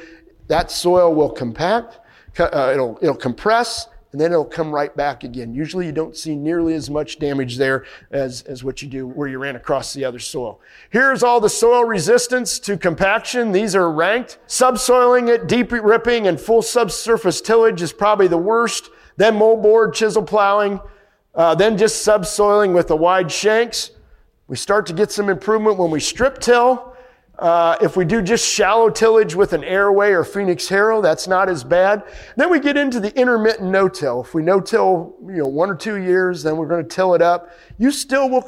that 0.48 0.70
soil 0.70 1.14
will 1.14 1.30
compact. 1.30 2.00
Uh, 2.38 2.70
it'll, 2.72 2.98
it'll 3.02 3.14
compress 3.14 3.88
and 4.12 4.20
then 4.20 4.30
it'll 4.30 4.44
come 4.44 4.70
right 4.72 4.94
back 4.94 5.24
again. 5.24 5.54
Usually 5.54 5.86
you 5.86 5.92
don't 5.92 6.16
see 6.16 6.36
nearly 6.36 6.74
as 6.74 6.90
much 6.90 7.18
damage 7.18 7.56
there 7.56 7.86
as, 8.10 8.42
as 8.42 8.62
what 8.62 8.82
you 8.82 8.88
do 8.88 9.06
where 9.06 9.26
you 9.26 9.38
ran 9.38 9.56
across 9.56 9.94
the 9.94 10.04
other 10.04 10.18
soil. 10.18 10.60
Here's 10.90 11.22
all 11.22 11.40
the 11.40 11.48
soil 11.48 11.84
resistance 11.84 12.58
to 12.60 12.76
compaction. 12.76 13.52
These 13.52 13.74
are 13.74 13.90
ranked. 13.90 14.38
Subsoiling 14.46 15.28
it, 15.28 15.48
deep 15.48 15.72
ripping, 15.72 16.26
and 16.26 16.38
full 16.38 16.60
subsurface 16.60 17.40
tillage 17.40 17.80
is 17.80 17.92
probably 17.92 18.28
the 18.28 18.36
worst. 18.36 18.90
Then 19.16 19.38
moldboard, 19.38 19.94
chisel 19.94 20.22
plowing, 20.22 20.80
uh, 21.34 21.54
then 21.54 21.78
just 21.78 22.06
subsoiling 22.06 22.74
with 22.74 22.88
the 22.88 22.96
wide 22.96 23.32
shanks. 23.32 23.92
We 24.46 24.56
start 24.56 24.84
to 24.86 24.92
get 24.92 25.10
some 25.10 25.30
improvement 25.30 25.78
when 25.78 25.90
we 25.90 26.00
strip 26.00 26.38
till. 26.38 26.91
Uh, 27.42 27.76
if 27.80 27.96
we 27.96 28.04
do 28.04 28.22
just 28.22 28.48
shallow 28.48 28.88
tillage 28.88 29.34
with 29.34 29.52
an 29.52 29.62
Aerway 29.62 30.12
or 30.12 30.22
Phoenix 30.22 30.68
Harrow, 30.68 31.02
that's 31.02 31.26
not 31.26 31.48
as 31.48 31.64
bad. 31.64 32.04
Then 32.36 32.50
we 32.50 32.60
get 32.60 32.76
into 32.76 33.00
the 33.00 33.12
intermittent 33.18 33.68
no-till. 33.68 34.22
If 34.22 34.32
we 34.32 34.44
no-till, 34.44 35.16
you 35.26 35.38
know, 35.38 35.48
one 35.48 35.68
or 35.68 35.74
two 35.74 35.96
years, 35.96 36.44
then 36.44 36.56
we're 36.56 36.68
going 36.68 36.84
to 36.84 36.88
till 36.88 37.14
it 37.14 37.20
up. 37.20 37.50
You 37.78 37.90
still 37.90 38.30
will 38.30 38.46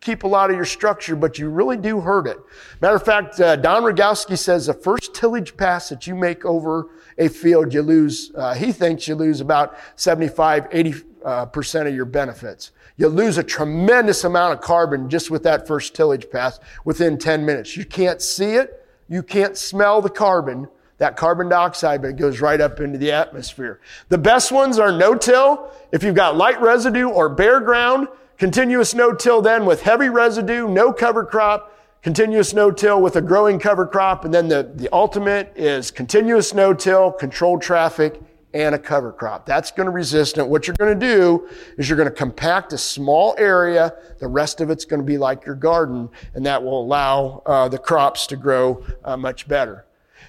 keep 0.00 0.22
a 0.22 0.26
lot 0.26 0.48
of 0.48 0.56
your 0.56 0.64
structure, 0.64 1.14
but 1.14 1.38
you 1.38 1.50
really 1.50 1.76
do 1.76 2.00
hurt 2.00 2.26
it. 2.26 2.38
Matter 2.80 2.96
of 2.96 3.04
fact, 3.04 3.38
uh, 3.38 3.56
Don 3.56 3.82
Reicosky 3.82 4.38
says 4.38 4.64
the 4.64 4.72
first 4.72 5.12
tillage 5.14 5.54
pass 5.58 5.90
that 5.90 6.06
you 6.06 6.14
make 6.14 6.46
over 6.46 6.88
a 7.18 7.28
field, 7.28 7.74
you 7.74 7.82
lose, 7.82 8.32
uh, 8.36 8.54
he 8.54 8.72
thinks 8.72 9.06
you 9.06 9.16
lose 9.16 9.42
about 9.42 9.76
75, 9.96 10.66
80 10.72 10.94
uh, 11.22 11.44
percent 11.44 11.88
of 11.88 11.94
your 11.94 12.06
benefits. 12.06 12.72
You 13.00 13.08
lose 13.08 13.38
a 13.38 13.42
tremendous 13.42 14.24
amount 14.24 14.52
of 14.52 14.60
carbon 14.60 15.08
just 15.08 15.30
with 15.30 15.42
that 15.44 15.66
first 15.66 15.94
tillage 15.94 16.28
pass 16.28 16.60
within 16.84 17.16
10 17.16 17.46
minutes. 17.46 17.74
You 17.74 17.86
can't 17.86 18.20
see 18.20 18.56
it. 18.56 18.86
You 19.08 19.22
can't 19.22 19.56
smell 19.56 20.02
the 20.02 20.10
carbon, 20.10 20.68
that 20.98 21.16
carbon 21.16 21.48
dioxide, 21.48 22.02
but 22.02 22.08
it 22.08 22.16
goes 22.18 22.42
right 22.42 22.60
up 22.60 22.78
into 22.78 22.98
the 22.98 23.10
atmosphere. 23.10 23.80
The 24.10 24.18
best 24.18 24.52
ones 24.52 24.78
are 24.78 24.92
no-till. 24.92 25.72
If 25.92 26.02
you've 26.02 26.14
got 26.14 26.36
light 26.36 26.60
residue 26.60 27.08
or 27.08 27.30
bare 27.30 27.60
ground, 27.60 28.08
continuous 28.36 28.92
no-till 28.92 29.40
then 29.40 29.64
with 29.64 29.80
heavy 29.80 30.10
residue, 30.10 30.68
no 30.68 30.92
cover 30.92 31.24
crop, 31.24 31.74
continuous 32.02 32.52
no-till 32.52 33.00
with 33.00 33.16
a 33.16 33.22
growing 33.22 33.58
cover 33.58 33.86
crop, 33.86 34.26
and 34.26 34.34
then 34.34 34.48
the, 34.48 34.72
the 34.74 34.90
ultimate 34.92 35.54
is 35.56 35.90
continuous 35.90 36.52
no-till, 36.52 37.12
controlled 37.12 37.62
traffic, 37.62 38.20
and 38.52 38.74
a 38.74 38.78
cover 38.78 39.12
crop. 39.12 39.46
That's 39.46 39.70
going 39.70 39.86
to 39.86 39.92
resist 39.92 40.38
it. 40.38 40.46
What 40.46 40.66
you're 40.66 40.76
going 40.76 40.98
to 40.98 41.06
do 41.06 41.48
is 41.78 41.88
you're 41.88 41.96
going 41.96 42.08
to 42.08 42.14
compact 42.14 42.72
a 42.72 42.78
small 42.78 43.34
area. 43.38 43.94
The 44.18 44.26
rest 44.26 44.60
of 44.60 44.70
it's 44.70 44.84
going 44.84 45.00
to 45.00 45.06
be 45.06 45.18
like 45.18 45.46
your 45.46 45.54
garden, 45.54 46.08
and 46.34 46.44
that 46.46 46.62
will 46.62 46.82
allow 46.82 47.42
uh, 47.46 47.68
the 47.68 47.78
crops 47.78 48.26
to 48.28 48.36
grow 48.36 48.84
uh, 49.04 49.16
much 49.16 49.46
better. 49.46 49.86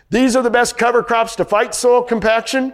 These 0.10 0.36
are 0.36 0.44
the 0.44 0.50
best 0.50 0.78
cover 0.78 1.02
crops 1.04 1.36
to 1.38 1.46
fight 1.46 1.74
soil 1.74 2.04
compaction. 2.04 2.74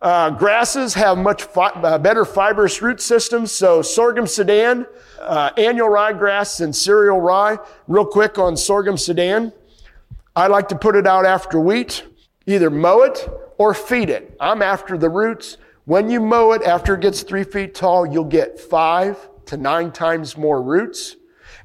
Uh, 0.00 0.30
grasses 0.30 0.94
have 0.94 1.18
much 1.18 1.42
fi- 1.42 1.70
uh, 1.70 1.98
better 1.98 2.24
fibrous 2.24 2.80
root 2.80 3.00
systems. 3.00 3.50
So 3.50 3.82
sorghum 3.82 4.26
sudan, 4.26 4.86
uh, 5.20 5.50
annual 5.56 5.88
ryegrass, 5.88 6.60
and 6.60 6.74
cereal 6.74 7.20
rye. 7.20 7.58
Real 7.88 8.06
quick 8.06 8.38
on 8.38 8.56
sorghum 8.56 8.96
sudan. 8.96 9.52
I 10.34 10.48
like 10.48 10.68
to 10.68 10.76
put 10.76 10.96
it 10.96 11.06
out 11.06 11.24
after 11.24 11.58
wheat. 11.58 12.04
Either 12.46 12.70
mow 12.70 13.02
it 13.02 13.28
or 13.58 13.74
feed 13.74 14.10
it. 14.10 14.36
I'm 14.40 14.62
after 14.62 14.98
the 14.98 15.08
roots. 15.08 15.56
When 15.84 16.10
you 16.10 16.20
mow 16.20 16.52
it 16.52 16.62
after 16.62 16.94
it 16.94 17.00
gets 17.00 17.22
three 17.22 17.44
feet 17.44 17.74
tall, 17.74 18.06
you'll 18.06 18.24
get 18.24 18.58
five 18.58 19.28
to 19.46 19.56
nine 19.56 19.92
times 19.92 20.36
more 20.36 20.62
roots. 20.62 21.16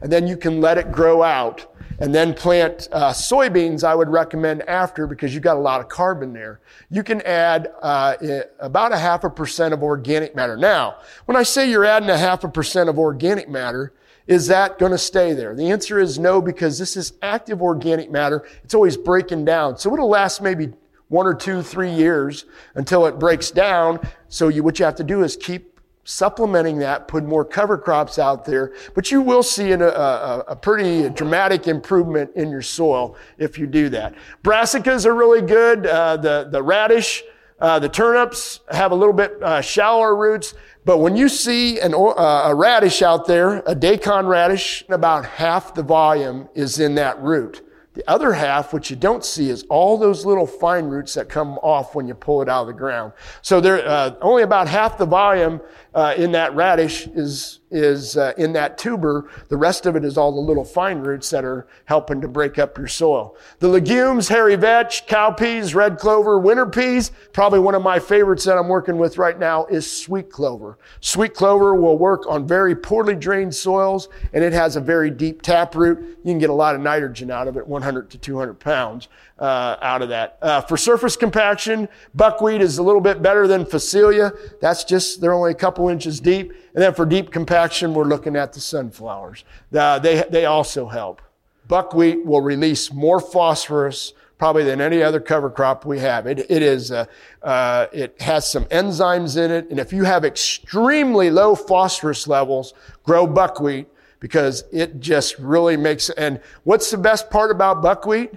And 0.02 0.12
then 0.12 0.28
you 0.28 0.38
can 0.38 0.62
let 0.62 0.78
it 0.78 0.92
grow 0.92 1.24
out. 1.24 1.68
And 2.00 2.16
then 2.16 2.34
plant 2.34 2.88
uh, 2.92 3.12
soybeans, 3.12 3.84
I 3.84 3.94
would 3.94 4.10
recommend 4.10 4.64
after 4.64 5.06
because 5.06 5.36
you've 5.36 5.44
got 5.44 5.58
a 5.58 5.60
lot 5.60 5.82
of 5.82 5.88
carbon 5.88 6.34
there. 6.34 6.60
You 6.90 7.04
can 7.04 7.22
add 7.22 7.72
uh, 7.82 8.16
about 8.60 8.92
a 8.92 8.98
half 8.98 9.24
a 9.24 9.30
percent 9.30 9.74
of 9.74 9.84
organic 9.84 10.36
matter. 10.36 10.58
Now, 10.58 10.98
when 11.26 11.36
I 11.36 11.44
say 11.44 11.70
you're 11.70 11.86
adding 11.86 12.10
a 12.10 12.18
half 12.18 12.44
a 12.44 12.50
percent 12.50 12.90
of 12.90 12.98
organic 12.98 13.50
matter, 13.50 13.94
is 14.26 14.48
that 14.48 14.80
going 14.80 14.92
to 14.94 14.98
stay 14.98 15.34
there? 15.34 15.56
The 15.56 15.70
answer 15.70 16.00
is 16.00 16.18
no, 16.18 16.42
because 16.42 16.80
this 16.80 16.98
is 16.98 17.14
active 17.22 17.62
organic 17.62 18.10
matter. 18.10 18.48
It's 18.64 18.74
always 18.74 18.98
breaking 18.98 19.46
down. 19.46 19.78
So 19.78 19.94
it'll 19.94 20.10
last 20.10 20.42
maybe 20.42 20.74
one 21.12 21.28
or 21.28 21.34
two, 21.34 21.62
three 21.62 21.92
years 21.92 22.46
until 22.76 23.06
it 23.06 23.20
breaks 23.20 23.52
down. 23.52 24.00
So 24.30 24.48
you, 24.48 24.64
what 24.64 24.80
you 24.80 24.86
have 24.86 24.96
to 24.96 25.04
do 25.04 25.24
is 25.24 25.36
keep 25.36 25.78
supplementing 26.06 26.80
that, 26.80 27.10
put 27.10 27.26
more 27.26 27.44
cover 27.44 27.78
crops 27.78 28.18
out 28.18 28.46
there, 28.46 28.74
but 28.96 29.12
you 29.12 29.22
will 29.22 29.44
see 29.44 29.74
an, 29.74 29.82
a, 29.82 30.44
a, 30.48 30.56
pretty 30.56 31.10
dramatic 31.10 31.68
improvement 31.68 32.32
in 32.36 32.50
your 32.50 32.62
soil 32.62 33.16
if 33.38 33.60
you 33.60 33.68
do 33.68 33.90
that. 33.90 34.16
Brassicas 34.42 35.06
are 35.06 35.14
really 35.14 35.42
good. 35.42 35.86
Uh, 35.86 36.16
the, 36.18 36.48
the 36.50 36.64
radish, 36.64 37.24
uh, 37.60 37.78
the 37.78 37.90
turnips 37.90 38.62
have 38.72 38.92
a 38.92 38.96
little 38.96 39.14
bit 39.14 39.34
uh, 39.44 39.62
shallower 39.62 40.16
roots, 40.16 40.56
but 40.86 41.00
when 41.00 41.16
you 41.16 41.28
see 41.28 41.80
an, 41.82 41.94
uh, 41.94 41.98
a 42.46 42.56
radish 42.56 43.02
out 43.02 43.28
there, 43.28 43.62
a 43.68 43.76
daikon 43.76 44.26
radish, 44.26 44.84
about 44.90 45.26
half 45.26 45.76
the 45.76 45.84
volume 45.84 46.48
is 46.56 46.80
in 46.80 46.96
that 46.96 47.22
root. 47.22 47.62
The 47.94 48.10
other 48.10 48.32
half, 48.32 48.72
which 48.72 48.90
you 48.90 48.96
don't 48.96 49.24
see, 49.24 49.50
is 49.50 49.64
all 49.64 49.98
those 49.98 50.26
little 50.26 50.48
fine 50.48 50.86
roots 50.86 51.14
that 51.16 51.28
come 51.28 51.58
off 51.58 51.94
when 51.94 52.08
you 52.08 52.14
pull 52.14 52.42
it 52.42 52.48
out 52.48 52.62
of 52.62 52.68
the 52.68 52.74
ground. 52.74 53.12
So 53.42 53.60
there, 53.60 53.86
uh, 53.86 54.16
only 54.22 54.44
about 54.44 54.70
half 54.70 54.98
the 54.98 55.06
volume 55.06 55.60
uh, 55.94 56.14
in 56.18 56.32
that 56.32 56.56
radish 56.56 57.08
is 57.08 57.60
is 57.72 58.18
uh, 58.18 58.34
in 58.38 58.54
that 58.54 58.78
tuber. 58.78 59.30
The 59.48 59.58
rest 59.58 59.86
of 59.86 59.96
it 59.96 60.04
is 60.04 60.18
all 60.18 60.32
the 60.32 60.42
little 60.42 60.66
fine 60.66 61.00
roots 61.00 61.30
that 61.30 61.46
are 61.46 61.68
helping 61.86 62.20
to 62.22 62.28
break 62.28 62.60
up 62.60 62.78
your 62.78 62.88
soil. 62.88 63.38
The 63.60 63.70
legumes, 63.70 64.28
hairy 64.28 64.58
vetch, 64.58 65.08
cowpeas, 65.08 65.74
red 65.74 65.98
clover, 65.98 66.38
winter 66.38 66.66
peas. 66.66 67.12
Probably 67.32 67.60
one 67.60 67.74
of 67.74 67.82
my 67.82 67.98
favorites 67.98 68.44
that 68.44 68.58
I'm 68.58 68.68
working 68.68 68.98
with 68.98 69.18
right 69.18 69.40
now 69.40 69.66
is 69.68 69.90
sweet 69.90 70.30
clover. 70.30 70.78
Sweet 71.00 71.34
clover 71.34 71.74
will 71.74 71.98
work 71.98 72.28
on 72.28 72.46
very 72.46 72.76
poorly 72.76 73.16
drained 73.16 73.56
soils 73.56 74.10
and 74.34 74.44
it 74.44 74.54
has 74.54 74.76
a 74.76 74.82
very 74.82 75.10
deep 75.10 75.42
tap 75.42 75.74
root. 75.74 76.00
You 76.24 76.32
can 76.32 76.40
get 76.40 76.50
a 76.50 76.54
lot 76.54 76.76
of 76.76 76.82
nitrogen 76.82 77.32
out 77.32 77.48
of 77.48 77.56
it, 77.56 77.66
100 77.66 78.10
to 78.12 78.18
200 78.18 78.60
pounds 78.60 79.08
uh, 79.40 79.78
out 79.82 80.02
of 80.02 80.10
that. 80.10 80.38
Uh, 80.42 80.62
for 80.62 80.78
surface 80.78 81.16
compaction, 81.16 81.88
buckwheat 82.14 82.62
is 82.62 82.78
a 82.78 82.84
little 82.84 83.02
bit 83.02 83.22
better 83.22 83.48
than 83.48 83.66
Phacelia. 83.66 84.32
That's 84.60 84.84
just, 84.84 85.22
they're 85.22 85.34
only 85.34 85.52
a 85.52 85.56
couple 85.56 85.81
couple 85.82 85.90
inches 85.90 86.20
deep. 86.20 86.54
And 86.76 86.84
then 86.84 86.94
for 86.94 87.06
deep 87.06 87.32
compaction, 87.32 87.94
we're 87.96 88.06
looking 88.06 88.36
at 88.36 88.54
the 88.54 88.60
sunflowers. 88.60 89.44
Uh, 89.76 89.98
they, 89.98 90.24
they 90.30 90.46
also 90.46 90.88
help. 90.88 91.22
Buckwheat 91.68 92.24
will 92.24 92.42
release 92.42 92.94
more 92.94 93.20
phosphorus 93.20 94.14
probably 94.38 94.64
than 94.64 94.80
any 94.80 95.02
other 95.02 95.20
cover 95.20 95.50
crop 95.50 95.86
we 95.86 96.00
have. 96.00 96.28
It, 96.28 96.40
it 96.52 96.62
is, 96.62 96.92
uh, 96.92 97.06
uh, 97.42 97.88
it 97.92 98.22
has 98.22 98.48
some 98.50 98.66
enzymes 98.66 99.44
in 99.44 99.50
it. 99.50 99.70
And 99.72 99.80
if 99.80 99.92
you 99.92 100.04
have 100.04 100.24
extremely 100.24 101.32
low 101.32 101.56
phosphorus 101.56 102.28
levels, 102.28 102.74
grow 103.04 103.26
buckwheat 103.26 103.88
because 104.20 104.66
it 104.72 105.00
just 105.00 105.40
really 105.40 105.78
makes, 105.78 106.10
and 106.12 106.40
what's 106.64 106.92
the 106.92 106.98
best 106.98 107.32
part 107.32 107.50
about 107.50 107.82
buckwheat? 107.82 108.32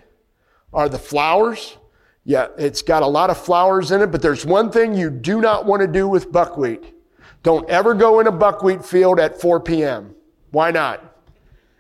Are 0.73 0.89
the 0.89 0.99
flowers. 0.99 1.77
Yeah, 2.25 2.49
it's 2.59 2.83
got 2.83 3.03
a 3.03 3.07
lot 3.07 3.29
of 3.31 3.39
flowers 3.39 3.91
in 3.93 4.01
it, 4.01 4.11
but 4.11 4.23
there's 4.23 4.47
one 4.47 4.71
thing 4.71 4.95
you 4.95 5.11
do 5.11 5.41
not 5.41 5.67
want 5.67 5.83
to 5.83 5.87
do 5.87 6.09
with 6.09 6.33
buckwheat. 6.33 6.95
Don't 7.45 7.69
ever 7.69 7.93
go 7.93 8.21
in 8.21 8.27
a 8.27 8.33
buckwheat 8.33 8.85
field 8.85 9.21
at 9.21 9.39
4 9.39 9.61
p.m. 9.61 10.15
Why 10.51 10.71
not? 10.71 11.15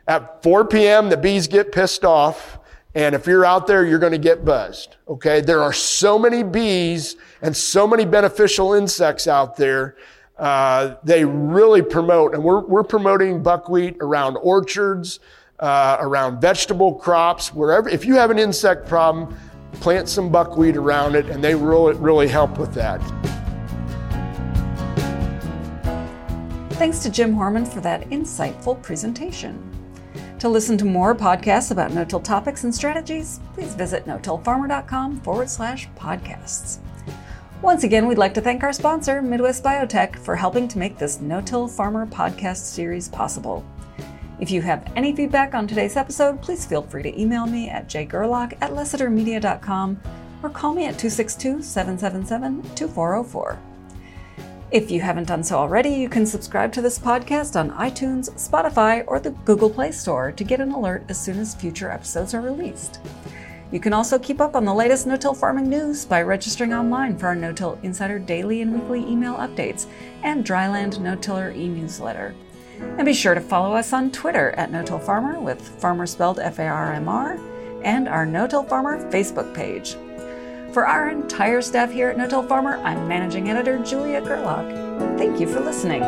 At 0.06 0.42
4 0.42 0.66
p.m., 0.66 1.08
the 1.08 1.16
bees 1.16 1.48
get 1.48 1.72
pissed 1.72 2.04
off, 2.04 2.58
and 2.94 3.14
if 3.14 3.26
you're 3.26 3.46
out 3.46 3.66
there, 3.66 3.84
you're 3.84 3.98
going 3.98 4.12
to 4.12 4.18
get 4.18 4.44
buzzed. 4.44 4.96
Okay? 5.08 5.40
There 5.40 5.62
are 5.62 5.72
so 5.72 6.18
many 6.18 6.42
bees 6.42 7.16
and 7.40 7.56
so 7.56 7.86
many 7.86 8.04
beneficial 8.04 8.74
insects 8.74 9.26
out 9.26 9.56
there. 9.56 9.96
Uh, 10.38 10.96
they 11.02 11.24
really 11.24 11.80
promote, 11.80 12.34
and 12.34 12.44
we're, 12.44 12.60
we're 12.60 12.84
promoting 12.84 13.42
buckwheat 13.42 13.96
around 14.02 14.36
orchards, 14.36 15.20
uh, 15.60 15.96
around 15.98 16.42
vegetable 16.42 16.94
crops, 16.94 17.54
wherever. 17.54 17.88
If 17.88 18.04
you 18.04 18.16
have 18.16 18.30
an 18.30 18.38
insect 18.38 18.86
problem, 18.86 19.34
plant 19.80 20.10
some 20.10 20.30
buckwheat 20.30 20.76
around 20.76 21.14
it, 21.14 21.30
and 21.30 21.42
they 21.42 21.54
really, 21.54 21.94
really 21.94 22.28
help 22.28 22.58
with 22.58 22.74
that. 22.74 23.00
Thanks 26.74 26.98
to 27.00 27.10
Jim 27.10 27.34
Hoorman 27.34 27.66
for 27.66 27.80
that 27.82 28.10
insightful 28.10 28.82
presentation. 28.82 29.70
To 30.40 30.48
listen 30.48 30.76
to 30.78 30.84
more 30.84 31.14
podcasts 31.14 31.70
about 31.70 31.92
no-till 31.92 32.20
topics 32.20 32.64
and 32.64 32.74
strategies, 32.74 33.40
please 33.54 33.74
visit 33.74 34.06
no-tillfarmer.com 34.06 35.20
forward 35.20 35.48
slash 35.48 35.88
podcasts. 35.90 36.78
Once 37.62 37.84
again, 37.84 38.06
we'd 38.06 38.18
like 38.18 38.34
to 38.34 38.40
thank 38.40 38.62
our 38.62 38.72
sponsor, 38.72 39.22
Midwest 39.22 39.62
Biotech, 39.62 40.16
for 40.16 40.34
helping 40.36 40.66
to 40.68 40.78
make 40.78 40.98
this 40.98 41.20
No-Till 41.20 41.68
Farmer 41.68 42.06
podcast 42.06 42.56
series 42.56 43.08
possible. 43.08 43.64
If 44.40 44.50
you 44.50 44.60
have 44.62 44.92
any 44.96 45.14
feedback 45.14 45.54
on 45.54 45.66
today's 45.66 45.96
episode, 45.96 46.42
please 46.42 46.66
feel 46.66 46.82
free 46.82 47.04
to 47.04 47.18
email 47.20 47.46
me 47.46 47.70
at 47.70 47.88
jgerlach 47.88 48.52
at 48.60 48.72
lessitermedia.com 48.72 50.00
or 50.42 50.50
call 50.50 50.74
me 50.74 50.86
at 50.86 50.98
262 50.98 51.62
777 51.62 52.62
2404. 52.74 53.73
If 54.70 54.90
you 54.90 55.00
haven't 55.00 55.28
done 55.28 55.44
so 55.44 55.58
already, 55.58 55.90
you 55.90 56.08
can 56.08 56.26
subscribe 56.26 56.72
to 56.72 56.82
this 56.82 56.98
podcast 56.98 57.58
on 57.58 57.70
iTunes, 57.72 58.30
Spotify, 58.32 59.04
or 59.06 59.20
the 59.20 59.30
Google 59.30 59.70
Play 59.70 59.92
Store 59.92 60.32
to 60.32 60.42
get 60.42 60.60
an 60.60 60.72
alert 60.72 61.04
as 61.08 61.20
soon 61.20 61.38
as 61.38 61.54
future 61.54 61.90
episodes 61.90 62.34
are 62.34 62.40
released. 62.40 62.98
You 63.70 63.78
can 63.78 63.92
also 63.92 64.18
keep 64.18 64.40
up 64.40 64.56
on 64.56 64.64
the 64.64 64.74
latest 64.74 65.06
no 65.06 65.16
till 65.16 65.34
farming 65.34 65.68
news 65.68 66.04
by 66.04 66.22
registering 66.22 66.72
online 66.72 67.16
for 67.16 67.26
our 67.26 67.34
No 67.34 67.52
Till 67.52 67.78
Insider 67.82 68.18
daily 68.18 68.62
and 68.62 68.72
weekly 68.72 69.00
email 69.00 69.34
updates 69.34 69.86
and 70.22 70.44
Dryland 70.44 70.98
No 70.98 71.14
Tiller 71.14 71.50
e 71.50 71.68
newsletter. 71.68 72.34
And 72.80 73.04
be 73.04 73.14
sure 73.14 73.34
to 73.34 73.40
follow 73.40 73.74
us 73.76 73.92
on 73.92 74.10
Twitter 74.10 74.50
at 74.52 74.72
No 74.72 74.82
Till 74.82 74.98
Farmer 74.98 75.40
with 75.40 75.60
farmer 75.80 76.06
spelled 76.06 76.38
F 76.38 76.58
A 76.58 76.66
R 76.66 76.92
M 76.94 77.08
R 77.08 77.38
and 77.82 78.08
our 78.08 78.24
No 78.24 78.46
Till 78.46 78.64
Farmer 78.64 79.10
Facebook 79.10 79.54
page. 79.54 79.96
For 80.74 80.88
our 80.88 81.08
entire 81.08 81.62
staff 81.62 81.92
here 81.92 82.08
at 82.08 82.16
No 82.16 82.26
Till 82.26 82.42
Farmer, 82.42 82.78
I'm 82.78 83.06
managing 83.06 83.48
editor 83.48 83.78
Julia 83.78 84.20
Gerlach. 84.20 84.66
Thank 85.16 85.38
you 85.38 85.46
for 85.46 85.60
listening. 85.60 86.02